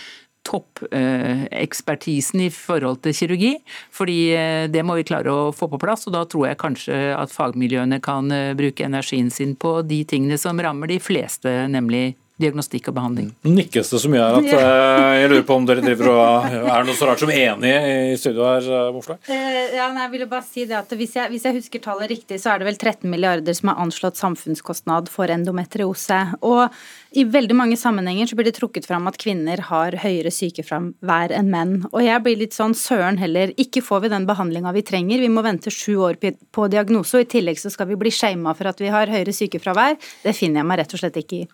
toppekspertisen 0.47 2.41
i 2.45 2.49
forhold 2.53 3.01
til 3.03 3.15
kirurgi. 3.17 3.53
Fordi 3.93 4.17
eh, 4.35 4.65
det 4.71 4.83
må 4.85 4.95
vi 4.99 5.07
klare 5.07 5.31
å 5.31 5.51
få 5.55 5.67
på 5.71 5.79
plass, 5.81 6.07
og 6.07 6.13
da 6.17 6.23
tror 6.29 6.47
jeg 6.49 6.61
kanskje 6.61 6.97
at 7.17 7.33
fagmiljøene 7.33 7.99
kan 8.03 8.31
eh, 8.33 8.55
bruke 8.57 8.85
energien 8.87 9.31
sin 9.33 9.55
på 9.59 9.81
de 9.87 10.03
tingene 10.07 10.37
som 10.41 10.59
rammer 10.61 10.87
de 10.91 10.99
fleste, 11.03 11.49
nemlig 11.71 12.13
diagnostikk 12.43 12.89
og 12.91 12.97
behandling. 12.97 13.29
Nikkes 13.47 13.93
det 13.93 14.01
så 14.03 14.11
mye 14.11 14.23
her 14.23 14.39
at 14.39 14.49
uh, 14.51 15.13
jeg 15.17 15.31
lurer 15.31 15.45
på 15.47 15.57
om 15.57 15.67
dere 15.67 15.83
driver 15.83 16.11
og 16.13 16.57
er 16.73 16.87
noe 16.87 16.97
så 16.97 17.09
rart 17.09 17.23
som 17.23 17.31
enige 17.33 17.77
i 18.13 18.17
studio 18.19 18.45
her, 18.47 18.67
eh, 18.67 18.89
Moflag? 18.95 19.21
Uh, 19.27 19.61
ja, 19.77 19.87
jeg 19.87 20.11
ville 20.13 20.27
bare 20.31 20.45
si 20.47 20.65
det 20.69 20.77
at 20.79 20.91
hvis 20.97 21.15
jeg, 21.17 21.31
hvis 21.33 21.47
jeg, 21.47 21.57
husker 21.57 21.83
tallet 21.83 22.11
riktig, 22.11 22.39
så 22.41 22.53
er 22.53 22.61
det 22.61 22.69
vel 22.69 22.79
13 22.79 23.07
milliarder 23.09 23.55
som 23.57 23.71
er 23.71 23.79
anslått 23.83 24.19
samfunnskostnad 24.19 25.09
for 25.11 25.31
endometriose. 25.33 26.19
Og 26.43 26.67
i 27.13 27.25
veldig 27.29 27.55
mange 27.57 27.77
sammenhenger 27.77 28.29
så 28.29 28.37
blir 28.37 28.49
det 28.49 28.55
trukket 28.57 28.87
fram 28.89 29.07
at 29.09 29.19
kvinner 29.21 29.61
har 29.69 29.97
høyere 30.03 30.31
sykefravær 30.33 31.33
enn 31.37 31.51
menn. 31.53 31.75
Og 31.91 32.01
jeg 32.05 32.23
blir 32.25 32.39
litt 32.41 32.57
sånn 32.57 32.75
søren 32.77 33.19
heller, 33.21 33.53
ikke 33.61 33.83
får 33.85 34.05
vi 34.05 34.13
den 34.15 34.27
behandlinga 34.29 34.73
vi 34.75 34.85
trenger, 34.85 35.21
vi 35.21 35.31
må 35.31 35.45
vente 35.45 35.73
sju 35.73 35.99
år 36.09 36.19
på 36.19 36.69
diagnose, 36.73 37.17
og 37.17 37.27
i 37.27 37.31
tillegg 37.37 37.61
så 37.61 37.71
skal 37.73 37.91
vi 37.91 37.99
bli 37.99 38.13
shama 38.13 38.55
for 38.57 38.71
at 38.71 38.81
vi 38.81 38.91
har 38.93 39.11
høyere 39.11 39.35
sykefravær. 39.35 39.99
Det 40.23 40.35
finner 40.37 40.63
jeg 40.63 40.71
meg 40.71 40.81
rett 40.81 40.97
og 40.97 41.03
slett 41.03 41.21
ikke 41.21 41.43
i. 41.43 41.51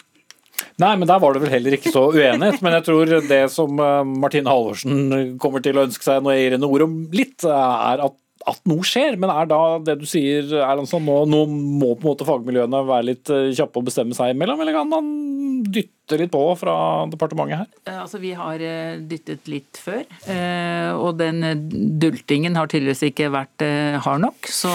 Nei, 0.80 0.93
men 0.95 1.08
der 1.10 1.19
var 1.19 1.36
det 1.36 1.43
vel 1.43 1.52
heller 1.52 1.76
ikke 1.76 1.91
så 1.91 2.06
uenighet. 2.13 2.62
Men 2.63 2.78
jeg 2.78 2.88
tror 2.88 3.13
det 3.28 3.41
som 3.52 3.84
eh, 3.84 4.02
Martine 4.24 4.52
Halvorsen 4.52 5.38
kommer 5.41 5.63
til 5.65 5.80
å 5.80 5.86
ønske 5.88 6.06
seg 6.06 6.24
når 6.24 6.36
jeg 6.36 6.45
gir 6.45 6.58
henne 6.58 6.72
ord 6.72 6.86
om 6.88 6.98
litt, 7.15 7.43
er 7.43 8.04
at, 8.06 8.15
at 8.48 8.62
noe 8.69 8.88
skjer. 8.88 9.19
Men 9.19 9.34
er 9.34 9.50
da 9.52 9.62
det 9.84 9.98
du 10.00 10.08
sier, 10.10 10.48
Erlandsson, 10.63 11.04
nå, 11.04 11.22
nå 11.30 11.43
må 11.52 11.93
på 11.95 12.06
en 12.06 12.12
måte 12.13 12.28
fagmiljøene 12.30 12.84
være 12.88 13.10
litt 13.12 13.34
eh, 13.36 13.52
kjappe 13.60 13.82
og 13.82 13.89
bestemme 13.91 14.17
seg 14.17 14.36
imellom, 14.36 14.63
eller 14.63 14.80
kan 14.80 14.91
man 14.91 15.13
dytte 15.67 15.99
dytte 16.10 16.24
litt 16.24 16.32
på 16.34 16.41
fra 16.58 16.76
departementet 17.10 17.62
her? 17.62 17.67
Eh, 17.86 18.02
altså, 18.02 18.17
Vi 18.17 18.34
har 18.34 18.60
eh, 18.60 18.98
dyttet 19.00 19.48
litt 19.50 19.80
før, 19.80 20.04
eh, 20.26 20.91
og 20.93 21.17
den 21.19 21.43
dultingen 22.00 22.58
har 22.58 22.69
tydeligvis 22.69 23.06
ikke 23.12 23.30
vært 23.34 23.65
hard 24.04 24.24
nok. 24.24 24.50
Så 24.50 24.72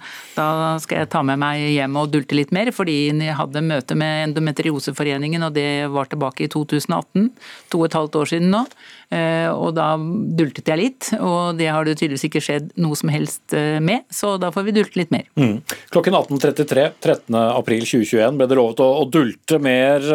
da 0.38 0.78
skal 0.80 1.02
jeg 1.02 1.10
ta 1.12 1.22
med 1.26 1.40
meg 1.40 1.66
hjem 1.74 1.98
og 2.00 2.12
dulte 2.14 2.38
litt 2.38 2.54
mer, 2.54 2.72
fordi 2.74 3.10
jeg 3.10 3.36
hadde 3.36 3.64
møte 3.66 3.98
med 3.98 4.30
Endometrioseforeningen, 4.30 5.44
og 5.46 5.54
det 5.56 5.90
var 5.92 6.08
tilbake 6.10 6.46
i 6.46 6.50
2018, 6.52 7.30
to 7.70 7.82
og 7.82 7.88
et 7.88 7.98
halvt 7.98 8.18
år 8.22 8.32
siden 8.34 8.50
nå. 8.54 8.64
Og 9.10 9.72
da 9.74 9.96
dultet 9.98 10.68
jeg 10.70 10.78
litt, 10.78 11.08
og 11.18 11.58
det 11.58 11.66
har 11.66 11.82
det 11.86 11.96
tydeligvis 11.98 12.28
ikke 12.28 12.42
skjedd 12.44 12.68
noe 12.78 12.94
som 12.94 13.10
helst 13.10 13.56
med, 13.82 14.04
så 14.14 14.36
da 14.38 14.52
får 14.54 14.68
vi 14.68 14.74
dulte 14.76 15.00
litt 15.00 15.10
mer. 15.10 15.26
Mm. 15.34 15.56
Klokken 15.90 16.14
18.33 16.14 16.84
13.4.2021 17.02 18.38
ble 18.38 18.46
det 18.46 18.58
lovet 18.60 18.82
å, 18.84 18.88
å 19.02 19.08
dulte 19.10 19.58
mer 19.62 20.06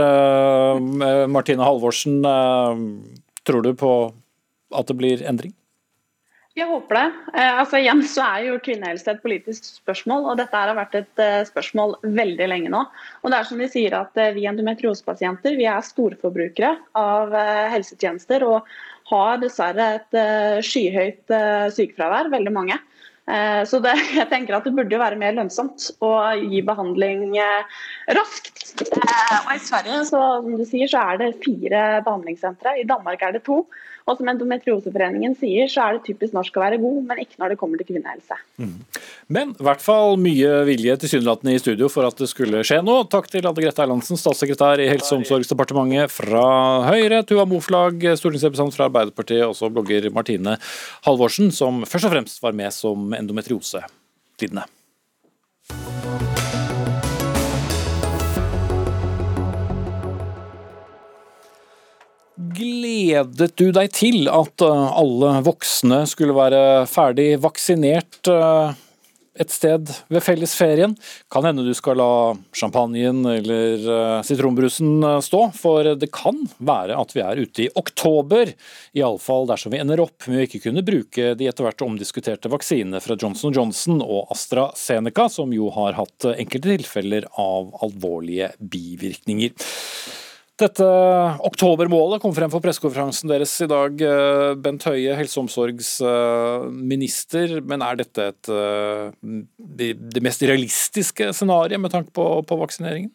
Martine 1.31 1.63
Halvorsen, 1.63 2.23
eh, 2.25 2.81
tror 3.47 3.63
du 3.65 3.73
på 3.77 3.91
at 4.75 4.89
det 4.89 4.97
blir 4.99 5.23
endring? 5.27 5.53
Jeg 6.55 6.69
håper 6.69 6.95
det. 6.95 7.05
Eh, 7.35 7.57
altså 7.59 7.81
igjen 7.81 8.01
så 8.07 8.23
er 8.23 8.47
jo 8.47 8.61
kvinnehelse 8.63 9.11
et 9.11 9.21
politisk 9.23 9.67
spørsmål, 9.67 10.29
og 10.31 10.39
dette 10.39 10.55
har 10.55 10.71
vært 10.77 10.95
et 11.01 11.23
spørsmål 11.49 11.97
veldig 12.05 12.47
lenge 12.47 12.71
nå. 12.71 12.85
Og 13.23 13.31
det 13.31 13.39
er 13.39 13.49
som 13.49 13.59
de 13.59 13.69
sier 13.71 13.95
at 13.97 14.15
Vi 14.35 14.47
endometriosepasienter 14.47 15.57
vi 15.59 15.67
er 15.67 15.83
storforbrukere 15.83 16.75
av 16.95 17.35
helsetjenester 17.75 18.47
og 18.47 18.75
har 19.11 19.41
dessverre 19.43 19.89
et 19.99 20.63
skyhøyt 20.65 21.35
sykefravær, 21.75 22.31
veldig 22.33 22.55
mange. 22.55 22.79
Eh, 23.25 23.63
så 23.65 23.79
det, 23.81 23.95
jeg 24.19 24.29
tenker 24.29 24.57
at 24.57 24.67
det 24.67 24.75
burde 24.77 24.93
jo 24.93 25.01
være 25.01 25.19
mer 25.19 25.33
lønnsomt 25.37 25.89
å 26.05 26.11
gi 26.43 26.61
behandling 26.65 27.37
eh, 27.41 27.81
raskt. 28.17 28.75
Eh, 28.85 29.37
og 29.39 29.51
I 29.55 29.61
Sverige 29.63 30.03
så, 30.11 30.21
som 30.45 30.53
du 30.59 30.65
sier, 30.67 30.89
så 30.91 31.01
er 31.01 31.21
det 31.21 31.31
fire 31.45 31.85
behandlingssentre. 32.05 32.77
I 32.81 32.87
Danmark 32.89 33.25
er 33.25 33.37
det 33.37 33.45
to. 33.47 33.63
Og 34.05 34.19
som 34.19 34.27
Endometrioseforeningen 34.29 35.33
sier, 35.39 35.65
så 35.71 35.81
er 35.81 35.95
det 35.95 36.03
typisk 36.05 36.35
norsk 36.35 36.57
å 36.59 36.61
være 36.61 36.77
god, 36.81 36.99
men 37.07 37.21
ikke 37.23 37.39
når 37.41 37.53
det 37.53 37.57
kommer 37.57 37.81
til 37.81 37.87
kvinnehelse. 37.89 38.37
Mm. 38.61 38.75
Men 39.33 39.55
i 39.55 39.65
hvert 39.65 39.81
fall 39.81 40.13
mye 40.21 40.51
vilje 40.67 40.97
tilsynelatende 41.01 41.55
i 41.55 41.61
studio 41.63 41.89
for 41.89 42.05
at 42.05 42.21
det 42.21 42.29
skulle 42.29 42.61
skje 42.67 42.83
noe. 42.85 43.07
Takk 43.09 43.31
til 43.33 43.49
Anne 43.49 43.65
Grete 43.65 43.81
Erlandsen, 43.81 44.19
statssekretær 44.21 44.83
i 44.83 44.87
Helse- 44.91 45.09
og 45.15 45.23
omsorgsdepartementet 45.23 46.13
fra 46.13 46.45
Høyre, 46.85 47.23
Tuva 47.25 47.47
Moflag, 47.49 48.05
stortingsrepresentant 48.21 48.77
fra 48.77 48.91
Arbeiderpartiet, 48.91 49.41
og 49.47 49.55
også 49.55 49.73
blogger 49.73 50.11
Martine 50.13 50.59
Halvorsen, 51.09 51.49
som 51.49 51.81
først 51.89 52.05
og 52.05 52.13
fremst 52.13 52.45
var 52.45 52.53
med 52.61 52.77
som 52.77 53.09
endometrioselidende. 53.17 54.69
Gledet 62.35 63.53
du 63.55 63.69
deg 63.71 63.93
til 63.95 64.25
at 64.27 64.63
eh, 64.63 64.87
alle 64.99 65.37
voksne 65.45 66.01
skulle 66.09 66.35
være 66.35 66.63
ferdig 66.91 67.37
vaksinert 67.39 68.27
eh, 68.27 68.73
et 69.39 69.53
sted 69.55 69.87
ved 70.11 70.23
fellesferien? 70.23 70.97
Kan 71.31 71.47
hende 71.47 71.63
du 71.63 71.71
skal 71.75 71.95
la 72.01 72.33
champagnen 72.51 73.21
eller 73.37 73.87
eh, 73.87 74.17
sitronbrusen 74.27 75.07
stå, 75.23 75.45
for 75.55 75.93
det 75.95 76.11
kan 76.11 76.41
være 76.59 76.99
at 76.99 77.15
vi 77.15 77.23
er 77.23 77.39
ute 77.39 77.65
i 77.69 77.69
oktober. 77.79 78.51
Iallfall 78.99 79.47
dersom 79.53 79.71
vi 79.71 79.79
ender 79.85 80.03
opp 80.03 80.27
med 80.27 80.41
å 80.43 80.45
ikke 80.49 80.65
kunne 80.67 80.83
bruke 80.83 81.31
de 81.39 81.47
etter 81.47 81.69
hvert 81.69 81.87
omdiskuterte 81.87 82.51
vaksinene 82.51 82.99
fra 82.99 83.15
Johnson 83.15 83.55
Johnson 83.55 84.03
og 84.03 84.35
AstraZeneca, 84.35 85.29
som 85.31 85.55
jo 85.55 85.71
har 85.79 85.95
hatt 86.03 86.27
enkelte 86.35 86.75
tilfeller 86.75 87.31
av 87.31 87.71
alvorlige 87.87 88.51
bivirkninger. 88.59 89.55
Dette 90.55 90.85
oktobermålet 91.43 92.21
kom 92.23 92.31
frem 92.35 92.51
for 92.51 92.61
pressekonferansen 92.63 93.27
deres 93.27 93.51
i 93.59 93.67
dag. 93.67 93.91
Eh, 93.99 94.55
Bent 94.55 94.83
Høie, 94.87 95.15
helse- 95.17 95.37
og 95.37 95.43
omsorgsminister. 95.49 97.59
Men 97.59 97.81
er 97.83 97.95
dette 97.99 98.21
et, 98.31 98.47
eh, 98.47 99.11
det 99.59 100.23
mest 100.23 100.41
realistiske 100.41 101.33
scenarioet 101.33 101.81
med 101.81 101.91
tanke 101.91 102.11
på, 102.15 102.41
på, 102.47 102.57
vaksineringen? 102.57 103.11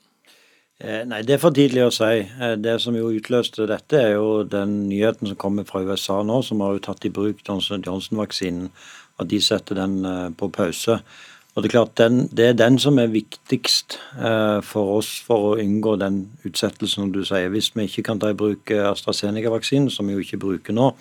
Eh, 0.80 1.04
nei, 1.04 1.22
det 1.22 1.34
er 1.34 1.38
for 1.40 1.50
tidlig 1.50 1.86
å 1.86 1.92
si. 1.92 2.28
Det 2.60 2.80
som 2.80 2.94
jo 2.94 3.08
utløste 3.08 3.66
dette, 3.66 3.96
er 3.96 4.12
jo 4.18 4.44
den 4.44 4.88
nyheten 4.90 5.26
som 5.28 5.36
kommer 5.36 5.64
fra 5.64 5.80
USA 5.80 6.22
nå, 6.22 6.42
som 6.44 6.60
har 6.60 6.72
jo 6.76 6.80
tatt 6.90 7.04
i 7.08 7.08
bruk 7.08 7.38
Johnson 7.40 7.80
Johnson-vaksinen. 7.80 8.68
At 9.18 9.28
de 9.28 9.40
setter 9.40 9.74
den 9.76 10.04
på 10.36 10.48
pause. 10.52 11.00
Og 11.54 11.62
Det 11.62 11.68
er 11.68 11.72
klart, 11.72 11.98
den, 11.98 12.28
det 12.30 12.44
er 12.46 12.52
den 12.54 12.78
som 12.78 12.98
er 12.98 13.10
viktigst 13.10 13.98
eh, 14.22 14.60
for 14.62 15.00
oss 15.00 15.08
for 15.26 15.48
å 15.48 15.56
unngå 15.58 15.96
den 15.98 16.20
utsettelsen 16.46 17.10
du 17.10 17.24
sier. 17.26 17.50
Hvis 17.50 17.72
vi 17.74 17.88
ikke 17.88 18.04
kan 18.06 18.20
ta 18.22 18.30
i 18.30 18.38
bruk 18.38 18.70
eh, 18.70 18.86
AstraZeneca-vaksinen, 18.86 19.90
som 19.90 20.06
vi 20.06 20.14
jo 20.14 20.22
ikke 20.22 20.38
bruker 20.38 20.76
nå, 20.76 20.92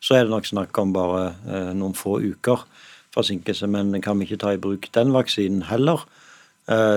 så 0.00 0.16
er 0.16 0.24
det 0.24 0.32
nok 0.32 0.48
snakk 0.48 0.80
om 0.80 0.94
bare 0.96 1.26
eh, 1.44 1.70
noen 1.76 1.92
få 1.98 2.16
uker 2.24 2.64
forsinkelse. 3.12 3.68
Men 3.68 3.92
kan 4.00 4.16
vi 4.16 4.30
ikke 4.30 4.40
ta 4.40 4.54
i 4.56 4.62
bruk 4.62 4.88
den 4.96 5.12
vaksinen 5.12 5.66
heller, 5.68 6.06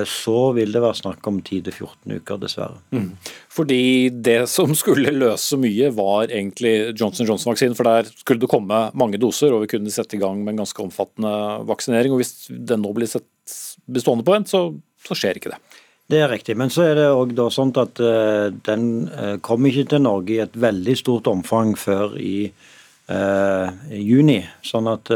så 0.06 0.40
vil 0.54 0.70
det 0.76 0.82
være 0.84 0.98
snakk 1.00 1.26
om 1.26 1.40
10-14 1.42 2.20
uker, 2.20 2.38
dessverre. 2.38 2.78
Mm. 2.94 3.08
Fordi 3.50 4.12
det 4.14 4.44
som 4.52 4.76
skulle 4.78 5.14
løse 5.16 5.58
mye, 5.58 5.90
var 5.98 6.30
egentlig 6.30 6.94
Johnson 6.94 7.26
Johnson-vaksinen. 7.26 7.74
For 7.76 7.90
der 7.90 8.12
skulle 8.12 8.44
det 8.44 8.52
komme 8.52 8.84
mange 8.94 9.18
doser, 9.22 9.56
og 9.56 9.64
vi 9.64 9.72
kunne 9.74 9.94
sette 9.94 10.20
i 10.20 10.22
gang 10.22 10.44
med 10.44 10.54
en 10.54 10.62
ganske 10.62 10.86
omfattende 10.86 11.34
vaksinering. 11.66 12.14
Og 12.14 12.22
hvis 12.22 12.36
den 12.50 12.86
nå 12.86 12.94
blir 12.94 13.10
sett 13.10 13.26
bestående 13.90 14.26
på 14.28 14.38
en, 14.38 14.46
så, 14.46 14.68
så 15.06 15.18
skjer 15.18 15.42
ikke 15.42 15.56
det. 15.56 15.60
Det 16.06 16.22
er 16.22 16.30
riktig, 16.30 16.54
men 16.58 16.70
så 16.70 16.84
er 16.86 17.00
det 17.00 17.06
òg 17.18 17.34
sånn 17.50 17.72
at 17.82 17.98
uh, 17.98 18.54
den 18.68 19.08
uh, 19.10 19.38
kommer 19.42 19.72
ikke 19.72 19.96
til 19.96 20.04
Norge 20.06 20.36
i 20.36 20.44
et 20.44 20.58
veldig 20.62 20.94
stort 21.00 21.30
omfang 21.32 21.74
før 21.80 22.14
i 22.22 22.46
uh, 23.10 23.72
juni. 23.90 24.44
Sånn 24.66 24.92
at 24.92 25.10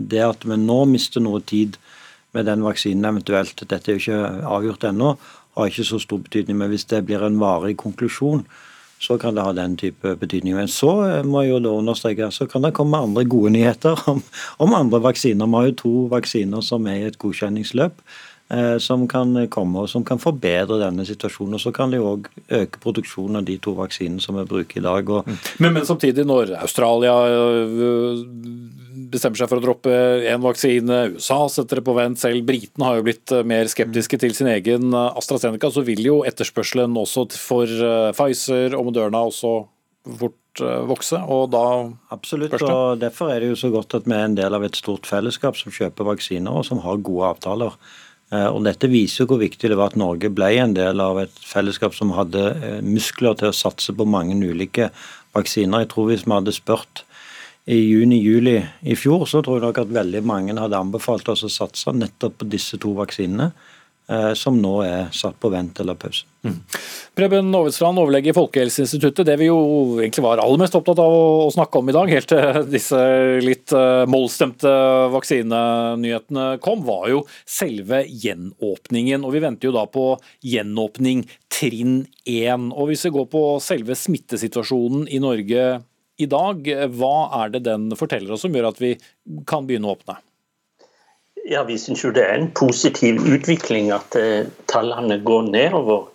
det 0.00 0.22
at 0.24 0.46
vi 0.48 0.60
nå 0.60 0.78
mister 0.88 1.24
noe 1.24 1.44
tid 1.44 1.76
med 2.34 2.46
den 2.50 2.64
vaksinen 2.66 3.08
eventuelt. 3.08 3.64
Dette 3.70 3.92
er 3.92 3.98
jo 3.98 4.02
ikke 4.02 4.46
avgjort 4.50 4.86
ennå, 4.90 5.14
har 5.54 5.70
ikke 5.70 5.86
så 5.86 6.00
stor 6.02 6.22
betydning. 6.24 6.58
Men 6.60 6.72
hvis 6.72 6.86
det 6.90 7.04
blir 7.06 7.22
en 7.24 7.40
varig 7.40 7.76
konklusjon, 7.80 8.44
så 9.04 9.18
kan 9.20 9.36
det 9.36 9.44
ha 9.44 9.52
den 9.52 9.76
type 9.76 10.14
betydning. 10.20 10.56
Men 10.56 10.70
så 10.70 10.92
eh, 11.06 11.24
må 11.26 11.44
jeg 11.44 11.54
jo 11.54 11.62
da 11.64 11.72
understreke, 11.78 12.30
så 12.32 12.46
kan 12.50 12.64
det 12.64 12.74
komme 12.76 13.00
andre 13.00 13.24
gode 13.28 13.52
nyheter 13.56 14.00
om, 14.10 14.22
om 14.58 14.76
andre 14.76 15.02
vaksiner. 15.04 15.46
Vi 15.46 15.60
har 15.60 15.66
jo 15.70 15.80
to 15.82 15.94
vaksiner 16.14 16.64
som 16.64 16.86
er 16.90 17.00
i 17.00 17.10
et 17.10 17.18
godkjenningsløp 17.20 18.00
som 18.78 19.06
kan 19.08 19.32
komme 19.50 19.80
og 19.82 19.88
som 19.88 20.02
kan 20.04 20.20
forbedre 20.20 20.76
denne 20.78 21.06
situasjonen. 21.08 21.56
og 21.56 21.62
Så 21.62 21.72
kan 21.74 21.90
det 21.90 21.98
jo 21.98 22.10
òg 22.10 22.28
øke 22.58 22.80
produksjonen 22.82 23.40
av 23.40 23.46
de 23.48 23.56
to 23.58 23.72
vaksinene 23.78 24.20
som 24.20 24.36
vi 24.36 24.44
bruker 24.46 24.78
i 24.78 24.84
dag. 24.84 25.08
Mm. 25.08 25.38
Men, 25.64 25.72
men, 25.78 25.86
samtidig, 25.88 26.26
når 26.28 26.52
Australia 26.60 27.14
øh, 27.24 28.20
bestemmer 29.14 29.38
seg 29.38 29.50
for 29.50 29.60
å 29.60 29.64
droppe 29.64 29.94
én 30.30 30.42
vaksine, 30.42 31.00
USA 31.16 31.44
setter 31.52 31.80
det 31.80 31.86
på 31.86 31.96
vent 31.96 32.20
selv, 32.20 32.44
britene 32.46 32.88
har 32.88 32.98
jo 32.98 33.06
blitt 33.06 33.34
eh, 33.34 33.44
mer 33.46 33.68
skeptiske 33.70 34.20
til 34.22 34.34
sin 34.36 34.50
egen 34.52 34.94
eh, 34.94 35.18
AstraZeneca, 35.18 35.70
så 35.72 35.84
vil 35.86 36.02
jo 36.04 36.22
etterspørselen 36.28 36.96
også 37.00 37.28
for 37.38 37.68
eh, 37.68 38.10
Pfizer 38.16 38.76
og 38.78 38.90
Moderna 38.90 39.24
også 39.28 39.56
fort 40.20 40.40
vokse, 40.86 41.18
og 41.18 41.48
da 41.50 41.64
Absolutt, 42.14 42.52
og 42.62 43.00
derfor 43.02 43.32
er 43.32 43.40
det 43.42 43.48
jo 43.48 43.56
så 43.58 43.72
godt 43.74 43.96
at 43.96 44.04
vi 44.06 44.14
er 44.14 44.28
en 44.28 44.36
del 44.38 44.54
av 44.54 44.62
et 44.62 44.76
stort 44.78 45.08
fellesskap 45.08 45.56
som 45.58 45.74
kjøper 45.74 46.06
vaksiner, 46.06 46.54
og 46.54 46.62
som 46.68 46.78
har 46.84 47.00
gode 47.02 47.32
avtaler. 47.32 47.74
Og 48.32 48.62
Dette 48.64 48.88
viser 48.90 49.28
hvor 49.28 49.38
viktig 49.38 49.68
det 49.70 49.76
var 49.78 49.92
at 49.92 49.98
Norge 50.00 50.30
ble 50.32 50.48
en 50.58 50.72
del 50.74 50.98
av 51.02 51.20
et 51.20 51.34
fellesskap 51.44 51.94
som 51.94 52.14
hadde 52.16 52.40
muskler 52.82 53.36
til 53.38 53.50
å 53.50 53.54
satse 53.54 53.92
på 53.94 54.06
mange 54.08 54.34
ulike 54.40 54.88
vaksiner. 55.36 55.84
Jeg 55.84 55.90
tror 55.92 56.08
hvis 56.08 56.24
vi 56.26 56.32
hadde 56.32 56.54
spurt 56.56 57.04
i 57.64 57.78
juni-juli 57.78 58.58
i 58.84 58.96
fjor, 58.98 59.24
så 59.28 59.40
tror 59.40 59.58
jeg 59.58 59.64
nok 59.64 59.80
at 59.80 59.94
veldig 59.96 60.20
mange 60.28 60.56
hadde 60.58 60.80
anbefalt 60.80 61.30
oss 61.32 61.46
å 61.46 61.52
satse 61.52 61.94
nettopp 61.96 62.42
på 62.42 62.48
disse 62.52 62.78
to 62.80 62.92
vaksinene, 62.98 63.50
eh, 63.52 63.73
som 64.36 64.58
nå 64.60 64.74
er 64.84 65.06
satt 65.16 65.38
på 65.40 65.48
vent 65.48 65.78
eller 65.80 65.96
pause. 65.96 66.26
Mm. 66.44 66.58
Preben 67.16 67.54
Aavitsland, 67.56 67.96
overlege 68.02 68.28
i 68.28 68.36
Folkehelseinstituttet. 68.36 69.24
Det 69.24 69.36
vi 69.40 69.46
jo 69.48 69.56
egentlig 69.96 70.26
var 70.26 70.42
aller 70.42 70.60
mest 70.60 70.76
opptatt 70.76 71.00
av 71.00 71.14
å 71.14 71.48
snakke 71.54 71.80
om 71.80 71.88
i 71.88 71.94
dag, 71.96 72.12
helt 72.12 72.28
til 72.28 72.68
disse 72.68 73.00
litt 73.40 73.72
målstemte 73.72 74.34
mollstemte 74.34 74.72
vaksinenyhetene 75.14 76.58
kom, 76.60 76.84
var 76.84 77.08
jo 77.10 77.22
selve 77.46 78.04
gjenåpningen. 78.08 79.24
Og 79.24 79.34
vi 79.34 79.42
venter 79.44 79.68
jo 79.68 79.74
da 79.76 79.86
på 79.86 80.18
gjenåpning 80.42 81.24
trinn 81.52 82.06
én. 82.26 82.70
Og 82.72 82.90
hvis 82.90 83.06
vi 83.06 83.14
går 83.14 83.26
på 83.32 83.44
selve 83.62 83.94
smittesituasjonen 83.94 85.08
i 85.08 85.20
Norge 85.22 85.82
i 86.16 86.26
dag. 86.30 86.68
Hva 86.94 87.42
er 87.42 87.48
det 87.50 87.64
den 87.66 87.88
forteller 87.98 88.36
oss 88.36 88.44
som 88.44 88.54
gjør 88.54 88.68
at 88.68 88.78
vi 88.78 88.92
kan 89.50 89.66
begynne 89.66 89.90
å 89.90 89.96
åpne? 89.96 90.20
Ja, 91.46 91.62
Vi 91.68 91.74
syns 91.78 92.00
jo 92.00 92.08
det 92.16 92.22
er 92.24 92.38
en 92.38 92.52
positiv 92.56 93.18
utvikling 93.20 93.90
at 93.92 94.16
eh, 94.16 94.46
tallene 94.70 95.18
går 95.28 95.50
nedover. 95.52 96.06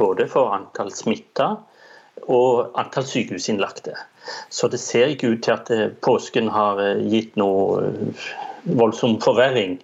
Både 0.00 0.24
for 0.30 0.54
antall 0.54 0.88
smitta 0.94 1.50
og 2.30 2.78
antall 2.78 3.04
sykehusinnlagte. 3.04 3.92
Så 4.48 4.70
det 4.72 4.80
ser 4.80 5.12
ikke 5.12 5.34
ut 5.34 5.44
til 5.44 5.56
at 5.58 5.68
eh, 5.74 5.90
påsken 6.06 6.48
har 6.54 6.80
eh, 6.80 7.04
gitt 7.12 7.36
noe 7.36 7.92
voldsom 8.80 9.18
forverring. 9.20 9.76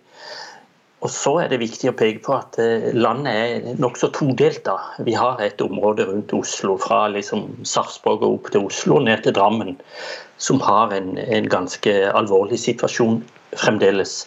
Og 1.05 1.13
så 1.13 1.37
er 1.43 1.53
det 1.53 1.61
viktig 1.61 1.91
å 1.91 1.97
peke 2.01 2.25
på 2.25 2.39
at 2.39 2.57
landet 2.97 3.35
er 3.37 3.75
nokså 3.77 4.09
todelt. 4.17 4.71
Vi 5.05 5.13
har 5.13 5.43
et 5.45 5.61
område 5.61 6.07
rundt 6.09 6.33
Oslo, 6.33 6.79
fra 6.81 7.11
liksom 7.13 7.51
Sarpsborg 7.61 8.25
og 8.25 8.39
opp 8.39 8.55
til 8.55 8.71
Oslo, 8.71 9.03
ned 9.05 9.27
til 9.27 9.37
Drammen, 9.37 9.77
som 10.41 10.65
har 10.65 10.97
en, 10.97 11.19
en 11.21 11.51
ganske 11.53 11.99
alvorlig 12.09 12.57
situasjon 12.65 13.21
fremdeles. 13.53 14.23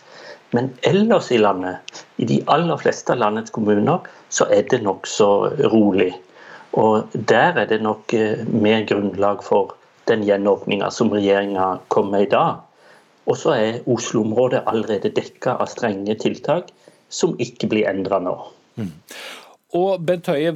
Men 0.56 0.70
ellers 0.88 1.32
i 1.32 1.38
landet, 1.42 2.06
i 2.18 2.26
de 2.26 2.40
aller 2.48 2.80
fleste 2.80 3.12
av 3.14 3.20
landets 3.20 3.52
kommuner, 3.52 4.06
så 4.30 4.48
er 4.54 4.64
det 4.72 4.84
nokså 4.86 5.30
rolig. 5.74 6.14
Og 6.78 7.10
der 7.14 7.58
er 7.58 7.68
det 7.68 7.82
nok 7.84 8.14
eh, 8.16 8.46
mer 8.48 8.86
grunnlag 8.88 9.44
for 9.44 9.76
den 10.08 10.24
gjenåpninga 10.24 10.90
som 10.94 11.12
regjeringa 11.12 11.78
kom 11.92 12.12
med 12.14 12.28
i 12.28 12.32
dag. 12.32 12.62
Og 13.28 13.36
så 13.40 13.56
er 13.58 13.82
Oslo-området 13.92 14.64
allerede 14.72 15.12
dekka 15.16 15.58
av 15.60 15.68
strenge 15.72 16.16
tiltak 16.22 16.72
som 17.12 17.36
ikke 17.44 17.68
blir 17.72 17.90
endra 17.90 18.22
nå. 18.24 18.36
Mm. 18.80 18.94
Og 19.76 20.04
Bent 20.08 20.30
Høie, 20.32 20.54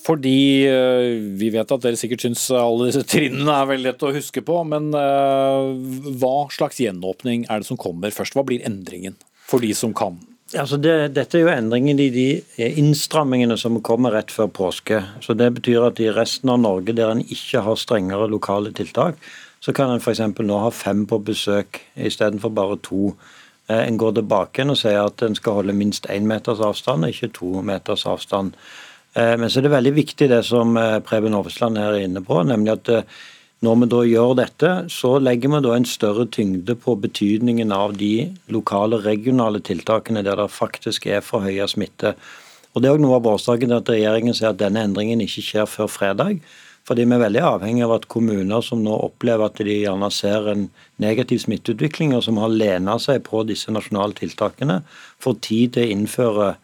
fordi 0.00 0.64
eh, 0.68 1.18
vi 1.40 1.50
vet 1.52 1.72
at 1.72 1.84
dere 1.84 1.98
sikkert 1.98 2.24
syns 2.24 2.46
alle 2.56 2.88
disse 2.88 3.04
trinnene 3.08 3.52
er 3.52 3.68
veldig 3.68 3.90
lett 3.90 4.06
å 4.06 4.14
huske 4.14 4.42
på, 4.46 4.62
men 4.68 4.90
eh, 4.96 6.14
hva 6.20 6.34
slags 6.54 6.80
gjenåpning 6.80 7.46
er 7.48 7.60
det 7.60 7.68
som 7.68 7.80
kommer 7.80 8.14
først? 8.14 8.36
Hva 8.36 8.46
blir 8.48 8.64
endringen 8.66 9.18
for 9.50 9.62
de 9.64 9.74
som 9.76 9.92
kan? 9.96 10.18
Altså 10.58 10.80
det, 10.82 11.12
dette 11.14 11.38
er 11.38 11.44
jo 11.44 11.52
endringen 11.52 12.00
i 12.02 12.08
de 12.10 12.26
innstrammingene 12.58 13.54
som 13.60 13.76
kommer 13.86 14.16
rett 14.16 14.32
før 14.34 14.48
påske. 14.50 14.98
Så 15.22 15.36
Det 15.38 15.46
betyr 15.60 15.86
at 15.86 16.00
i 16.02 16.10
resten 16.10 16.50
av 16.50 16.58
Norge 16.58 16.96
der 16.96 17.12
en 17.12 17.22
ikke 17.22 17.62
har 17.62 17.78
strengere 17.78 18.26
lokale 18.30 18.72
tiltak, 18.74 19.20
så 19.60 19.72
kan 19.76 19.92
en 19.92 20.00
f.eks. 20.00 20.22
nå 20.40 20.58
ha 20.58 20.72
fem 20.74 21.04
på 21.06 21.20
besøk 21.22 21.78
istedenfor 21.94 22.50
bare 22.56 22.80
to 22.82 23.12
eh, 23.68 23.84
en 23.84 23.98
går 24.00 24.16
tilbake 24.18 24.66
og 24.66 24.78
sier 24.80 25.04
at 25.04 25.22
en 25.22 25.36
skal 25.38 25.60
holde 25.60 25.76
minst 25.76 26.08
én 26.10 26.26
meters 26.26 26.62
avstand, 26.64 27.06
ikke 27.06 27.30
to 27.36 27.60
meters 27.62 28.06
avstand. 28.08 28.56
Eh, 29.14 29.34
men 29.36 29.50
så 29.50 29.60
er 29.60 29.68
det 29.68 29.74
veldig 29.74 29.96
viktig 29.96 30.30
det 30.30 30.44
som 30.46 30.78
Preben 31.06 31.36
Aavitsland 31.36 31.78
her 31.80 31.96
er 31.98 32.06
inne 32.06 32.22
på, 32.24 32.42
nemlig 32.46 32.76
at 32.76 32.92
når 33.60 33.76
vi 33.76 33.88
da 33.92 33.98
gjør 34.08 34.30
dette, 34.38 34.68
så 34.88 35.18
legger 35.20 35.52
vi 35.52 35.58
da 35.66 35.74
en 35.76 35.84
større 35.84 36.24
tyngde 36.32 36.78
på 36.80 36.94
betydningen 36.96 37.74
av 37.76 37.92
de 38.00 38.30
lokale, 38.48 39.02
regionale 39.04 39.60
tiltakene 39.60 40.22
der 40.24 40.40
det 40.40 40.48
faktisk 40.54 41.10
er 41.10 41.20
forhøya 41.20 41.66
smitte. 41.68 42.14
Og 42.72 42.80
Det 42.80 42.88
er 42.88 42.94
også 42.94 43.04
noe 43.04 43.18
av 43.18 43.28
årsaken 43.34 43.68
til 43.68 43.76
at 43.76 43.92
regjeringen 43.92 44.36
sier 44.36 44.54
at 44.54 44.62
denne 44.62 44.80
endringen 44.86 45.20
ikke 45.20 45.44
skjer 45.44 45.68
før 45.68 45.90
fredag. 45.92 46.40
Fordi 46.88 47.04
vi 47.04 47.14
er 47.14 47.22
veldig 47.22 47.42
avhengig 47.44 47.84
av 47.84 47.92
at 47.98 48.08
kommuner 48.08 48.64
som 48.64 48.80
nå 48.82 48.94
opplever 49.04 49.50
at 49.50 49.60
de 49.60 49.76
gjerne 49.82 50.08
ser 50.14 50.48
en 50.48 50.64
negativ 51.02 51.42
smitteutvikling, 51.44 52.14
og 52.16 52.24
som 52.24 52.40
har 52.40 52.54
lena 52.54 52.96
seg 53.02 53.20
på 53.26 53.44
disse 53.44 53.70
nasjonale 53.74 54.16
tiltakene, 54.16 54.80
får 55.20 55.36
tid 55.44 55.76
til 55.76 55.84
å 55.84 55.94
innføre 55.98 56.48
eh, 56.54 56.60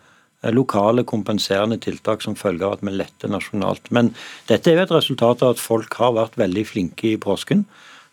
lokale 0.55 1.05
kompenserende 1.09 1.79
tiltak 1.83 2.23
som 2.23 2.37
følge 2.39 2.67
av 2.67 2.77
at 2.77 2.87
vi 2.87 2.95
letter 2.95 3.33
nasjonalt. 3.33 3.91
Men 3.91 4.13
dette 4.51 4.71
er 4.71 4.81
jo 4.81 4.87
et 4.87 4.97
resultat 4.99 5.43
av 5.43 5.57
at 5.57 5.63
folk 5.63 5.99
har 6.01 6.15
vært 6.17 6.39
veldig 6.39 6.65
flinke 6.69 7.13
i 7.15 7.21
påsken. 7.21 7.65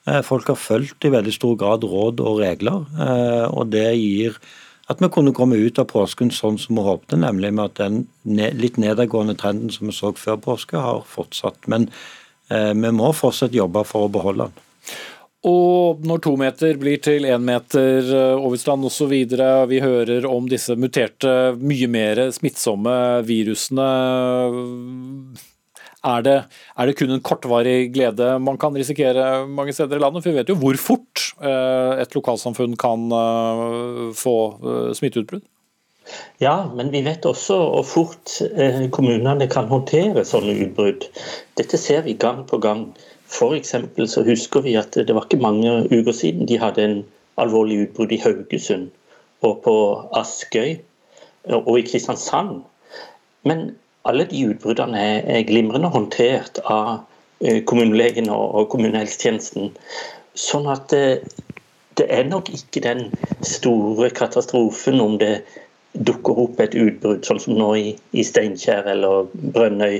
Eh, 0.08 0.22
folk 0.26 0.50
har 0.52 0.60
fulgt 0.60 1.06
i 1.06 1.14
veldig 1.14 1.34
stor 1.36 1.56
grad 1.60 1.86
råd 1.88 2.24
og 2.24 2.42
regler, 2.44 2.84
eh, 3.00 3.46
og 3.48 3.72
det 3.72 3.88
gir 3.96 4.40
at 4.92 5.00
vi 5.00 5.08
kunne 5.08 5.34
komme 5.36 5.56
ut 5.56 5.80
av 5.80 5.88
påsken 5.88 6.32
sånn 6.36 6.58
som 6.60 6.76
vi 6.76 6.84
håpte, 6.84 7.16
nemlig 7.16 7.54
med 7.56 7.72
at 7.72 7.80
den 7.80 8.04
litt 8.60 8.76
nedadgående 8.82 9.38
trenden 9.40 9.72
som 9.72 9.88
vi 9.88 9.96
så 9.96 10.12
før 10.12 10.42
påske, 10.44 10.76
har 10.76 11.06
fortsatt. 11.08 11.70
Men 11.72 11.88
eh, 12.50 12.74
vi 12.76 12.92
må 12.92 13.14
fortsatt 13.16 13.56
jobbe 13.56 13.86
for 13.88 14.08
å 14.08 14.12
beholde 14.12 14.50
den. 14.50 14.70
Og 15.44 16.04
når 16.08 16.22
to 16.24 16.36
meter 16.40 16.78
blir 16.80 17.02
til 17.04 17.26
én 17.28 17.44
meter, 17.44 18.08
Aavitsland 18.38 18.88
osv., 18.88 19.12
vi 19.68 19.82
hører 19.84 20.28
om 20.30 20.48
disse 20.48 20.78
muterte, 20.80 21.34
mye 21.60 21.90
mer 21.92 22.30
smittsomme 22.32 22.94
virusene. 23.28 23.90
Er 26.04 26.24
det, 26.24 26.36
er 26.76 26.90
det, 26.90 26.98
kun 27.00 27.14
en 27.16 27.24
kortvarig 27.24 27.94
glede 27.96 28.34
man 28.44 28.58
kan 28.60 28.76
risikere 28.76 29.46
mange 29.48 29.72
steder 29.76 29.96
i 29.96 30.04
landet? 30.04 30.24
For 30.24 30.34
vi 30.34 30.42
vet 30.42 30.52
jo 30.52 30.60
hvor 30.60 30.80
fort 30.80 31.30
eh, 31.40 32.02
et 32.04 32.16
lokalsamfunn 32.18 32.76
kan 32.80 33.08
eh, 33.08 34.10
få 34.20 34.36
eh, 34.60 34.90
smitteutbrudd. 35.00 35.46
Ja, 36.44 36.68
men 36.76 36.92
vi 36.92 37.00
vet 37.06 37.24
også 37.24 37.56
hvor 37.56 37.86
fort 37.88 38.34
kommunene 38.92 39.48
kan 39.48 39.70
håndtere 39.72 40.26
sånne 40.28 40.58
utbrudd. 40.66 41.08
Dette 41.56 41.80
ser 41.80 42.04
vi 42.04 42.18
gang 42.20 42.44
på 42.50 42.60
gang. 42.60 42.90
F.eks. 43.34 43.76
så 44.14 44.24
husker 44.24 44.62
vi 44.62 44.76
at 44.78 44.94
det 44.94 45.16
var 45.16 45.26
ikke 45.26 45.42
mange 45.42 45.72
uker 45.90 46.14
siden 46.14 46.48
de 46.48 46.60
hadde 46.62 46.84
en 46.86 47.00
alvorlig 47.42 47.88
utbrudd 47.88 48.14
i 48.14 48.22
Haugesund 48.22 48.92
og 49.42 49.62
på 49.66 49.76
Askøy 50.16 50.78
og 51.50 51.80
i 51.80 51.86
Kristiansand. 51.88 52.62
Men 53.44 53.74
alle 54.06 54.28
de 54.30 54.46
utbruddene 54.52 55.02
er 55.24 55.48
glimrende 55.48 55.90
håndtert 55.92 56.62
av 56.64 57.02
eh, 57.42 57.64
kommunelegen 57.66 58.30
og 58.32 58.70
kommunehelsetjenesten. 58.72 59.74
Sånn 60.40 60.70
at 60.72 60.90
det, 60.94 61.04
eh, 61.18 61.50
det 61.94 62.08
er 62.10 62.24
nok 62.26 62.48
ikke 62.50 62.82
den 62.82 63.04
store 63.46 64.08
katastrofen 64.18 64.98
om 65.02 65.20
det 65.22 65.44
dukker 65.94 66.40
opp 66.42 66.62
et 66.64 66.74
utbrudd, 66.74 67.22
sånn 67.22 67.42
som 67.44 67.54
nå 67.60 67.68
i, 67.78 67.92
i 68.18 68.24
Steinkjer 68.26 68.88
eller 68.90 69.28
Brønnøy. 69.34 70.00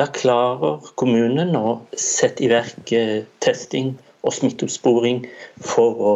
Da 0.00 0.06
klarer 0.16 0.78
kommunen 0.96 1.50
å 1.58 1.74
sette 1.92 2.46
i 2.46 2.48
verk 2.48 2.88
eh, 2.96 3.18
testing 3.44 3.90
og 4.24 4.32
smitteoppsporing 4.32 5.26
for 5.60 6.00
å, 6.00 6.12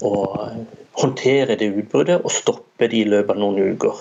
å 0.00 0.12
håndtere 1.02 1.58
det 1.60 1.68
utbruddet 1.74 2.24
og 2.24 2.32
stoppe 2.32 2.88
det 2.88 3.02
i 3.02 3.10
løpet 3.10 3.34
av 3.34 3.42
noen 3.42 3.74
uker. 3.74 4.00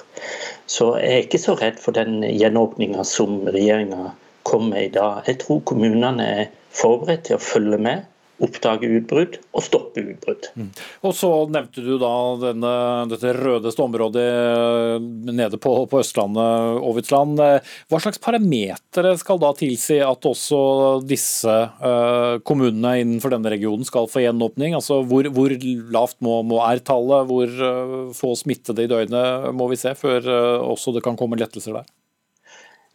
Så 0.64 0.94
jeg 1.02 1.12
er 1.12 1.26
ikke 1.26 1.42
så 1.44 1.58
redd 1.60 1.82
for 1.84 1.98
den 1.98 2.22
gjenåpninga 2.24 3.04
som 3.08 3.42
regjeringa 3.52 4.14
kom 4.48 4.70
med 4.72 4.86
i 4.86 4.94
dag. 4.96 5.28
Jeg 5.28 5.42
tror 5.44 5.60
kommunene 5.68 6.30
er 6.40 6.46
forberedt 6.72 7.28
til 7.28 7.36
å 7.36 7.44
følge 7.44 7.82
med 7.84 8.08
oppdage 8.44 8.90
utbrudd 9.00 9.38
og 9.56 9.64
stoppe 9.66 10.04
utbrudd. 10.04 10.50
Mm. 10.58 10.70
Og 11.08 11.16
Så 11.18 11.30
nevnte 11.54 11.84
du 11.86 11.96
da 12.02 12.14
denne, 12.42 12.74
dette 13.12 13.34
rødeste 13.38 13.84
området 13.84 14.26
eh, 14.28 15.08
nede 15.32 15.60
på, 15.62 15.74
på 15.90 16.02
Østlandet, 16.04 16.82
Aavitsland. 16.82 17.42
Hva 17.90 18.02
slags 18.02 18.22
parametere 18.22 19.16
skal 19.20 19.42
da 19.42 19.52
tilsi 19.58 20.00
at 20.04 20.28
også 20.28 20.60
disse 21.08 21.54
uh, 21.54 22.38
kommunene 22.48 22.98
innenfor 23.02 23.34
denne 23.34 23.52
regionen 23.54 23.88
skal 23.88 24.10
få 24.12 24.24
gjenåpning? 24.24 24.76
Altså 24.78 25.02
Hvor, 25.08 25.30
hvor 25.34 25.54
lavt 25.94 26.20
må, 26.26 26.40
må 26.48 26.62
R-tallet, 26.66 27.30
hvor 27.30 27.62
uh, 27.62 28.16
få 28.18 28.34
smittede 28.40 28.86
i 28.86 28.92
døgnet 28.92 29.54
må 29.58 29.70
vi 29.72 29.80
se 29.80 29.94
før 29.98 30.28
uh, 30.28 30.68
også 30.74 30.96
det 30.96 31.06
kan 31.06 31.18
komme 31.20 31.40
lettelser 31.40 31.80
der? 31.80 31.88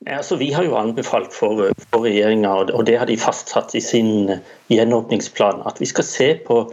Altså, 0.07 0.37
vi 0.37 0.51
har 0.51 0.65
jo 0.67 0.75
anbefalt 0.77 1.35
for, 1.35 1.69
for 1.93 2.05
regjeringa, 2.07 2.51
og 2.75 2.87
det 2.87 2.99
har 2.99 3.07
de 3.07 3.19
fastsatt 3.21 3.75
i 3.79 3.83
sin 3.83 4.31
eh, 4.31 4.41
gjenåpningsplan, 4.73 5.63
at 5.67 5.79
vi 5.81 5.87
skal 5.87 6.07
se 6.09 6.29
på 6.47 6.65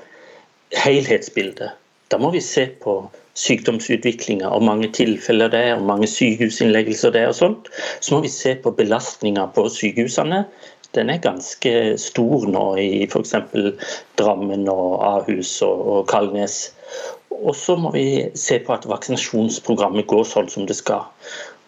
helhetsbildet. 0.73 1.75
Da 2.09 2.17
må 2.17 2.31
vi 2.33 2.41
se 2.41 2.65
på 2.81 3.03
sykdomsutviklinga 3.39 4.49
og 4.49 4.65
mange 4.65 4.89
tilfeller 4.95 5.51
det 5.53 5.61
er, 5.67 5.75
og 5.77 5.85
mange 5.87 6.09
sykehusinnleggelser 6.09 7.13
det 7.13 7.21
er 7.21 7.31
og 7.31 7.37
sånt. 7.37 7.69
Så 8.01 8.15
må 8.15 8.23
vi 8.25 8.33
se 8.33 8.55
på 8.63 8.73
belastninga 8.75 9.45
på 9.55 9.67
sykehusene. 9.69 10.43
Den 10.97 11.13
er 11.13 11.21
ganske 11.21 11.73
stor 12.01 12.47
nå 12.49 12.65
i 12.81 13.05
f.eks. 13.05 13.35
Drammen 14.17 14.65
og 14.73 14.97
Ahus 15.05 15.59
og, 15.61 16.07
Kalnes. 16.09 16.71
Og 17.29 17.53
så 17.55 17.77
må 17.77 17.93
vi 17.93 18.25
se 18.35 18.57
på 18.65 18.73
at 18.73 18.89
vaksinasjonsprogrammet 18.89 20.09
går 20.09 20.25
sånn 20.27 20.49
som 20.49 20.65
det 20.67 20.79
skal. 20.81 21.05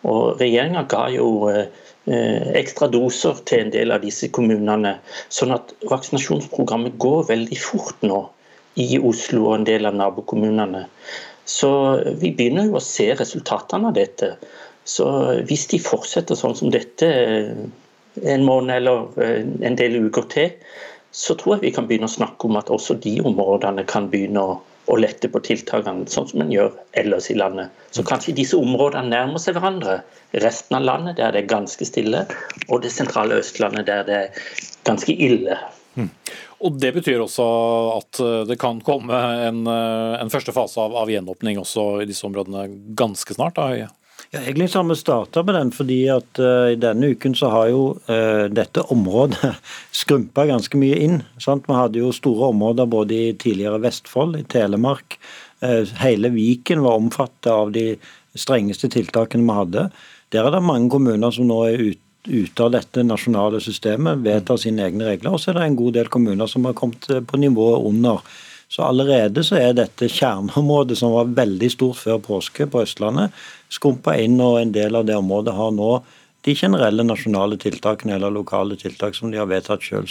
Og 0.09 0.39
Regjeringa 0.41 0.85
ga 0.89 1.05
jo 1.13 1.49
eh, 1.51 1.67
ekstra 2.57 2.89
doser 2.91 3.41
til 3.45 3.65
en 3.65 3.73
del 3.73 3.93
av 3.93 4.05
disse 4.05 4.31
kommunene. 4.33 4.95
Sånn 5.29 5.53
at 5.55 5.73
vaksinasjonsprogrammet 5.89 6.97
går 7.01 7.27
veldig 7.29 7.59
fort 7.61 8.01
nå 8.05 8.23
i 8.81 8.95
Oslo 8.97 9.49
og 9.49 9.59
en 9.59 9.67
del 9.67 9.85
av 9.89 9.97
nabokommunene. 9.99 10.85
Så 11.45 11.71
vi 12.21 12.31
begynner 12.31 12.69
jo 12.69 12.79
å 12.79 12.85
se 12.85 13.11
resultatene 13.19 13.91
av 13.91 13.97
dette. 13.97 14.35
Så 14.87 15.05
hvis 15.49 15.67
de 15.69 15.81
fortsetter 15.81 16.37
sånn 16.37 16.57
som 16.57 16.71
dette 16.73 17.09
en 17.11 18.45
måned 18.45 18.75
eller 18.75 19.21
eh, 19.21 19.45
en 19.67 19.77
del 19.77 19.99
uker 20.07 20.27
til, 20.31 20.55
så 21.11 21.35
tror 21.35 21.57
jeg 21.57 21.67
vi 21.67 21.75
kan 21.75 21.87
begynne 21.87 22.07
å 22.07 22.17
snakke 22.17 22.47
om 22.47 22.57
at 22.59 22.71
også 22.71 22.95
de 23.03 23.17
områdene 23.27 23.83
kan 23.87 24.07
begynne 24.11 24.43
å 24.47 24.59
og 24.89 25.01
lette 25.03 25.29
på 25.31 25.41
tiltakene, 25.45 26.07
sånn 26.09 26.29
som 26.31 26.43
en 26.43 26.51
gjør 26.53 26.71
ellers 26.97 27.29
i 27.31 27.37
landet. 27.37 27.69
Så 27.93 28.03
kanskje 28.07 28.35
disse 28.37 28.57
områdene 28.57 29.11
nærmer 29.11 29.41
seg 29.41 29.57
hverandre. 29.57 29.99
Resten 30.43 30.79
av 30.79 30.87
landet 30.87 31.19
der 31.19 31.35
det 31.35 31.43
er 31.43 31.51
ganske 31.51 31.85
stille, 31.87 32.25
og 32.67 32.81
det 32.83 32.93
sentrale 32.93 33.37
Østlandet 33.41 33.87
der 33.89 34.07
det 34.07 34.17
er 34.17 34.49
ganske 34.87 35.13
ille. 35.13 35.59
Mm. 35.95 36.09
Og 36.61 36.77
Det 36.79 36.91
betyr 36.95 37.23
også 37.23 37.45
at 37.97 38.19
eh, 38.23 38.43
det 38.49 38.59
kan 38.61 38.81
komme 38.85 39.17
en, 39.47 39.63
eh, 39.67 40.19
en 40.21 40.31
første 40.31 40.53
fase 40.55 40.79
av, 40.81 40.95
av, 40.95 41.09
gjenåpning 41.09 41.59
også 41.61 42.03
i 42.03 42.07
disse 42.09 42.25
områdene 42.27 42.67
ganske 42.97 43.35
snart? 43.35 43.57
da, 43.57 43.71
Høie? 43.73 43.89
Ja, 44.31 44.39
Egentlig 44.39 44.69
så 44.69 44.79
har 44.79 44.83
vi 44.87 44.95
starta 44.95 45.43
med 45.43 45.55
den 45.55 45.71
fordi 45.75 46.05
at 46.07 46.39
uh, 46.39 46.71
i 46.71 46.77
denne 46.79 47.09
uken 47.11 47.33
så 47.35 47.49
har 47.51 47.67
jo 47.67 47.81
uh, 48.07 48.45
dette 48.47 48.83
området 48.93 49.57
skrumpa 50.01 50.45
ganske 50.47 50.79
mye 50.79 50.99
inn. 51.03 51.17
Sant? 51.35 51.67
Vi 51.67 51.75
hadde 51.75 51.99
jo 51.99 52.13
store 52.15 52.53
områder 52.53 52.87
både 52.87 53.17
i 53.17 53.33
tidligere 53.35 53.81
Vestfold, 53.83 54.37
i 54.39 54.45
Telemark. 54.47 55.17
Uh, 55.59 55.83
hele 55.99 56.31
Viken 56.31 56.79
var 56.85 57.01
omfattet 57.01 57.51
av 57.51 57.73
de 57.75 57.97
strengeste 58.39 58.87
tiltakene 58.93 59.43
vi 59.43 59.57
hadde. 59.57 59.83
Der 60.31 60.47
er 60.47 60.55
det 60.55 60.63
mange 60.63 60.87
kommuner 60.93 61.35
som 61.35 61.51
nå 61.51 61.65
er 61.67 61.85
ute 61.89 62.07
ute 62.21 62.61
av 62.61 62.69
dette 62.69 63.01
nasjonale 63.01 63.57
systemet, 63.65 64.19
vedtar 64.21 64.59
sine 64.61 64.83
egne 64.85 65.07
regler. 65.07 65.33
Og 65.33 65.41
så 65.41 65.49
er 65.49 65.57
det 65.57 65.63
en 65.65 65.77
god 65.79 65.95
del 65.95 66.09
kommuner 66.13 66.45
som 66.45 66.67
har 66.69 66.75
kommet 66.77 67.07
på 67.09 67.39
nivået 67.41 67.87
under. 67.89 68.21
Så 68.71 68.85
allerede 68.87 69.43
så 69.43 69.57
er 69.59 69.75
dette 69.75 70.07
kjerneområdet, 70.07 70.95
som 71.01 71.11
var 71.11 71.33
veldig 71.35 71.69
stort 71.73 71.99
før 71.99 72.21
påske 72.23 72.69
på 72.71 72.85
Østlandet, 72.85 73.35
skumpa 73.67 74.15
inn, 74.15 74.39
og 74.39 74.61
en 74.61 74.71
del 74.71 74.95
av 74.95 75.09
det 75.09 75.17
området 75.19 75.57
har 75.57 75.73
nå 75.75 75.97
de 76.47 76.55
generelle 76.57 77.03
nasjonale 77.03 77.59
tiltakene 77.61 78.15
eller 78.15 78.33
lokale 78.33 78.77
tiltak 78.79 79.17
som 79.17 79.31
de 79.31 79.41
har 79.41 79.49
vedtatt 79.51 79.83
sjøl. 79.83 80.07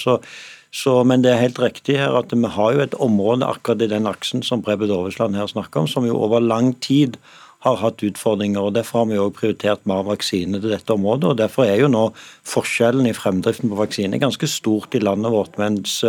Men 1.08 1.24
det 1.24 1.32
er 1.32 1.40
helt 1.40 1.58
riktig 1.58 1.96
her 1.98 2.14
at 2.20 2.36
vi 2.36 2.52
har 2.56 2.76
jo 2.76 2.84
et 2.84 2.98
område 3.00 3.48
akkurat 3.48 3.82
i 3.82 3.90
den 3.90 4.06
aksen 4.06 4.44
som 4.46 4.62
Prebe 4.62 4.86
Dovesland 4.86 5.40
her 5.40 5.48
snakker 5.50 5.82
om, 5.82 5.88
som 5.90 6.06
jo 6.06 6.20
over 6.20 6.44
lang 6.44 6.74
tid 6.84 7.16
har 7.64 7.80
hatt 7.80 8.04
utfordringer. 8.04 8.60
og 8.60 8.76
Derfor 8.76 9.02
har 9.02 9.10
vi 9.10 9.18
jo 9.18 9.32
prioritert 9.34 9.82
mer 9.88 10.04
vaksine 10.06 10.60
til 10.60 10.70
dette 10.72 10.94
området. 10.94 11.32
og 11.32 11.40
Derfor 11.40 11.64
er 11.64 11.80
jo 11.80 11.90
nå 11.92 12.06
forskjellen 12.48 13.08
i 13.08 13.16
fremdriften 13.16 13.72
på 13.72 13.80
vaksine 13.80 14.20
ganske 14.20 14.48
stort 14.48 14.94
i 14.94 15.02
landet 15.02 15.32
vårt. 15.32 15.58
mens 15.58 16.04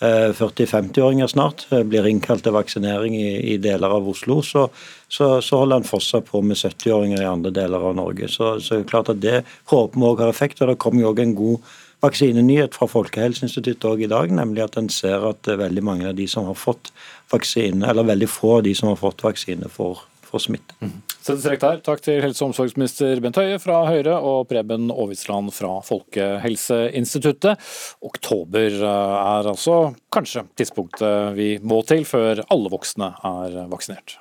40-50-åringer 0.00 1.24
eh, 1.24 1.28
snart 1.30 1.66
eh, 1.70 1.82
blir 1.86 2.06
innkalt 2.06 2.42
til 2.44 2.54
vaksinering 2.56 3.14
i, 3.16 3.54
i 3.54 3.56
deler 3.62 3.94
av 3.94 4.08
Oslo, 4.10 4.40
så, 4.42 4.66
så, 5.08 5.38
så 5.44 5.60
holder 5.62 5.80
han 5.80 5.88
fortsatt 5.88 6.26
på 6.30 6.42
med 6.42 6.58
70-åringer 6.58 7.22
i 7.22 7.30
andre 7.30 7.52
deler 7.54 7.86
av 7.90 7.96
Norge. 7.96 8.28
Så, 8.28 8.56
så 8.60 8.82
klart 8.88 9.12
at 9.12 9.22
det 9.22 9.44
håper 9.70 10.00
vi 10.00 10.08
òg 10.10 10.24
har 10.24 10.34
effekt. 10.34 10.60
og 10.60 10.72
Det 10.72 10.80
kommer 10.82 11.04
jo 11.04 11.12
òg 11.14 11.22
en 11.22 11.36
god 11.38 11.72
vaksinenyhet 12.04 12.74
fra 12.76 12.88
Folkehelseinstituttet 12.90 13.86
òg 13.88 14.04
i 14.04 14.10
dag, 14.10 14.34
nemlig 14.34 14.66
at 14.66 14.76
en 14.80 14.90
ser 14.92 15.24
at 15.30 15.48
veldig 15.48 15.84
mange 15.86 16.10
av 16.10 16.18
de 16.18 16.26
som 16.28 16.50
har 16.50 16.58
fått 16.58 16.92
vaksine, 17.32 17.86
eller 17.86 18.10
veldig 18.10 18.28
få 18.28 18.58
av 18.58 18.66
de 18.66 18.74
som 18.76 18.90
har 18.90 19.00
fått 19.00 19.24
vaksine, 19.24 19.70
får, 19.72 20.02
får 20.26 20.48
smitte. 20.48 20.76
Mm. 20.82 20.98
Der. 21.24 21.80
Takk 21.84 22.02
til 22.04 22.20
helse- 22.22 22.44
og 22.44 22.50
omsorgsminister 22.52 23.20
Bent 23.20 23.36
Høie 23.36 23.58
fra 23.58 23.84
Høyre 23.88 24.18
og 24.20 24.48
Preben 24.48 24.90
Aavitsland 24.90 25.52
fra 25.52 25.80
Folkehelseinstituttet. 25.84 27.56
Oktober 28.02 28.68
eh, 28.68 28.82
er 28.84 29.48
altså 29.48 29.94
kanskje 30.12 30.44
tidspunktet 30.56 31.34
vi 31.38 31.58
må 31.62 31.82
til 31.88 32.04
før 32.04 32.44
alle 32.50 32.70
voksne 32.70 33.14
er 33.24 33.64
vaksinert. 33.72 34.18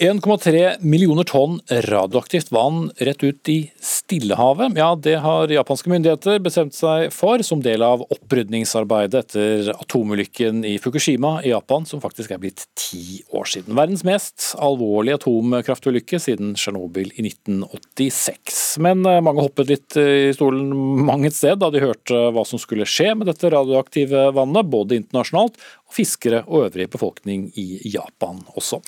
1,3 0.00 0.76
millioner 0.80 1.24
tonn 1.28 1.58
radioaktivt 1.68 2.52
vann 2.52 2.90
rett 2.96 3.24
ut 3.24 3.48
i 3.48 3.70
Stillehavet. 3.80 4.72
Ja, 4.76 4.94
det 4.96 5.18
har 5.20 5.52
japanske 5.52 5.90
myndigheter 5.92 6.38
bestemt 6.40 6.72
seg 6.72 7.10
for 7.12 7.44
som 7.44 7.60
del 7.60 7.84
av 7.84 8.06
opprydningsarbeidet 8.06 9.20
etter 9.20 9.68
atomulykken 9.74 10.62
i 10.64 10.78
Fukushima 10.80 11.34
i 11.44 11.52
Japan, 11.52 11.84
som 11.84 12.00
faktisk 12.00 12.32
er 12.32 12.40
blitt 12.40 12.64
ti 12.80 13.20
år 13.28 13.44
siden. 13.52 13.76
Verdens 13.76 14.00
mest 14.08 14.54
alvorlige 14.56 15.18
atomkraftulykke 15.20 16.22
siden 16.24 16.54
Tsjernobyl 16.56 17.12
i 17.20 17.26
1986. 17.28 18.80
Men 18.80 19.04
eh, 19.04 19.20
mange 19.20 19.44
hoppet 19.44 19.68
litt 19.68 20.00
i 20.00 20.32
stolen 20.32 20.72
mang 21.04 21.28
et 21.28 21.36
sted 21.36 21.60
da 21.60 21.68
de 21.68 21.84
hørte 21.84 22.22
hva 22.32 22.46
som 22.48 22.62
skulle 22.62 22.88
skje 22.88 23.12
med 23.20 23.28
dette 23.28 23.52
radioaktive 23.52 24.30
vannet, 24.32 24.72
både 24.72 24.96
internasjonalt 24.96 25.60
fiskere 25.94 26.42
og 26.46 26.68
øvrig 26.68 26.88
befolkning 26.92 27.48
i 27.58 27.80
Japan 27.90 28.40
også. 28.58 28.80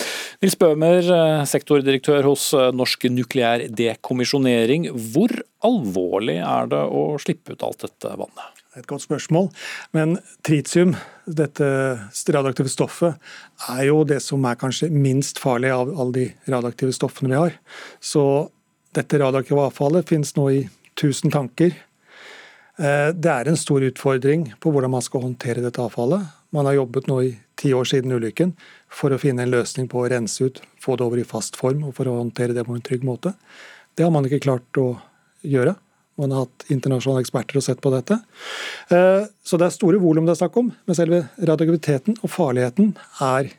Nils 0.42 0.56
Bøhmer, 0.58 1.00
eh, 1.02 1.44
sektordirektør 1.48 2.26
hos 2.30 2.52
eh, 2.54 2.70
Norsk 2.74 3.08
nukleær 3.10 3.66
dekommisjonering. 3.68 4.88
Hvor 5.12 5.34
alvorlig 5.66 6.38
er 6.40 6.72
det 6.72 6.82
å 6.82 7.04
slippe 7.22 7.54
ut 7.54 7.66
alt 7.66 7.86
dette 7.86 8.16
vannet? 8.18 8.62
Et 8.78 8.86
godt 8.88 9.04
spørsmål. 9.04 9.50
Men 9.92 10.16
tritium, 10.46 10.94
dette 11.28 11.66
radioaktive 12.32 12.72
stoffet, 12.72 13.18
er 13.68 13.84
jo 13.90 14.00
det 14.08 14.22
som 14.24 14.44
er 14.48 14.56
kanskje 14.60 14.88
minst 14.88 15.42
farlig 15.42 15.74
av 15.74 15.92
alle 15.92 16.12
de 16.16 16.26
radioaktive 16.48 16.94
stoffene 16.96 17.34
vi 17.34 17.40
har. 17.40 17.58
Så 18.00 18.24
dette 18.96 19.20
radioaktive 19.20 19.68
avfallet 19.68 20.08
finnes 20.08 20.32
nå 20.38 20.48
i 20.52 20.62
1000 20.96 21.34
tanker. 21.34 21.76
Eh, 22.80 23.10
det 23.12 23.32
er 23.32 23.48
en 23.48 23.60
stor 23.60 23.84
utfordring 23.84 24.48
på 24.60 24.72
hvordan 24.72 24.94
man 24.94 25.04
skal 25.04 25.26
håndtere 25.26 25.64
dette 25.64 25.82
avfallet. 25.82 26.24
Man 26.52 26.68
har 26.68 26.76
jobbet 26.76 27.08
nå 27.08 27.18
i 27.24 27.30
ti 27.56 27.72
år 27.74 27.86
siden 27.88 28.12
ulykken 28.12 28.52
for 28.92 29.14
å 29.14 29.20
finne 29.20 29.46
en 29.46 29.52
løsning 29.52 29.88
på 29.88 30.02
å 30.02 30.10
rense 30.12 30.44
ut, 30.44 30.60
få 30.82 30.98
det 30.98 31.06
over 31.06 31.22
i 31.22 31.28
fast 31.28 31.56
form 31.56 31.86
og 31.88 31.96
for 31.96 32.10
å 32.10 32.18
håndtere 32.18 32.56
det 32.56 32.66
på 32.68 32.76
en 32.76 32.84
trygg 32.84 33.06
måte. 33.08 33.32
Det 33.96 34.04
har 34.04 34.12
man 34.12 34.28
ikke 34.28 34.42
klart 34.44 34.80
å 34.80 34.90
gjøre. 35.46 35.74
Man 36.20 36.34
har 36.34 36.44
hatt 36.44 36.68
internasjonale 36.72 37.24
eksperter 37.24 37.56
og 37.58 37.64
sett 37.64 37.80
på 37.82 37.92
dette. 37.94 38.18
Eh, 38.92 39.24
så 39.44 39.58
det 39.58 39.68
er 39.68 39.74
store 39.74 40.00
volum 40.02 40.28
det 40.28 40.36
er 40.36 40.42
snakk 40.42 40.58
om, 40.60 40.68
men 40.86 40.98
selve 40.98 41.24
radioaktiviteten 41.40 42.20
og 42.20 42.32
farligheten 42.32 42.92
er 43.24 43.52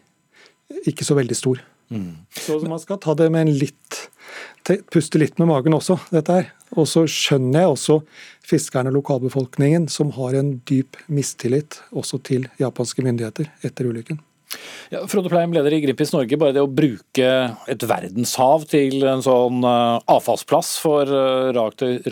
ikke 0.89 1.05
så 1.07 1.17
veldig 1.17 1.37
stor. 1.37 1.63
Mm. 1.93 2.09
Så 2.41 2.57
man 2.65 2.81
skal 2.81 2.99
ta 3.03 3.15
det 3.17 3.29
med 3.33 3.47
en 3.47 3.55
litt 3.61 4.01
puste 4.63 5.19
litt 5.19 5.39
med 5.41 5.49
magen 5.49 5.75
også, 5.75 5.97
dette 6.13 6.37
her. 6.37 6.51
Og 6.79 6.87
så 6.89 7.05
skjønner 7.09 7.65
jeg 7.65 7.73
også 7.73 7.97
fiskerne 8.47 8.91
og 8.91 9.01
lokalbefolkningen 9.01 9.89
som 9.91 10.13
har 10.15 10.37
en 10.39 10.55
dyp 10.69 10.97
mistillit 11.11 11.81
også 11.91 12.21
til 12.25 12.47
japanske 12.61 13.03
myndigheter 13.05 13.51
etter 13.67 13.89
ulykken. 13.89 14.21
Ja, 14.93 15.01
Frode 15.09 15.31
Pleim, 15.31 15.53
leder 15.55 15.73
i 15.73 15.79
Greenpeace 15.81 16.13
Norge. 16.13 16.37
Bare 16.37 16.53
det 16.53 16.61
å 16.61 16.69
bruke 16.69 17.29
et 17.71 17.85
verdenshav 17.89 18.67
til 18.69 19.01
en 19.09 19.23
sånn 19.25 19.63
uh, 19.65 19.97
avfallsplass 20.13 20.75
for 20.83 21.09
uh, 21.09 21.49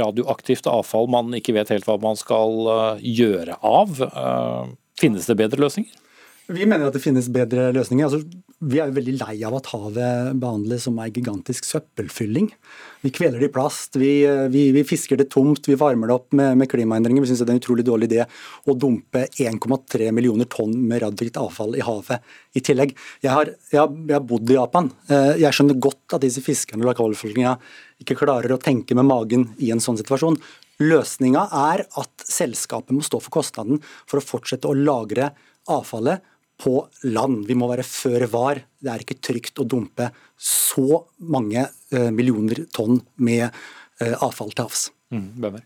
radioaktivt 0.02 0.70
avfall 0.70 1.10
man 1.12 1.36
ikke 1.38 1.54
vet 1.60 1.70
helt 1.74 1.86
hva 1.86 2.00
man 2.02 2.18
skal 2.20 2.58
uh, 2.66 3.04
gjøre 3.06 3.60
av. 3.62 4.02
Finnes 5.02 5.30
det 5.30 5.38
bedre 5.38 5.62
løsninger? 5.62 5.94
Vi 6.52 6.66
mener 6.68 6.90
at 6.90 6.96
det 6.96 7.04
finnes 7.04 7.30
bedre 7.32 7.70
løsninger. 7.76 8.08
Altså, 8.08 8.42
vi 8.62 8.78
er 8.78 8.90
jo 8.90 8.96
veldig 8.98 9.14
lei 9.18 9.36
av 9.48 9.56
at 9.58 9.70
havet 9.72 10.36
behandles 10.42 10.84
som 10.86 11.00
ei 11.02 11.08
gigantisk 11.14 11.66
søppelfylling. 11.66 12.50
Vi 13.02 13.12
kveler 13.16 13.42
det 13.42 13.48
i 13.50 13.54
plast, 13.54 13.96
vi, 13.98 14.12
vi, 14.54 14.68
vi, 14.76 14.84
fisker 14.86 15.18
det 15.18 15.30
tomt, 15.34 15.66
vi 15.66 15.78
varmer 15.80 16.12
det 16.12 16.18
opp 16.18 16.36
med, 16.38 16.60
med 16.60 16.70
klimaendringer. 16.70 17.24
Vi 17.24 17.32
syns 17.32 17.42
det 17.42 17.48
er 17.48 17.56
en 17.56 17.62
utrolig 17.64 17.86
dårlig 17.88 18.12
idé 18.12 18.26
å 18.70 18.76
dumpe 18.78 19.26
1,3 19.32 20.12
millioner 20.14 20.50
tonn 20.52 20.76
med 20.78 21.02
radioaktivt 21.02 21.40
avfall 21.42 21.78
i 21.80 21.86
havet 21.86 22.34
i 22.58 22.64
tillegg. 22.68 22.94
Jeg 23.26 23.34
har, 23.34 23.54
jeg, 23.72 23.80
jeg 23.82 24.18
har, 24.18 24.26
bodd 24.30 24.54
i 24.54 24.60
Japan. 24.60 24.92
Eh, 25.10 25.32
jeg 25.42 25.58
skjønner 25.58 25.82
godt 25.88 26.18
at 26.18 26.26
disse 26.26 26.44
fiskerne 26.46 26.86
og 26.86 26.92
lokalbefolkninga 26.92 27.56
ikke 28.04 28.20
klarer 28.20 28.54
å 28.54 28.62
tenke 28.62 28.98
med 28.98 29.10
magen 29.10 29.50
i 29.62 29.72
en 29.74 29.82
sånn 29.82 29.98
situasjon. 30.02 30.38
Løsninga 30.82 31.48
er 31.74 31.88
at 31.98 32.26
selskapet 32.26 32.94
må 32.94 33.06
stå 33.06 33.22
for 33.22 33.42
kostnaden 33.42 33.82
for 34.06 34.22
å 34.22 34.26
fortsette 34.26 34.70
å 34.70 34.78
lagre 34.78 35.32
avfallet 35.70 36.22
på 36.62 36.76
land. 37.10 37.46
Vi 37.50 37.58
må 37.58 37.70
være 37.72 37.86
føre 37.88 38.30
var. 38.32 38.62
Det 38.82 38.92
er 38.94 39.04
ikke 39.04 39.20
trygt 39.24 39.62
å 39.62 39.68
dumpe 39.68 40.12
så 40.38 41.04
mange 41.32 41.66
eh, 41.66 42.10
millioner 42.14 42.66
tonn 42.74 43.02
med 43.22 43.48
eh, 43.48 44.16
avfall 44.18 44.54
til 44.54 44.68
havs. 44.68 44.88
Mm, 45.12 45.60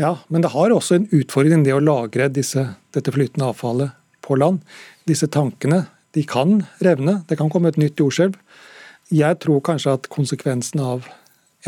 ja, 0.00 0.16
men 0.28 0.42
det 0.42 0.50
har 0.54 0.74
også 0.74 0.98
en 0.98 1.10
utfordring 1.14 1.64
det 1.66 1.74
å 1.76 1.82
lagre 1.82 2.30
disse, 2.32 2.66
dette 2.94 3.12
flytende 3.14 3.52
avfallet 3.52 3.94
på 4.24 4.38
land. 4.40 4.64
Disse 5.06 5.28
tankene 5.30 5.84
de 6.14 6.24
kan 6.26 6.62
revne, 6.84 7.20
det 7.28 7.38
kan 7.38 7.50
komme 7.52 7.70
et 7.70 7.78
nytt 7.80 8.00
jordskjelv. 8.00 8.36
Jeg 9.14 9.38
tror 9.42 9.62
kanskje 9.66 9.94
at 9.98 10.08
konsekvensen 10.12 10.82
av 10.82 11.08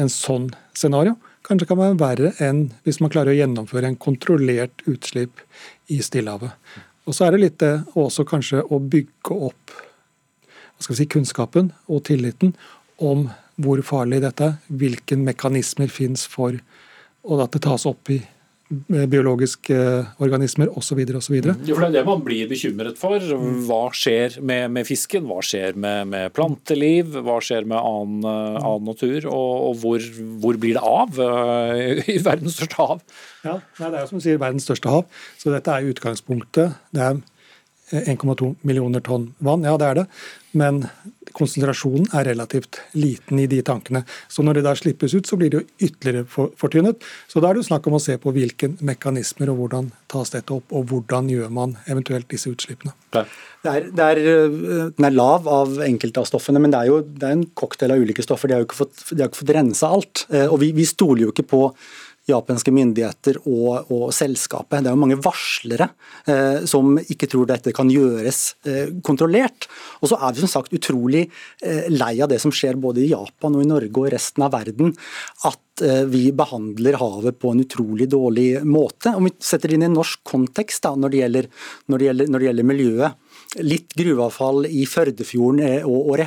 en 0.00 0.10
sånn 0.12 0.50
scenario 0.76 1.16
kanskje 1.46 1.68
kan 1.70 1.78
være 1.78 1.98
verre 2.00 2.32
enn 2.42 2.66
hvis 2.86 2.98
man 3.02 3.12
klarer 3.12 3.32
å 3.32 3.38
gjennomføre 3.38 3.90
en 3.90 3.98
kontrollert 4.02 4.82
utslipp 4.90 5.42
i 5.92 6.00
Stillehavet. 6.02 6.56
Og 7.06 7.14
så 7.14 7.26
er 7.26 7.34
det 7.34 7.42
litt 7.42 7.58
det 7.62 7.74
også 7.94 8.26
kanskje 8.26 8.64
å 8.66 8.80
bygge 8.82 9.36
opp 9.48 9.74
si, 10.82 11.06
kunnskapen 11.06 11.70
og 11.86 12.04
tilliten 12.08 12.54
om 12.98 13.28
hvor 13.62 13.80
farlig 13.86 14.20
dette 14.24 14.50
er, 14.50 14.56
hvilke 14.68 15.16
mekanismer 15.16 15.88
fins 15.88 16.26
for 16.28 16.58
at 17.26 17.54
det 17.54 17.62
tas 17.64 17.86
opp 17.88 18.10
i 18.12 18.20
biologiske 18.68 19.76
organismer 20.22 20.70
osv. 20.74 20.98
osv. 21.18 21.36
Det 21.38 21.54
er 21.70 21.92
det 21.94 22.02
man 22.06 22.22
blir 22.26 22.48
bekymret 22.50 22.98
for. 22.98 23.22
Hva 23.68 23.82
skjer 23.94 24.40
med, 24.42 24.72
med 24.74 24.88
fisken? 24.88 25.28
Hva 25.28 25.38
skjer 25.44 25.78
med, 25.78 26.10
med, 26.10 26.32
planteliv? 26.34 27.14
Hva 27.26 27.38
skjer 27.44 27.68
med 27.68 27.78
annen, 27.78 28.26
annen 28.26 28.90
natur? 28.90 29.28
Og, 29.30 29.52
og 29.68 29.78
hvor, 29.84 30.10
hvor, 30.42 30.58
blir 30.62 30.78
det 30.78 30.82
av 30.82 31.20
uh, 31.20 32.02
i 32.10 32.18
verdens 32.24 32.58
største 32.58 32.80
hav? 32.82 33.06
Ja, 33.46 33.60
Det 33.78 33.92
er 33.92 34.00
jo 34.02 34.10
som 34.10 34.22
du 34.22 34.26
sier 34.26 34.42
verdens 34.42 34.66
største 34.66 34.90
hav, 34.90 35.06
så 35.38 35.54
dette 35.54 35.70
er 35.70 35.92
utgangspunktet. 35.92 36.74
Det 36.90 37.06
er 37.06 37.22
1,2 37.94 38.56
millioner 38.66 39.02
tonn 39.04 39.30
vann, 39.38 39.62
ja 39.62 39.76
det 39.78 39.86
er 39.86 39.98
det, 40.00 40.06
men 40.58 40.88
konsentrasjonen 41.36 42.08
er 42.16 42.28
relativt 42.30 42.80
liten 42.96 43.40
i 43.42 43.48
de 43.50 43.60
tankene. 43.66 44.02
Så 44.32 44.44
når 44.46 44.58
det 44.58 44.66
da 44.66 44.74
slippes 44.78 45.14
ut, 45.16 45.28
så 45.28 45.38
blir 45.38 45.52
det 45.52 45.60
jo 45.60 45.88
ytterligere 45.88 46.48
fortynnet. 46.58 47.04
Så 47.28 47.42
da 47.42 47.50
er 47.50 47.56
det 47.56 47.64
jo 47.64 47.70
snakk 47.70 47.88
om 47.90 47.98
å 47.98 48.02
se 48.02 48.16
på 48.20 48.32
hvilke 48.34 48.72
mekanismer 48.80 49.52
og 49.52 49.60
hvordan 49.62 49.90
tas 50.12 50.32
dette 50.34 50.54
opp, 50.54 50.72
og 50.72 50.88
hvordan 50.90 51.28
gjør 51.32 51.52
man 51.52 51.76
eventuelt 51.90 52.28
disse 52.32 52.50
utslippene. 52.52 52.94
Det 53.12 53.72
er, 53.72 53.86
det 53.90 54.06
er, 54.06 54.20
den 54.94 55.08
er 55.08 55.14
lav 55.14 55.48
av 55.50 55.78
enkelte 55.86 56.22
av 56.22 56.28
stoffene, 56.28 56.60
men 56.62 56.72
det 56.74 56.80
er 56.80 56.90
jo 56.92 57.00
det 57.06 57.28
er 57.28 57.36
en 57.36 57.46
cocktail 57.58 57.94
av 57.94 58.02
ulike 58.02 58.24
stoffer. 58.24 58.50
De 58.50 58.56
har 58.56 58.64
jo 58.64 58.68
ikke 58.68 58.82
fått, 58.84 59.06
de 59.10 59.22
har 59.22 59.30
ikke 59.30 59.42
fått 59.42 59.54
rensa 59.56 59.90
alt. 59.96 60.26
Eh, 60.30 60.46
og 60.46 60.60
vi, 60.62 60.70
vi 60.76 60.86
stoler 60.88 61.26
jo 61.26 61.34
ikke 61.34 61.48
på 61.50 61.62
japanske 62.26 62.72
myndigheter 62.74 63.38
og, 63.44 63.90
og, 63.92 64.06
selskapet. 64.14 64.82
Det 64.82 64.90
er 64.90 64.96
jo 64.96 65.02
mange 65.02 65.18
varslere 65.22 65.88
eh, 66.28 66.64
som 66.68 66.96
ikke 66.98 67.28
tror 67.30 67.48
dette 67.50 67.74
kan 67.76 67.90
gjøres 67.92 68.40
eh, 68.66 68.96
kontrollert. 69.06 69.68
Og 70.00 70.10
så 70.10 70.18
er 70.18 70.34
vi 70.34 70.42
som 70.44 70.52
sagt 70.56 70.74
utrolig 70.76 71.26
eh, 71.62 71.86
lei 71.92 72.14
av 72.24 72.30
det 72.32 72.40
som 72.42 72.54
skjer 72.54 72.80
både 72.82 73.04
i 73.04 73.12
Japan 73.12 73.56
og 73.56 73.62
i 73.62 73.70
Norge 73.70 74.02
og 74.02 74.10
resten 74.14 74.46
av 74.46 74.54
verden. 74.56 74.94
At 75.46 75.86
eh, 75.86 76.02
vi 76.10 76.24
behandler 76.36 76.98
havet 77.00 77.38
på 77.42 77.54
en 77.54 77.62
utrolig 77.62 78.10
dårlig 78.12 78.48
måte. 78.66 79.14
Om 79.14 79.30
vi 79.30 79.36
setter 79.38 79.70
det 79.70 79.78
inn 79.78 79.86
i 79.86 79.90
en 79.92 79.98
norsk 80.00 80.24
kontekst 80.26 80.86
da, 80.86 80.96
når, 80.98 81.14
det 81.14 81.22
gjelder, 81.22 81.50
når, 81.86 82.02
det 82.02 82.10
gjelder, 82.10 82.32
når 82.32 82.42
det 82.42 82.50
gjelder 82.50 82.70
miljøet 82.74 83.22
litt 83.64 83.94
gruveavfall 83.96 84.66
i 84.68 84.84
Førdefjorden 84.88 85.62
eh, 85.64 85.86
og, 85.86 86.10
og 86.12 86.18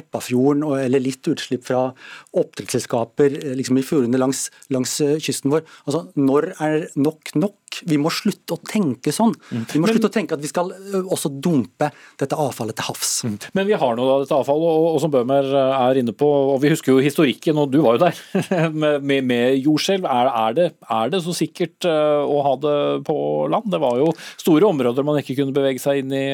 eller 0.80 1.04
litt 1.04 1.28
utslipp 1.30 1.68
fra 1.68 1.90
oppdrettsselskaper 2.38 3.38
eh, 3.42 3.56
liksom 3.60 3.80
i 3.80 3.86
fjordene 3.86 4.22
langs, 4.22 4.48
langs, 4.74 5.00
eh, 5.06 5.18
kysten 5.22 5.54
vår. 5.54 5.66
Altså, 5.86 6.08
Når 6.16 6.52
er 6.58 6.88
nok 6.98 7.36
nok? 7.38 7.56
Vi 7.90 7.98
må 8.02 8.12
slutte 8.14 8.56
å 8.56 8.62
tenke 8.66 9.14
sånn. 9.16 9.34
Mm. 9.52 9.64
Vi 9.72 9.82
må 9.82 9.90
slutte 9.92 10.10
å 10.10 10.14
tenke 10.14 10.38
at 10.38 10.44
vi 10.44 10.52
skal 10.52 10.72
også 11.00 11.32
dumpe 11.32 11.92
dette 12.20 12.38
avfallet 12.40 12.78
til 12.80 12.90
havs. 12.90 13.14
Mm. 13.28 13.38
Men 13.58 13.70
vi 13.70 13.78
har 13.82 13.98
nå 13.98 14.08
da 14.08 14.18
dette 14.24 14.38
avfallet, 14.38 14.68
og, 14.70 14.90
og 14.96 15.02
som 15.04 15.14
Bøhmer 15.14 15.50
er 15.70 16.02
inne 16.02 16.16
på, 16.18 16.30
og 16.54 16.60
vi 16.64 16.74
husker 16.74 16.96
jo 16.96 17.04
historikken, 17.04 17.60
og 17.62 17.74
du 17.74 17.80
var 17.86 17.98
jo 17.98 18.06
der, 18.08 18.22
med, 18.84 19.06
med, 19.06 19.28
med 19.30 19.60
jordskjelv. 19.60 20.08
Er, 20.10 20.32
er, 20.44 20.60
det, 20.60 20.70
er 21.00 21.14
det 21.14 21.24
så 21.26 21.36
sikkert 21.38 21.90
å 21.90 22.44
ha 22.46 22.56
det 22.62 22.78
på 23.08 23.18
land? 23.52 23.70
Det 23.72 23.82
var 23.82 24.00
jo 24.02 24.14
store 24.40 24.70
områder 24.70 25.06
man 25.08 25.22
ikke 25.22 25.40
kunne 25.42 25.56
bevege 25.56 25.82
seg 25.82 26.04
inn 26.04 26.16
i 26.16 26.28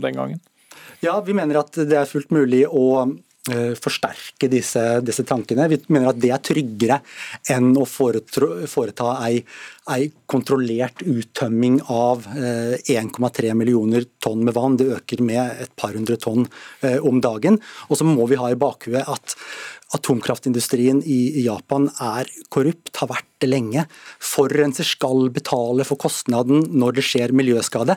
den 0.00 0.16
gangen. 0.16 0.40
Ja, 1.00 1.16
vi 1.24 1.36
mener 1.36 1.62
at 1.62 1.76
det 1.88 1.96
er 1.96 2.08
fullt 2.08 2.32
mulig 2.34 2.66
å 2.68 3.08
forsterke 3.80 4.50
disse, 4.52 5.00
disse, 5.00 5.24
tankene. 5.24 5.68
Vi 5.72 5.78
mener 5.88 6.10
at 6.10 6.18
det 6.20 6.30
er 6.34 6.42
tryggere 6.44 7.00
enn 7.50 7.72
å 7.78 7.86
foreta 7.88 9.14
ei, 9.24 9.40
ei 9.88 10.10
kontrollert 10.30 11.02
uttømming 11.02 11.80
av 11.88 12.26
1,3 12.28 13.48
eh, 13.48 13.56
millioner 13.56 14.04
tonn 14.22 14.44
med 14.44 14.54
vann. 14.54 14.76
Det 14.76 14.90
øker 14.98 15.22
med 15.24 15.64
et 15.64 15.72
par 15.80 15.96
hundre 15.96 16.18
tonn 16.20 16.46
eh, 16.84 16.98
om 17.00 17.20
dagen. 17.24 17.58
Og 17.88 18.00
så 18.00 18.06
må 18.06 18.28
vi 18.30 18.38
ha 18.40 18.50
i 18.52 18.58
bakhuet 18.60 19.08
at 19.08 19.36
Atomkraftindustrien 19.90 21.00
i 21.02 21.42
Japan 21.42 21.88
er 21.98 22.28
korrupt, 22.54 22.92
har 23.00 23.08
vært 23.10 23.26
det 23.42 23.48
lenge. 23.48 23.82
Forurenser 24.22 24.86
skal 24.86 25.32
betale 25.34 25.86
for 25.88 25.98
kostnaden 25.98 26.62
når 26.78 27.00
det 27.00 27.06
skjer 27.08 27.34
miljøskade. 27.34 27.96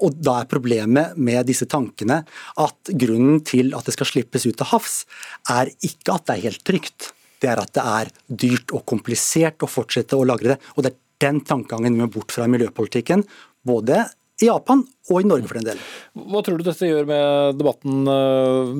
Og 0.00 0.16
Da 0.24 0.38
er 0.40 0.48
problemet 0.48 1.18
med 1.20 1.44
disse 1.50 1.68
tankene 1.68 2.22
at 2.56 2.94
grunnen 2.96 3.42
til 3.44 3.74
at 3.76 3.84
det 3.84 3.96
skal 3.98 4.08
slippes 4.08 4.48
ut 4.48 4.56
til 4.56 4.70
havs, 4.72 5.04
er 5.52 5.68
ikke 5.84 6.16
at 6.16 6.24
det 6.24 6.38
er 6.38 6.46
helt 6.48 6.64
trygt. 6.64 7.12
Det 7.44 7.50
er 7.52 7.60
at 7.60 7.74
det 7.76 7.84
er 7.84 8.12
dyrt 8.24 8.72
og 8.72 8.86
komplisert 8.88 9.60
å 9.60 9.68
fortsette 9.68 10.16
å 10.16 10.24
lagre 10.24 10.54
det. 10.54 10.60
Og 10.78 10.86
det 10.86 10.94
er 10.94 11.03
den 11.22 11.40
tankegangen 11.46 11.96
vi 11.96 12.04
må 12.04 12.10
bort 12.12 12.34
fra 12.34 12.48
miljøpolitikken. 12.50 13.24
Både 13.64 14.04
i 14.42 14.48
Japan 14.48 14.80
og 15.12 15.20
i 15.20 15.26
Norge 15.28 15.46
for 15.46 15.58
den 15.60 15.66
del. 15.68 15.80
Hva 16.16 16.40
tror 16.42 16.58
du 16.58 16.64
dette 16.66 16.88
gjør 16.88 17.06
med 17.06 17.58
debatten 17.60 18.08
eh, 18.10 18.70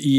i, 0.00 0.14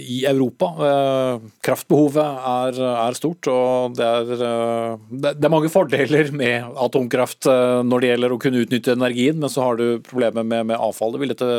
i 0.00 0.18
Europa? 0.28 0.70
Eh, 0.86 1.48
kraftbehovet 1.66 2.22
er, 2.22 2.80
er, 2.94 3.18
stort, 3.18 3.50
og 3.52 3.96
det 3.98 4.06
er, 4.06 4.32
eh, 4.46 5.04
det 5.20 5.34
er, 5.34 5.52
mange 5.52 5.68
fordeler 5.72 6.32
med 6.36 6.78
atomkraft 6.86 7.48
når 7.48 8.02
det 8.02 8.12
gjelder 8.12 8.36
å 8.36 8.40
kunne 8.40 8.62
utnytte 8.64 8.96
energien, 8.96 9.40
men 9.42 9.52
så 9.52 9.66
har 9.66 9.80
du 9.80 10.00
problemet 10.06 10.48
med, 10.48 10.70
med 10.72 10.80
avfallet. 10.80 11.20
Vil 11.20 11.34
dette, 11.34 11.50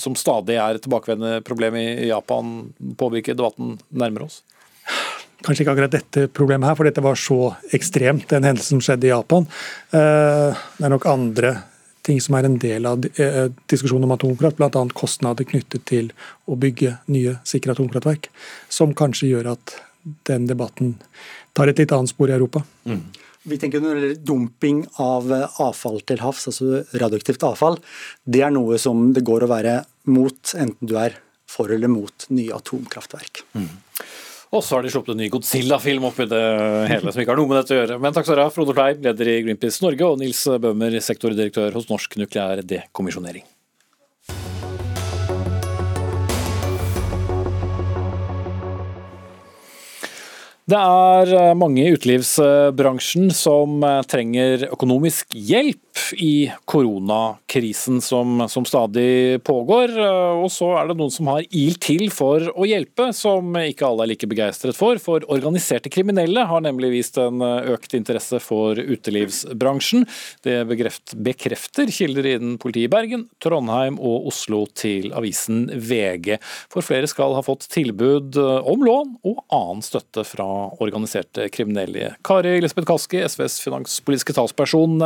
som 0.00 0.18
stadig 0.18 0.58
er 0.58 0.74
et 0.74 0.84
tilbakevendende 0.84 1.44
problem 1.46 1.78
i 1.78 2.10
Japan, 2.10 2.56
påvirke 2.98 3.38
debatten 3.38 3.78
nærmere 3.94 4.26
oss? 4.26 4.42
Kanskje 5.44 5.64
ikke 5.64 5.76
akkurat 5.76 5.94
dette 5.94 6.26
problemet 6.32 6.70
her, 6.70 6.78
for 6.78 6.88
dette 6.88 7.04
var 7.04 7.20
så 7.20 7.38
ekstremt, 7.76 8.26
den 8.32 8.46
hendelsen 8.48 8.78
som 8.78 8.84
skjedde 8.86 9.10
i 9.10 9.12
Japan. 9.12 9.46
Det 9.92 10.02
er 10.88 10.92
nok 10.92 11.06
andre 11.10 11.54
ting 12.04 12.20
som 12.20 12.36
er 12.36 12.48
en 12.48 12.58
del 12.60 12.86
av 12.88 13.04
eh, 13.20 13.46
diskusjonen 13.70 14.06
om 14.08 14.14
atomkraft, 14.14 14.60
bl.a. 14.60 14.84
kostnader 14.96 15.48
knyttet 15.48 15.86
til 15.88 16.12
å 16.50 16.56
bygge 16.60 16.98
nye 17.12 17.38
sikre 17.48 17.74
atomkraftverk, 17.74 18.30
som 18.72 18.94
kanskje 18.96 19.32
gjør 19.32 19.54
at 19.54 19.76
den 20.28 20.48
debatten 20.50 20.96
tar 21.56 21.70
et 21.70 21.80
litt 21.80 21.94
annet 21.96 22.12
spor 22.12 22.30
i 22.30 22.36
Europa. 22.36 22.64
Mm. 22.84 23.06
Vi 23.44 23.58
tenker 23.60 23.82
når 23.82 23.96
det 23.96 24.02
gjelder 24.02 24.20
Dumping 24.28 24.82
av 25.02 25.32
eh, 25.32 25.60
avfall 25.64 26.00
til 26.08 26.20
havs, 26.24 26.48
altså 26.52 26.84
radioaktivt 26.92 27.46
avfall, 27.48 27.80
det 28.24 28.44
er 28.44 28.52
noe 28.54 28.80
som 28.80 29.10
det 29.16 29.24
går 29.26 29.46
å 29.46 29.52
være 29.52 29.78
mot, 30.12 30.40
enten 30.60 30.90
du 30.90 30.96
er 31.00 31.18
for 31.48 31.72
eller 31.72 31.92
mot 31.92 32.28
nye 32.34 32.52
atomkraftverk. 32.56 33.44
Mm. 33.56 33.72
Og 34.54 34.62
så 34.62 34.76
har 34.76 34.84
de 34.84 34.90
sluppet 34.92 35.16
en 35.16 35.18
ny 35.18 35.26
Godzilla-film 35.34 36.04
oppi 36.06 36.28
det 36.30 36.42
hele, 36.86 37.10
som 37.10 37.18
ikke 37.18 37.32
har 37.32 37.40
noe 37.40 37.50
med 37.50 37.58
dette 37.58 37.74
å 37.74 37.78
gjøre. 37.80 37.96
Men 37.98 38.14
takk 38.14 38.28
skal 38.28 38.36
dere 38.36 38.46
ha, 38.46 38.54
Frode 38.54 38.76
Kleib, 38.76 39.00
leder 39.02 39.30
i 39.32 39.40
Greenpeace 39.42 39.82
Norge, 39.82 40.06
og 40.06 40.20
Nils 40.20 40.44
Bøhmer, 40.62 40.94
sektordirektør 41.02 41.74
hos 41.74 41.90
Norsk 41.90 42.14
nukleær 42.22 42.62
dekommisjonering. 42.62 43.42
Det 50.64 50.78
er 50.80 51.30
eh, 51.36 51.50
mange 51.60 51.82
i 51.82 51.92
utelivsbransjen 51.92 53.28
som 53.36 53.82
eh, 53.84 54.00
trenger 54.08 54.68
økonomisk 54.70 55.34
hjelp 55.36 55.93
i 56.12 56.52
koronakrisen 56.64 58.00
som, 58.00 58.48
som, 58.48 58.64
stadig 58.64 59.42
pågår. 59.44 59.92
Eh, 59.98 60.42
og 60.44 60.50
så 60.52 60.70
er 60.78 60.88
det 60.88 60.96
noen 60.98 61.12
som 61.12 61.30
har 61.30 61.44
ilt 61.54 61.80
til 61.84 62.08
for 62.14 62.44
å 62.54 62.66
hjelpe, 62.68 63.10
som 63.16 63.54
ikke 63.60 63.86
alle 63.86 64.06
er 64.06 64.12
like 64.12 64.28
begeistret 64.30 64.76
for. 64.76 65.00
For 65.02 65.24
organiserte 65.32 65.92
kriminelle 65.92 66.46
har 66.50 66.64
nemlig 66.64 66.92
vist 66.96 67.18
en 67.20 67.42
økt 67.44 67.94
interesse 67.96 68.40
for 68.42 68.78
utelivsbransjen. 68.78 70.06
Det 70.44 70.62
bekrefter 70.68 71.92
kilder 71.94 72.30
innen 72.34 72.58
politiet 72.62 72.88
i 72.88 72.92
Bergen, 72.92 73.26
Trondheim 73.42 73.98
og 74.02 74.28
Oslo 74.32 74.64
til 74.74 75.12
avisen 75.16 75.66
VG. 75.72 76.36
For 76.72 76.84
flere 76.84 77.08
skal 77.10 77.36
ha 77.36 77.44
fått 77.44 77.68
tilbud 77.72 78.38
om 78.40 78.84
lån 78.84 79.14
og 79.24 79.44
annen 79.54 79.84
støtte 79.84 80.26
fra 80.26 80.48
organiserte 80.82 81.48
kriminelle. 81.54 82.14
Kari 82.26 82.58
Lisbeth 82.64 82.88
Kaski, 82.90 83.22
SVs 83.28 83.60
finanspolitiske 83.64 84.36
talsperson. 84.36 84.98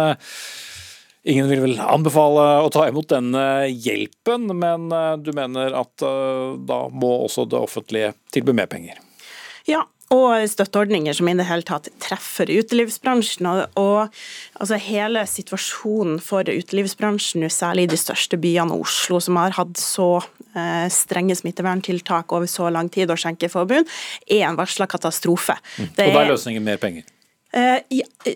Ingen 1.29 1.51
vil 1.51 1.61
vel 1.61 1.77
anbefale 1.85 2.45
å 2.65 2.71
ta 2.73 2.87
imot 2.89 3.11
denne 3.11 3.43
hjelpen, 3.69 4.49
men 4.57 4.89
eh, 4.95 5.15
du 5.21 5.35
mener 5.37 5.77
at 5.77 6.05
eh, 6.05 6.57
da 6.69 6.87
må 6.89 7.11
også 7.27 7.45
det 7.51 7.61
offentlige 7.61 8.15
tilby 8.33 8.55
mer 8.57 8.71
penger? 8.71 8.97
Ja, 9.69 9.83
og 10.15 10.41
støtteordninger 10.49 11.13
som 11.13 11.29
i 11.29 11.35
det 11.37 11.45
hele 11.51 11.67
tatt 11.69 11.91
treffer 12.01 12.49
utelivsbransjen. 12.49 13.51
Og, 13.51 13.77
og 13.77 14.63
altså 14.63 14.79
hele 14.81 15.27
situasjonen 15.29 16.17
for 16.25 16.49
utelivsbransjen, 16.49 17.45
særlig 17.53 17.85
i 17.85 17.93
de 17.93 18.01
største 18.01 18.41
byene 18.41 18.73
og 18.73 18.87
Oslo, 18.87 19.21
som 19.21 19.37
har 19.37 19.53
hatt 19.59 19.77
så 19.77 20.09
eh, 20.57 20.89
strenge 20.93 21.37
smitteverntiltak 21.37 22.33
over 22.33 22.49
så 22.49 22.73
lang 22.73 22.89
tid 22.95 23.13
og 23.13 23.21
skjenkeforbud, 23.21 23.85
er 24.33 24.49
en 24.49 24.57
varsla 24.57 24.89
katastrofe. 24.89 25.61
Mm. 25.77 25.93
og 25.93 26.03
da 26.17 26.25
er 26.25 26.33
løsningen 26.33 26.65
mer 26.73 26.81
penger? 26.81 27.05
Eh, 27.57 27.81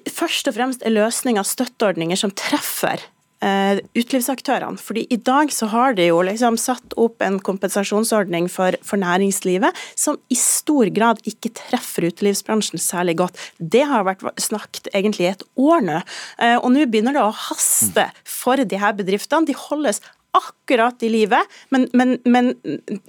først 0.09 0.49
og 0.49 0.57
fremst 0.57 0.85
er 0.87 0.95
løsninga 0.95 1.45
støtteordninger 1.45 2.17
som 2.17 2.33
treffer 2.33 3.03
uh, 3.45 3.77
utelivsaktørene. 3.99 4.81
Fordi 4.81 5.05
I 5.13 5.19
dag 5.21 5.53
så 5.53 5.69
har 5.73 5.99
de 5.99 6.07
jo 6.09 6.23
liksom 6.25 6.57
satt 6.61 6.97
opp 7.01 7.21
en 7.25 7.37
kompensasjonsordning 7.45 8.49
for, 8.53 8.79
for, 8.87 9.01
næringslivet 9.03 9.77
som 9.99 10.17
i 10.33 10.39
stor 10.39 10.89
grad 10.95 11.21
ikke 11.29 11.53
treffer 11.61 12.09
utelivsbransjen 12.09 12.81
særlig 12.81 13.19
godt. 13.21 13.41
Det 13.59 13.85
har 13.91 14.07
vært 14.09 14.25
snakket 14.41 14.89
egentlig 14.95 15.29
i 15.29 15.33
et 15.35 15.47
år 15.61 15.85
nå, 15.85 16.01
og 16.63 16.69
nå 16.73 16.87
begynner 16.89 17.17
det 17.17 17.25
å 17.27 17.37
haste 17.51 18.09
for 18.29 18.63
de 18.63 18.81
her 18.81 18.97
bedriftene. 18.97 19.49
De 19.49 19.59
holdes 19.59 20.01
akkurat 20.33 21.03
i 21.05 21.11
livet, 21.12 21.57
men, 21.74 21.89
men, 21.93 22.16
men, 22.24 22.53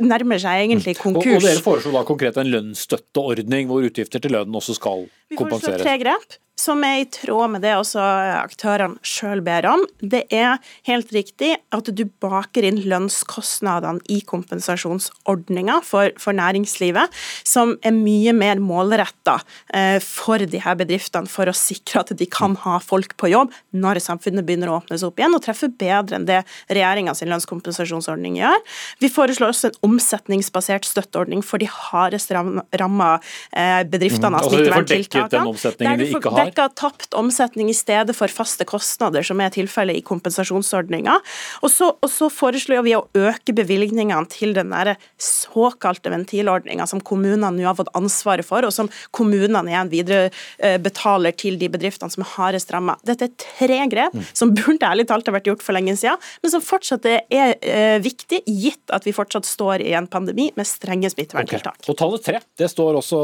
nærmer 0.02 0.42
seg 0.44 0.66
egentlig 0.66 0.98
konkurs. 1.00 1.38
Og, 1.38 1.40
og 1.40 1.48
Dere 1.48 1.64
foreslo 1.64 1.94
da 1.96 2.04
konkret 2.08 2.40
en 2.42 2.50
lønnsstøtteordning 2.52 3.70
hvor 3.70 3.86
utgifter 3.88 4.24
til 4.24 4.36
lønnen 4.36 4.60
også 4.60 4.76
skal 4.80 5.06
kompenseres? 5.38 5.38
Vi 5.38 5.48
foreslår 5.48 5.86
tre 5.86 6.00
grep 6.04 6.40
som 6.60 6.84
er 6.86 7.02
i 7.02 7.08
tråd 7.10 7.56
med 7.56 7.64
det 7.66 7.74
også 7.76 8.02
aktørene 8.38 9.02
sjøl 9.06 9.42
ber 9.44 9.66
om. 9.72 9.84
Det 10.00 10.24
er 10.34 10.60
helt 10.88 11.10
riktig 11.16 11.56
at 11.74 11.90
du 11.90 12.04
baker 12.22 12.68
inn 12.68 12.78
lønnskostnadene 12.86 14.04
i 14.14 14.20
kompensasjonsordninga 14.28 15.80
for, 15.86 16.14
for, 16.22 16.36
næringslivet, 16.38 17.10
som 17.48 17.76
er 17.86 17.96
mye 17.96 18.36
mer 18.38 18.62
målretta 18.62 19.40
eh, 19.74 19.98
for 20.04 20.46
de 20.46 20.62
her 20.62 20.78
bedriftene, 20.78 21.30
for 21.30 21.50
å 21.50 21.56
sikre 21.58 22.04
at 22.04 22.14
de 22.20 22.28
kan 22.30 22.56
ha 22.64 22.78
folk 22.84 23.18
på 23.18 23.32
jobb 23.34 23.54
når 23.74 24.02
samfunnet 24.04 24.46
begynner 24.46 24.70
å 24.70 24.78
åpnes 24.82 25.06
opp 25.08 25.20
igjen, 25.20 25.34
og 25.34 25.44
treffe 25.46 25.72
bedre 25.72 26.20
enn 26.20 26.30
det 26.30 26.44
regjeringas 26.70 27.24
lønnskompensasjonsordning 27.26 28.38
gjør. 28.42 28.62
Vi 29.02 29.10
foreslår 29.14 29.56
også 29.56 29.72
en 29.72 29.80
omsetningsbasert 29.90 30.86
støtteordning 30.86 31.42
for 31.46 31.62
de 31.62 31.70
hardest 31.72 32.34
ramma 32.34 33.12
eh, 33.18 33.82
bedriftene 33.90 34.38
av 34.38 34.50
smitteverntiltakene. 34.52 35.46
Altså, 35.50 35.74
de 35.80 36.43
dekka 36.44 36.68
tapt 36.80 37.18
omsetning 37.18 37.70
i 37.72 37.76
stedet 37.78 38.16
for 38.18 38.32
faste 38.32 38.66
kostnader, 38.68 39.26
som 39.26 39.42
er 39.44 39.54
tilfellet 39.54 40.00
i 40.00 40.04
kompensasjonsordninga. 40.06 41.18
Og 41.64 41.72
så, 41.72 41.92
og 41.94 42.12
så 42.12 42.30
foreslår 42.34 42.84
vi 42.86 42.96
å 42.98 43.06
øke 43.18 43.56
bevilgningene 43.56 44.30
til 44.32 44.56
den 44.58 44.74
der 44.74 44.96
såkalte 45.22 46.12
ventilordninga 46.14 46.88
som 46.90 47.02
kommunene 47.04 47.52
nå 47.54 47.68
har 47.68 47.78
fått 47.80 47.92
ansvaret 47.98 48.48
for, 48.48 48.66
og 48.66 48.74
som 48.76 48.90
kommunene 49.16 49.72
igjen 49.72 49.92
videre 49.92 50.30
eh, 50.58 50.80
betaler 50.82 51.36
til 51.38 51.60
de 51.62 51.70
bedriftene 51.74 52.14
som 52.14 52.26
er 52.26 52.32
hardest 52.36 52.74
ramma. 52.74 52.98
Dette 53.08 53.30
er 53.30 53.36
tre 53.40 53.80
grep 53.92 54.16
mm. 54.16 54.26
som 54.36 54.54
burde 54.56 54.88
ærlig 54.88 55.08
talt 55.10 55.30
ha 55.30 55.36
vært 55.36 55.50
gjort 55.52 55.66
for 55.66 55.76
lenge 55.78 55.96
siden, 56.00 56.22
men 56.44 56.54
som 56.54 56.64
fortsatt 56.64 57.08
er 57.10 57.56
eh, 57.60 57.98
viktig, 58.04 58.44
gitt 58.48 58.94
at 58.94 59.06
vi 59.08 59.16
fortsatt 59.16 59.48
står 59.48 59.84
i 59.86 59.94
en 59.98 60.10
pandemi 60.12 60.50
med 60.58 60.68
strenge 60.68 61.12
smitteverntiltak. 61.14 61.80
Okay. 61.80 61.92
Og 61.94 62.00
tallet 62.00 62.26
tre 62.26 62.42
det 62.60 62.70
står 62.72 63.00
også 63.00 63.22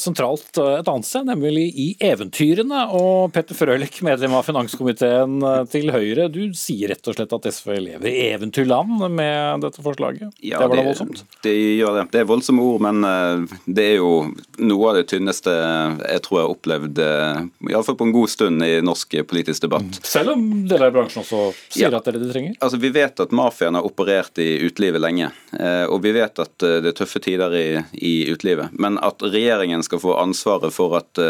sentralt 0.00 0.60
eh, 0.62 0.78
et 0.80 0.90
annet 0.90 1.08
sted, 1.08 1.26
nemlig 1.28 1.66
i 1.76 1.88
eventyr 2.04 2.45
eventyrene. 2.46 2.82
Og 2.96 3.32
Petter 3.32 3.56
Frølich, 3.56 4.02
medlem 4.02 4.34
av 4.36 4.44
finanskomiteen 4.46 5.42
eh, 5.42 5.64
til 5.70 5.90
Høyre, 5.92 6.28
du 6.32 6.54
sier 6.54 6.90
rett 6.92 7.06
og 7.08 7.16
slett 7.16 7.32
at 7.32 7.48
SV 7.52 7.72
lever 7.80 8.08
i 8.08 8.30
eventyrland 8.34 9.08
med 9.10 9.64
dette 9.64 9.82
forslaget? 9.82 10.32
Ja, 10.40 10.60
det 10.60 10.68
var 10.70 10.76
da 10.76 10.86
voldsomt? 10.86 11.24
Det, 11.42 11.54
gjør 11.78 12.00
det. 12.00 12.06
Det 12.12 12.20
er 12.22 12.28
voldsomme 12.28 12.62
ord, 12.62 12.84
men 12.86 13.04
eh, 13.04 13.58
det 13.66 13.88
er 13.92 13.98
jo 14.00 14.12
noe 14.58 14.90
av 14.90 15.00
det 15.00 15.06
tynneste 15.10 15.52
jeg 15.52 16.22
tror 16.24 16.40
jeg 16.40 16.46
har 16.46 16.54
opplevd, 16.54 17.02
eh, 17.02 17.42
iallfall 17.72 17.98
på 17.98 18.08
en 18.08 18.16
god 18.16 18.32
stund 18.32 18.66
i 18.66 18.72
norsk 18.84 19.18
politisk 19.28 19.66
debatt. 19.66 19.86
Mm. 19.86 20.06
Selv 20.06 20.34
om 20.36 20.46
deler 20.68 20.90
av 20.90 20.96
bransjen 20.96 21.22
også 21.24 21.42
sier 21.68 21.90
ja. 21.90 21.96
at 21.98 22.06
det 22.06 22.14
er 22.14 22.18
det 22.18 22.26
de 22.26 22.32
trenger? 22.32 22.56
Altså, 22.60 22.80
Vi 22.80 22.92
vet 22.94 23.20
at 23.20 23.34
mafiaen 23.34 23.78
har 23.78 23.86
operert 23.86 24.38
i 24.42 24.48
utelivet 24.66 25.02
lenge, 25.02 25.30
og 25.90 25.98
vi 26.04 26.12
vet 26.14 26.38
at 26.42 26.54
det 26.60 26.90
er 26.90 26.96
tøffe 26.96 27.20
tider 27.22 27.52
i, 27.56 27.66
i 27.92 28.14
utelivet. 28.30 28.74
Men 28.78 28.98
at 29.04 29.22
regjeringen 29.24 29.82
skal 29.84 30.00
få 30.02 30.14
ansvaret 30.20 30.74
for 30.74 30.96
at 30.98 31.20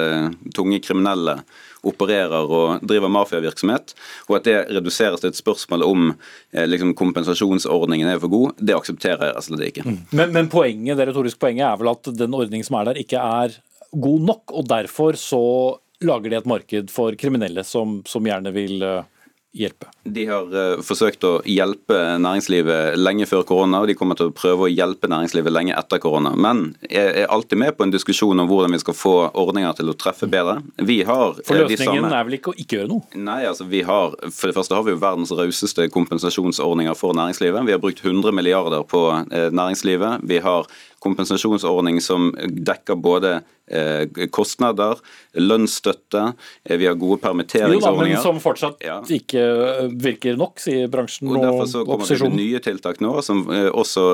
tunge 0.57 0.81
kriminelle 0.85 1.06
kriminelle 1.07 1.43
opererer 1.87 2.51
og 2.51 2.83
driver 2.83 3.11
mafiavirksomhet, 3.13 3.95
og 4.27 4.39
at 4.41 4.47
det 4.49 4.57
reduseres 4.75 5.23
til 5.23 5.31
et 5.31 5.39
spørsmål 5.39 5.85
om 5.87 6.09
eh, 6.53 6.67
liksom, 6.67 6.95
kompensasjonsordningen 6.99 8.09
er 8.11 8.19
for 8.19 8.33
god, 8.33 8.57
det 8.59 8.75
aksepterer 8.75 9.31
jeg 9.31 9.47
slett 9.47 9.67
ikke. 9.69 9.87
Mm. 9.87 9.99
Men, 10.11 10.33
men 10.35 10.51
poenget, 10.51 10.97
det 10.99 11.09
retoriske 11.09 11.41
poenget 11.41 11.69
er 11.69 11.79
vel 11.79 11.93
at 11.93 12.11
den 12.19 12.35
ordningen 12.35 12.67
som 12.67 12.81
er 12.81 12.91
der, 12.91 12.99
ikke 12.99 13.23
er 13.23 13.59
god 13.93 14.27
nok, 14.27 14.51
og 14.51 14.67
derfor 14.69 15.19
så 15.21 15.45
lager 16.03 16.31
de 16.31 16.41
et 16.41 16.49
marked 16.49 16.91
for 16.93 17.15
kriminelle 17.17 17.63
som, 17.65 18.01
som 18.05 18.27
gjerne 18.27 18.51
vil 18.53 18.83
uh, 18.83 19.05
hjelpe? 19.57 19.89
De 20.05 20.27
har 20.29 20.53
uh, 20.53 20.83
forsøkt 20.85 21.25
å 21.27 21.33
hjelpe 21.49 21.97
næringslivet 22.23 22.97
lenge 23.01 23.27
før 23.29 23.45
korona, 23.49 23.83
og 23.83 23.91
de 23.91 23.97
kommer 23.99 24.19
til 24.19 24.31
å 24.31 24.35
prøve 24.37 24.67
å 24.67 24.71
hjelpe 24.71 25.11
næringslivet 25.11 25.55
lenge 25.55 25.77
etter 25.77 26.01
korona. 26.03 26.35
Men 26.37 26.69
jeg 26.91 27.25
er 27.25 27.33
alltid 27.33 27.61
med 27.63 27.77
på 27.77 27.87
en 27.87 27.95
diskusjon 27.95 28.43
om 28.43 28.51
hvordan 28.51 28.77
vi 28.77 28.83
skal 28.83 28.97
få 28.99 29.15
ordninger 29.33 29.79
til 29.81 29.93
å 29.93 29.97
treffe 29.99 30.29
bedre. 30.31 30.59
Vi 30.77 31.01
har 31.09 31.39
For 31.43 31.57
eh, 31.57 31.65
løsningen 31.65 32.05
samme... 32.05 32.13
er 32.15 32.29
vel 32.29 32.39
ikke 32.39 32.53
å 32.53 32.59
ikke 32.59 32.81
gjøre 32.81 32.93
noe? 32.93 33.23
Nei, 33.29 33.41
altså 33.49 33.69
vi 33.69 33.83
har, 33.87 34.17
For 34.31 34.51
det 34.51 34.59
første 34.59 34.77
har 34.77 34.87
vi 34.87 34.95
jo 34.95 35.03
verdens 35.03 35.35
rauseste 35.37 35.89
kompensasjonsordninger 35.95 36.99
for 36.99 37.17
næringslivet. 37.17 37.67
Vi 37.67 37.77
har 37.77 37.83
brukt 37.83 38.05
100 38.05 38.37
milliarder 38.37 38.85
på 38.87 39.03
næringslivet. 39.27 40.27
Vi 40.29 40.43
har 40.45 40.69
kompensasjonsordning 41.07 42.01
som 42.05 42.33
dekker 42.37 42.99
både 43.01 43.39
eh, 43.71 44.27
kostnader, 44.35 45.01
lønnsstøtte, 45.39 46.23
eh, 46.65 46.77
vi 46.81 46.89
har 46.89 46.99
gode 46.99 47.21
permitteringsordninger. 47.23 48.13
Jo 48.13 48.17
da, 48.17 48.17
men 48.17 48.23
som 48.25 48.41
fortsatt 48.43 48.85
ja. 48.85 48.99
ikke 49.03 49.43
eh, 49.43 49.81
virker 50.07 50.39
nok, 50.41 50.61
sier 50.63 50.91
bransjen 50.93 51.31
og, 51.31 51.39
og 51.39 51.47
Derfor 51.47 51.71
så 51.71 51.85
kommer 51.89 52.11
det 52.27 52.31
nye 52.37 52.63
tiltak 52.65 53.01
nå 53.05 53.15
som 53.27 53.45
også 53.47 54.05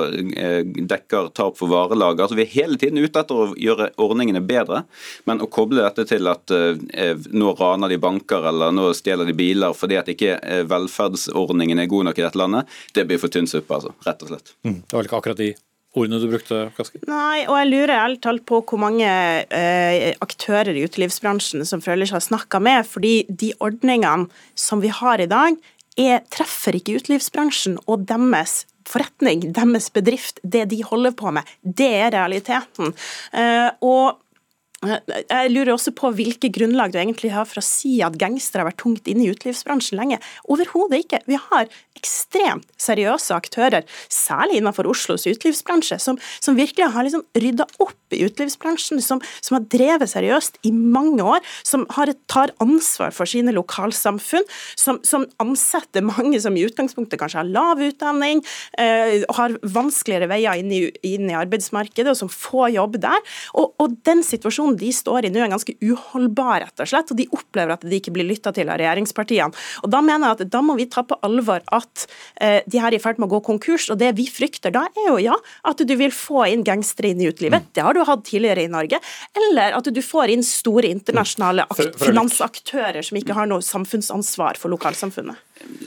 dekker 0.89 1.31
tap 1.37 1.57
for 1.59 1.73
varelager. 1.73 2.25
Altså, 2.25 2.39
Vi 2.39 2.47
er 2.47 2.53
hele 2.55 2.79
tiden 2.81 3.01
ute 3.01 3.23
etter 3.23 3.43
å 3.45 3.49
gjøre 3.59 3.91
ordningene 4.03 4.43
bedre, 4.45 4.85
men 5.29 5.43
å 5.43 5.51
koble 5.53 5.83
dette 5.83 6.07
til 6.09 6.29
at 6.31 6.53
nå 6.53 7.55
raner 7.59 7.93
de 7.93 7.99
banker 8.03 8.49
eller 8.53 8.75
nå 8.75 8.91
stjeler 8.97 9.29
de 9.29 9.37
biler 9.37 9.75
fordi 9.77 9.99
at 10.01 10.11
ikke 10.13 10.37
velferdsordningen 10.71 11.83
er 11.83 11.91
god 11.91 12.11
nok 12.11 12.21
i 12.21 12.27
dette 12.27 12.41
landet, 12.41 12.81
det 12.97 13.07
blir 13.09 13.21
for 13.23 13.33
tynn 13.33 13.49
suppe, 13.51 13.75
altså, 13.79 13.95
rett 14.07 14.25
og 14.25 14.33
slett. 14.33 14.57
Mm, 14.67 14.81
det 14.89 14.99
var 14.99 15.09
ikke 15.09 15.21
akkurat 15.23 15.43
de 15.43 15.53
ordene 15.99 16.21
du 16.23 16.29
brukte, 16.31 16.65
Kaski? 16.77 17.03
Nei, 17.11 17.45
og 17.45 17.57
jeg 17.59 17.69
lurer 17.69 17.95
ærlig 17.99 18.23
talt 18.25 18.47
på 18.49 18.63
hvor 18.65 18.81
mange 18.81 19.09
eh, 19.09 20.09
aktører 20.25 20.73
i 20.73 20.87
utelivsbransjen 20.87 21.67
som 21.69 21.85
føler 21.85 22.09
seg 22.09 22.25
snakka 22.25 22.63
med, 22.65 22.89
fordi 22.89 23.15
de 23.29 23.53
ordningene 23.61 24.31
som 24.59 24.83
vi 24.85 24.93
har 24.93 25.23
i 25.23 25.31
dag, 25.31 25.59
er, 26.01 26.23
treffer 26.33 26.79
ikke 26.79 26.97
utelivsbransjen 27.03 27.77
og 27.85 28.07
deres 28.09 28.63
forretning, 28.89 29.45
deres 29.55 29.91
bedrift, 29.95 30.41
det 30.43 30.65
de 30.73 30.81
holder 30.87 31.13
på 31.17 31.31
med. 31.37 31.49
Det 31.63 31.91
er 32.01 32.15
realiteten. 32.17 32.95
Eh, 33.37 33.69
og 33.85 34.19
jeg 34.83 35.51
lurer 35.53 35.77
også 35.77 35.93
på 35.95 36.11
hvilke 36.17 36.51
grunnlag 36.51 36.91
du 36.91 36.99
egentlig 36.99 37.31
har 37.31 37.47
for 37.47 37.61
å 37.61 37.65
si 37.65 38.01
at 38.03 38.17
gangstere 38.19 38.65
har 38.65 38.73
vært 38.73 38.81
tungt 38.83 39.07
inne 39.11 39.27
i 39.27 39.31
utelivsbransjen 39.31 40.01
lenge. 40.01 40.19
Overhodet 40.51 41.05
ikke. 41.05 41.21
Vi 41.29 41.39
har 41.39 41.71
ekstremt 42.03 42.67
seriøse 42.83 43.35
aktører, 43.35 43.87
særlig 44.11 44.59
innenfor 44.59 44.89
Oslos 44.91 45.27
utelivsbransje, 45.29 46.01
som, 46.03 46.19
som 46.43 46.59
virkelig 46.59 46.91
har 46.95 47.07
liksom 47.07 47.25
rydda 47.39 47.69
opp 47.83 48.17
i 48.17 48.23
utelivsbransjen, 48.27 49.01
som, 49.03 49.23
som, 49.41 49.57
har 49.57 49.67
drevet 49.73 50.11
seriøst 50.11 50.59
i 50.67 50.73
mange 50.75 51.23
år, 51.25 51.41
som 51.67 51.87
har, 51.97 52.13
tar 52.31 52.53
ansvar 52.63 53.15
for 53.15 53.29
sine 53.29 53.55
lokalsamfunn, 53.55 54.47
som, 54.79 55.01
som, 55.07 55.27
ansetter 55.43 56.05
mange 56.05 56.41
som 56.43 56.57
i 56.59 56.65
utgangspunktet 56.67 57.21
kanskje 57.21 57.41
har 57.41 57.51
lav 57.51 57.81
utdanning, 57.83 58.43
eh, 58.81 59.23
har 59.39 59.55
vanskeligere 59.63 60.29
veier 60.31 60.61
inn 60.61 60.73
i, 60.75 60.83
inn 61.07 61.31
i, 61.31 61.37
arbeidsmarkedet, 61.39 62.13
og 62.13 62.19
som 62.19 62.33
får 62.33 62.75
jobb 62.77 62.99
der. 63.03 63.33
Og, 63.59 63.73
og 63.83 63.97
den 64.07 64.25
situasjonen 64.27 64.77
de 64.81 64.91
står 64.95 65.29
i 65.29 65.33
nå, 65.33 65.41
er 65.45 65.53
ganske 65.55 65.77
uholdbar, 65.81 66.67
rett 66.67 66.85
og 66.85 66.91
slett. 66.91 67.15
Og 67.15 67.21
de 67.21 67.29
opplever 67.33 67.77
at 67.77 67.87
de 67.87 67.99
ikke 67.99 68.15
blir 68.15 68.29
lytta 68.29 68.53
til 68.55 68.71
av 68.71 68.81
regjeringspartiene. 68.83 69.65
Og 69.83 69.93
Da 69.93 70.03
mener 70.05 70.33
jeg 70.33 70.43
at 70.43 70.53
da 70.53 70.63
må 70.65 70.77
vi 70.79 70.89
ta 70.91 71.05
på 71.07 71.19
alvor 71.27 71.65
at 71.73 71.92
eh, 72.41 72.61
de 72.67 72.81
her 72.83 72.93
er 72.93 72.99
i 72.99 73.03
ferd 73.03 73.21
med 73.21 73.29
å 73.29 73.35
gå 73.37 73.43
konkurs. 73.47 73.89
Og 73.93 74.01
det 74.01 74.13
vi 74.19 74.27
frykter 74.31 74.75
da, 74.75 74.87
er 74.93 75.09
jo 75.11 75.19
ja, 75.23 75.37
at 75.69 75.83
du 75.83 75.95
vil 75.99 76.15
få 76.15 76.47
inn 76.51 76.65
gangstere 76.67 77.13
inn 77.13 77.23
i 77.23 77.31
utelivet. 77.31 77.71
Det 77.77 77.85
har 77.87 77.97
du 77.97 78.03
hatt 78.09 78.25
tidligere 78.29 78.67
i 78.67 78.73
Norge. 78.73 79.01
Eller 79.47 79.79
at 79.79 79.89
du 79.93 80.03
får 80.05 80.35
inn 80.35 80.45
store 80.47 80.91
internasjonale 80.93 81.69
finansaktører 82.01 83.03
som 83.07 83.21
ikke 83.21 83.37
har 83.39 83.51
noe 83.51 83.65
samfunnsansvar 83.65 84.61
for 84.61 84.73
lokalsamfunnet. 84.73 85.41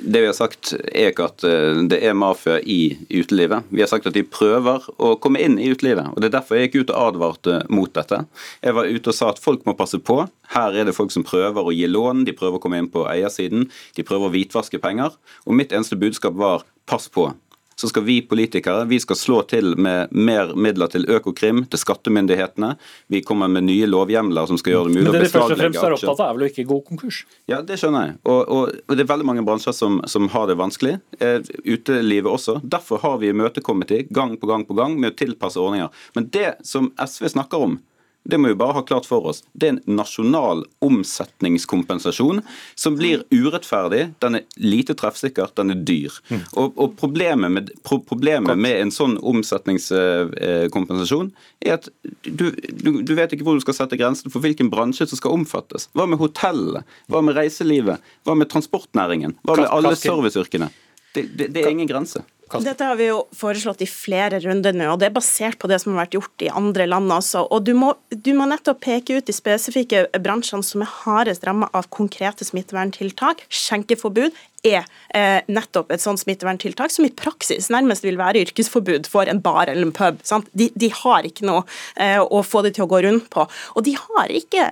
Det 0.06 0.22
vi 0.22 0.28
har 0.28 0.36
sagt 0.38 0.74
er 0.76 1.10
ikke 1.10 1.28
at 1.30 1.44
eh, 1.48 1.82
det 1.90 1.98
er 2.06 2.18
mafia 2.18 2.60
i 2.62 2.96
utelivet. 3.10 3.66
Vi 3.74 3.82
har 3.82 3.90
sagt 3.90 4.08
at 4.10 4.16
de 4.16 4.24
prøver 4.26 4.86
å 5.02 5.16
komme 5.22 5.42
inn 5.42 5.58
i 5.62 5.72
utelivet. 5.74 6.12
og 6.14 6.22
Det 6.22 6.30
er 6.30 6.36
derfor 6.38 6.60
jeg 6.60 6.70
gikk 6.70 6.86
ut 6.86 6.94
og 6.94 7.08
advarte 7.10 7.58
mot 7.74 7.92
dette. 7.96 8.22
Jeg 8.62 8.78
var 8.78 8.90
ute 8.90 9.12
og 9.12 9.18
sa 9.18 9.32
at 9.34 9.42
folk 9.42 9.66
må 9.66 9.76
passe 9.78 10.00
på. 10.00 10.20
Her 10.54 10.78
er 10.78 10.88
det 10.88 10.96
folk 10.98 11.14
som 11.16 11.26
prøver 11.26 11.66
å 11.66 11.74
gi 11.74 11.90
lån, 11.90 12.26
de 12.28 12.36
prøver 12.38 12.60
å 12.60 12.64
komme 12.64 12.80
inn 12.82 12.92
på 12.92 13.08
eiersiden, 13.10 13.70
de 13.98 14.06
prøver 14.06 14.30
å 14.30 14.36
hvitvaske 14.36 14.82
penger. 14.84 15.18
Og 15.46 15.58
mitt 15.58 15.74
eneste 15.74 15.98
budskap 16.00 16.38
var 16.38 16.68
pass 16.86 17.10
på 17.10 17.32
så 17.76 17.90
skal 17.92 18.04
vi 18.08 18.22
politikere 18.22 18.86
vi 18.88 19.00
skal 19.00 19.18
slå 19.20 19.42
til 19.52 19.76
med 19.76 20.14
mer 20.16 20.54
midler 20.56 20.92
til 20.92 21.08
Økokrim, 21.12 21.66
til 21.72 21.82
skattemyndighetene. 21.82 22.76
Vi 23.12 23.22
kommer 23.26 23.52
med 23.52 23.68
nye 23.68 23.88
lovhjemler 23.90 24.48
som 24.50 24.60
skal 24.60 24.76
gjøre 24.76 24.90
det 24.90 24.96
mulig 24.96 25.10
å 25.10 25.16
beslaglegge 25.16 25.26
aksjer. 25.26 25.26
Men 25.26 25.26
det 25.26 25.28
de 25.28 25.34
først 25.34 25.56
og 25.56 25.62
fremst 25.62 25.82
er 25.84 25.96
opptatt 25.98 26.24
av, 26.24 26.30
er 26.30 26.38
vel 26.38 26.46
å 26.46 26.52
ikke 26.54 26.68
gå 26.70 26.80
konkurs? 26.92 27.22
Ja, 27.52 27.60
det 27.66 27.80
skjønner 27.82 28.08
jeg. 28.08 28.18
Og, 28.24 28.40
og, 28.58 28.78
og 28.86 28.96
det 28.96 29.06
er 29.06 29.12
veldig 29.12 29.28
mange 29.32 29.46
bransjer 29.48 29.76
som, 29.76 30.00
som 30.12 30.30
har 30.36 30.48
det 30.52 30.58
vanskelig. 30.62 30.96
Eh, 31.20 31.42
utelivet 31.66 32.32
også. 32.32 32.60
Derfor 32.64 33.04
har 33.04 33.20
vi 33.24 33.34
imøtekommet 33.34 33.92
dem 33.92 34.14
gang 34.16 34.38
på 34.40 34.50
gang 34.50 34.64
på 34.68 34.78
gang 34.78 34.96
med 35.00 35.14
å 35.14 35.20
tilpasse 35.20 35.60
ordninger. 35.60 35.92
Men 36.16 36.30
det 36.32 36.56
som 36.68 36.94
SV 37.02 37.34
snakker 37.36 37.68
om, 37.68 37.78
det 38.26 38.38
må 38.42 38.48
vi 38.48 38.56
bare 38.58 38.74
ha 38.74 38.82
klart 38.82 39.06
for 39.06 39.22
oss. 39.30 39.44
Det 39.54 39.68
er 39.68 39.76
en 39.76 39.98
nasjonal 40.00 40.64
omsetningskompensasjon 40.86 42.42
som 42.74 42.96
blir 42.98 43.22
urettferdig, 43.30 44.08
den 44.24 44.36
er 44.40 44.44
lite 44.58 44.96
treffsikker, 44.98 45.48
den 45.60 45.72
er 45.76 45.84
dyr. 45.86 46.14
Mm. 46.32 46.42
Og, 46.58 46.74
og 46.74 46.96
problemet, 46.98 47.52
med, 47.54 47.70
pro 47.86 48.00
problemet 48.02 48.58
med, 48.58 48.82
en 48.82 48.92
sånn 48.94 49.18
omsetningskompensasjon 49.22 51.30
er 51.62 51.78
at 51.78 51.90
du, 52.26 52.50
du, 52.50 53.06
du, 53.06 53.14
vet 53.14 53.34
ikke 53.36 53.46
hvor 53.46 53.60
du 53.60 53.66
skal 53.66 53.78
sette 53.78 54.00
grensen 54.02 54.34
for 54.34 54.42
hvilken 54.42 54.70
bransje 54.74 55.06
som 55.12 55.18
skal 55.22 55.36
omfattes. 55.38 55.90
Hva 55.94 56.06
med 56.10 56.18
hotellene? 56.22 56.82
Hva 57.12 57.20
med 57.26 57.38
reiselivet? 57.38 57.98
Hva 58.26 58.34
med 58.38 58.50
transportnæringen? 58.50 59.38
Hva 59.46 59.56
med 59.62 59.70
alle 59.70 59.96
serviceyrkene? 60.00 60.70
Det, 61.14 61.24
det, 61.38 61.54
det 61.54 61.62
er 61.62 61.70
ingen 61.72 61.88
grense. 61.88 62.26
Dette 62.46 62.86
har 62.86 62.98
vi 63.00 63.08
jo 63.08 63.24
foreslått 63.34 63.82
i 63.82 63.88
flere 63.90 64.38
runder 64.44 64.76
nå, 64.76 64.92
og 64.94 65.00
det 65.02 65.08
er 65.10 65.16
basert 65.16 65.58
på 65.62 65.70
det 65.70 65.80
som 65.82 65.94
har 65.94 66.04
vært 66.04 66.18
gjort 66.18 66.44
i 66.46 66.52
andre 66.54 66.86
land 66.86 67.10
også. 67.12 67.42
Og 67.50 67.66
du 67.66 67.74
må, 67.78 67.94
du 68.14 68.32
må 68.38 68.46
nettopp 68.50 68.84
peke 68.86 69.18
ut 69.18 69.26
de 69.26 69.34
spesifikke 69.34 70.06
bransjene 70.22 70.66
som 70.66 70.84
er 70.86 70.92
hardest 71.02 71.46
rammet 71.48 71.74
av 71.76 71.90
konkrete 71.94 72.46
smitteverntiltak. 72.46 73.48
Skjenkeforbud 73.50 74.38
er 74.66 74.86
eh, 75.18 75.42
nettopp 75.50 75.92
et 75.94 76.04
sånt 76.04 76.22
smitteverntiltak 76.22 76.94
som 76.94 77.08
i 77.08 77.14
praksis 77.14 77.72
nærmest 77.74 78.06
vil 78.06 78.22
være 78.22 78.46
yrkesforbud 78.46 79.10
for 79.10 79.30
en 79.30 79.42
bar 79.42 79.66
eller 79.72 79.90
en 79.90 79.96
pub. 79.96 80.22
De, 80.54 80.70
de, 80.74 80.94
har 81.02 81.26
ikke 81.26 81.50
noe 81.50 81.66
eh, 81.98 82.22
å 82.22 82.46
få 82.46 82.66
det 82.66 82.76
til 82.78 82.86
å 82.86 82.92
gå 82.94 83.02
rundt 83.08 83.30
på. 83.34 83.50
Og 83.74 83.86
de 83.90 83.98
har 83.98 84.34
ikke 84.34 84.70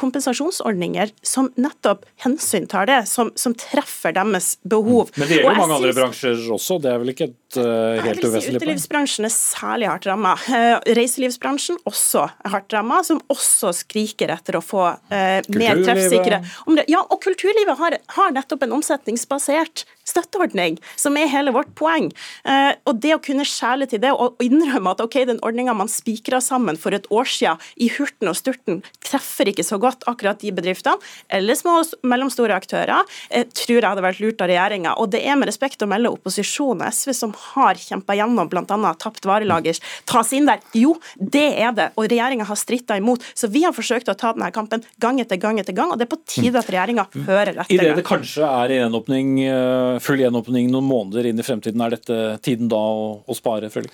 kompensasjonsordninger 0.00 1.12
som 1.22 1.50
nettopp 1.60 2.04
hensyntar 2.24 2.88
det, 2.90 3.00
som, 3.10 3.32
som, 3.38 3.54
treffer 3.54 4.14
deres 4.16 4.54
behov. 4.62 5.12
Men 5.16 5.28
det 5.28 5.38
gjelder 5.38 5.54
jo 5.54 5.62
mange 5.62 5.78
andre 5.78 5.94
bransjer 5.96 6.44
også, 6.54 6.78
det 6.82 6.92
er 6.92 7.00
vel 7.02 7.12
ikke 7.14 7.28
et 7.30 7.58
uh, 7.60 8.02
helt 8.04 8.24
uvesentlig 8.24 8.60
si 8.60 8.64
Utelivsbransjen 8.64 9.28
er 9.28 9.34
særlig 9.34 9.90
hardt 9.90 10.08
ramma. 10.10 10.34
Uh, 10.48 10.78
reiselivsbransjen 10.98 11.80
også 11.88 12.26
er 12.26 12.54
hardt 12.56 12.74
ramma, 12.74 13.00
som 13.06 13.22
også 13.32 13.72
skriker 13.84 14.34
etter 14.34 14.58
å 14.58 14.64
få 14.64 14.86
uh, 14.90 15.40
mer 15.54 15.82
treffsikre 15.84 16.42
Ja, 16.90 17.00
og 17.04 17.20
kulturlivet 17.24 17.78
har, 17.78 17.98
har 18.18 18.34
nettopp 18.34 18.66
en 18.66 18.76
omsetningsbasert 18.80 19.86
støtteordning, 20.08 20.78
som 21.00 21.16
er 21.18 21.30
hele 21.32 21.52
vårt 21.54 21.72
poeng. 21.78 22.10
Eh, 22.44 22.72
og 22.88 23.00
det 23.02 23.14
å 23.16 23.22
kunne 23.24 23.46
skjæle 23.48 23.88
til 23.90 24.02
det 24.02 24.12
og 24.12 24.40
innrømme 24.44 24.94
at 24.94 25.02
ok, 25.04 25.20
den 25.28 25.40
ordninga 25.46 25.74
man 25.76 25.90
spikra 25.90 26.40
sammen 26.44 26.78
for 26.80 26.96
et 26.96 27.08
år 27.14 27.28
siden 27.30 27.62
i 27.80 27.90
hurten 27.96 28.30
og 28.30 28.38
sturten, 28.38 28.82
treffer 29.04 29.50
ikke 29.50 29.64
så 29.66 29.78
godt 29.80 30.04
akkurat 30.10 30.40
de 30.42 30.52
bedriftene, 30.54 31.00
eller 31.32 31.58
små 31.58 31.78
og 31.80 32.06
mellomstore 32.06 32.56
aktører, 32.56 33.04
eh, 33.30 33.46
tror 33.48 33.80
jeg 33.80 33.88
hadde 33.88 34.04
vært 34.04 34.22
lurt 34.22 34.44
av 34.44 34.52
regjeringa. 34.52 34.94
Og 35.00 35.10
det 35.14 35.24
er 35.24 35.38
med 35.40 35.48
respekt 35.50 35.82
å 35.84 35.90
melde 35.90 36.12
opposisjonen 36.12 36.84
og 36.84 36.92
SV 36.92 37.14
som 37.16 37.34
har 37.54 37.80
kjempa 37.80 38.16
gjennom 38.18 38.50
bl.a. 38.52 38.94
tapt 39.00 39.26
varelager, 39.28 39.80
tas 40.10 40.32
inn 40.36 40.48
der. 40.48 40.62
Jo, 40.76 40.94
det 41.16 41.46
er 41.58 41.72
det, 41.76 41.90
og 41.96 42.08
regjeringa 42.10 42.46
har 42.48 42.60
stritta 42.60 42.98
imot. 43.00 43.24
Så 43.34 43.48
vi 43.52 43.64
har 43.64 43.74
forsøkt 43.76 44.10
å 44.12 44.16
ta 44.18 44.34
denne 44.36 44.50
kampen 44.54 44.84
gang 45.02 45.20
etter 45.22 45.40
gang 45.40 45.58
etter 45.60 45.76
gang, 45.76 45.92
og 45.92 46.00
det 46.00 46.06
er 46.06 46.12
på 46.12 46.20
tide 46.28 46.60
at 46.60 46.70
regjeringa 46.70 47.06
hører 47.26 47.54
etter. 47.54 47.72
I 47.74 47.96
det 47.96 48.04
kanskje 48.06 48.46
er 48.46 48.76
gjenåpning 48.78 49.34
eh, 49.46 49.93
full 50.02 50.22
gjenåpning 50.22 50.70
noen 50.72 50.88
måneder 50.88 51.28
inn 51.30 51.40
i 51.40 51.46
fremtiden. 51.46 51.82
Er 51.84 51.94
dette 51.94 52.18
tiden 52.44 52.70
da 52.72 52.80
å, 52.80 53.06
å 53.26 53.36
spare, 53.36 53.70
Frølich? 53.72 53.92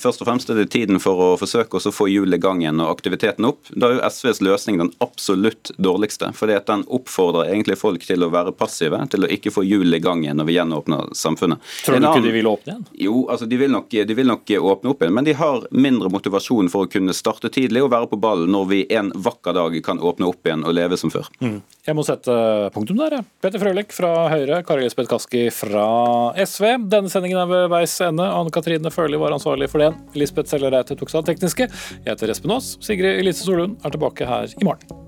Først 0.00 0.22
og 0.22 0.26
fremst 0.26 0.48
er 0.50 0.56
det 0.56 0.70
tiden 0.72 0.96
for 1.02 1.20
å 1.20 1.26
forsøke 1.36 1.76
å 1.76 1.92
få 1.92 2.06
hjulet 2.08 2.38
i 2.38 2.42
gang 2.42 2.62
igjen 2.62 2.80
og 2.80 2.88
aktiviteten 2.94 3.44
opp. 3.44 3.68
Da 3.68 3.90
er 3.90 3.98
jo 3.98 4.08
SVs 4.08 4.40
løsning 4.40 4.80
den 4.80 4.90
absolutt 5.04 5.70
dårligste. 5.76 6.32
fordi 6.32 6.56
at 6.56 6.66
Den 6.66 6.84
oppfordrer 6.88 7.52
egentlig 7.52 7.76
folk 7.78 8.02
til 8.02 8.24
å 8.24 8.30
være 8.32 8.52
passive, 8.56 8.98
til 9.12 9.24
å 9.24 9.28
ikke 9.28 9.52
få 9.52 9.62
hjulet 9.62 10.00
i 10.00 10.02
gang 10.02 10.24
igjen 10.24 10.40
når 10.40 10.48
vi 10.48 10.56
gjenåpner 10.56 11.12
samfunnet. 11.12 11.60
Tror 11.84 12.00
du 12.00 12.08
ikke 12.08 12.24
de 12.24 12.32
vil 12.32 12.48
åpne 12.48 12.72
igjen? 12.72 12.86
Jo, 13.06 13.26
altså 13.28 13.46
de 13.46 13.56
vil, 13.60 13.70
nok, 13.70 13.90
de 13.90 14.14
vil 14.14 14.26
nok 14.26 14.50
åpne 14.56 14.90
opp 14.90 15.04
igjen. 15.04 15.14
Men 15.14 15.28
de 15.28 15.36
har 15.36 15.68
mindre 15.70 16.10
motivasjon 16.10 16.72
for 16.72 16.86
å 16.86 16.90
kunne 16.90 17.14
starte 17.16 17.52
tidlig 17.52 17.84
og 17.84 17.92
være 17.92 18.08
på 18.10 18.20
ballen 18.20 18.50
når 18.56 18.66
vi 18.72 18.82
en 18.96 19.12
vakker 19.12 19.52
dag 19.52 19.76
kan 19.84 20.00
åpne 20.00 20.30
opp 20.32 20.48
igjen 20.48 20.64
og 20.64 20.74
leve 20.74 20.96
som 20.96 21.12
før. 21.12 21.28
Mm. 21.44 21.60
Jeg 21.86 21.94
må 21.94 22.02
sette 22.08 22.32
punktum 22.74 22.98
der. 22.98 23.20
Peter 23.44 23.60
Frølich 23.62 23.92
fra 23.94 24.30
Høyre, 24.32 24.62
Kari 24.66 24.86
Elisabeth 24.86 25.12
Kaski 25.12 25.44
fra 25.54 25.86
SV. 26.40 26.64
Denne 26.90 27.12
sendingen 27.12 27.38
er 27.44 27.52
ved 27.52 27.68
veis 27.70 27.94
ende. 28.02 28.26
Anne 28.26 28.50
Katrine 28.54 28.90
Førli 28.90 29.20
var 29.26 29.36
ansvarlig 29.36 29.70
for 29.72 29.82
den. 29.82 29.98
Lisbeth 30.18 30.52
Sellereite 30.52 30.98
tok 30.98 31.12
seg 31.12 31.22
av 31.22 31.32
tekniske. 31.32 31.68
Jeg 31.98 32.08
heter 32.12 32.32
Espen 32.34 32.54
Aas. 32.56 32.76
Sigrid 32.84 33.18
Elise 33.20 33.46
Solund 33.46 33.80
er 33.84 33.94
tilbake 33.94 34.28
her 34.28 34.48
i 34.54 34.64
morgen. 34.66 35.05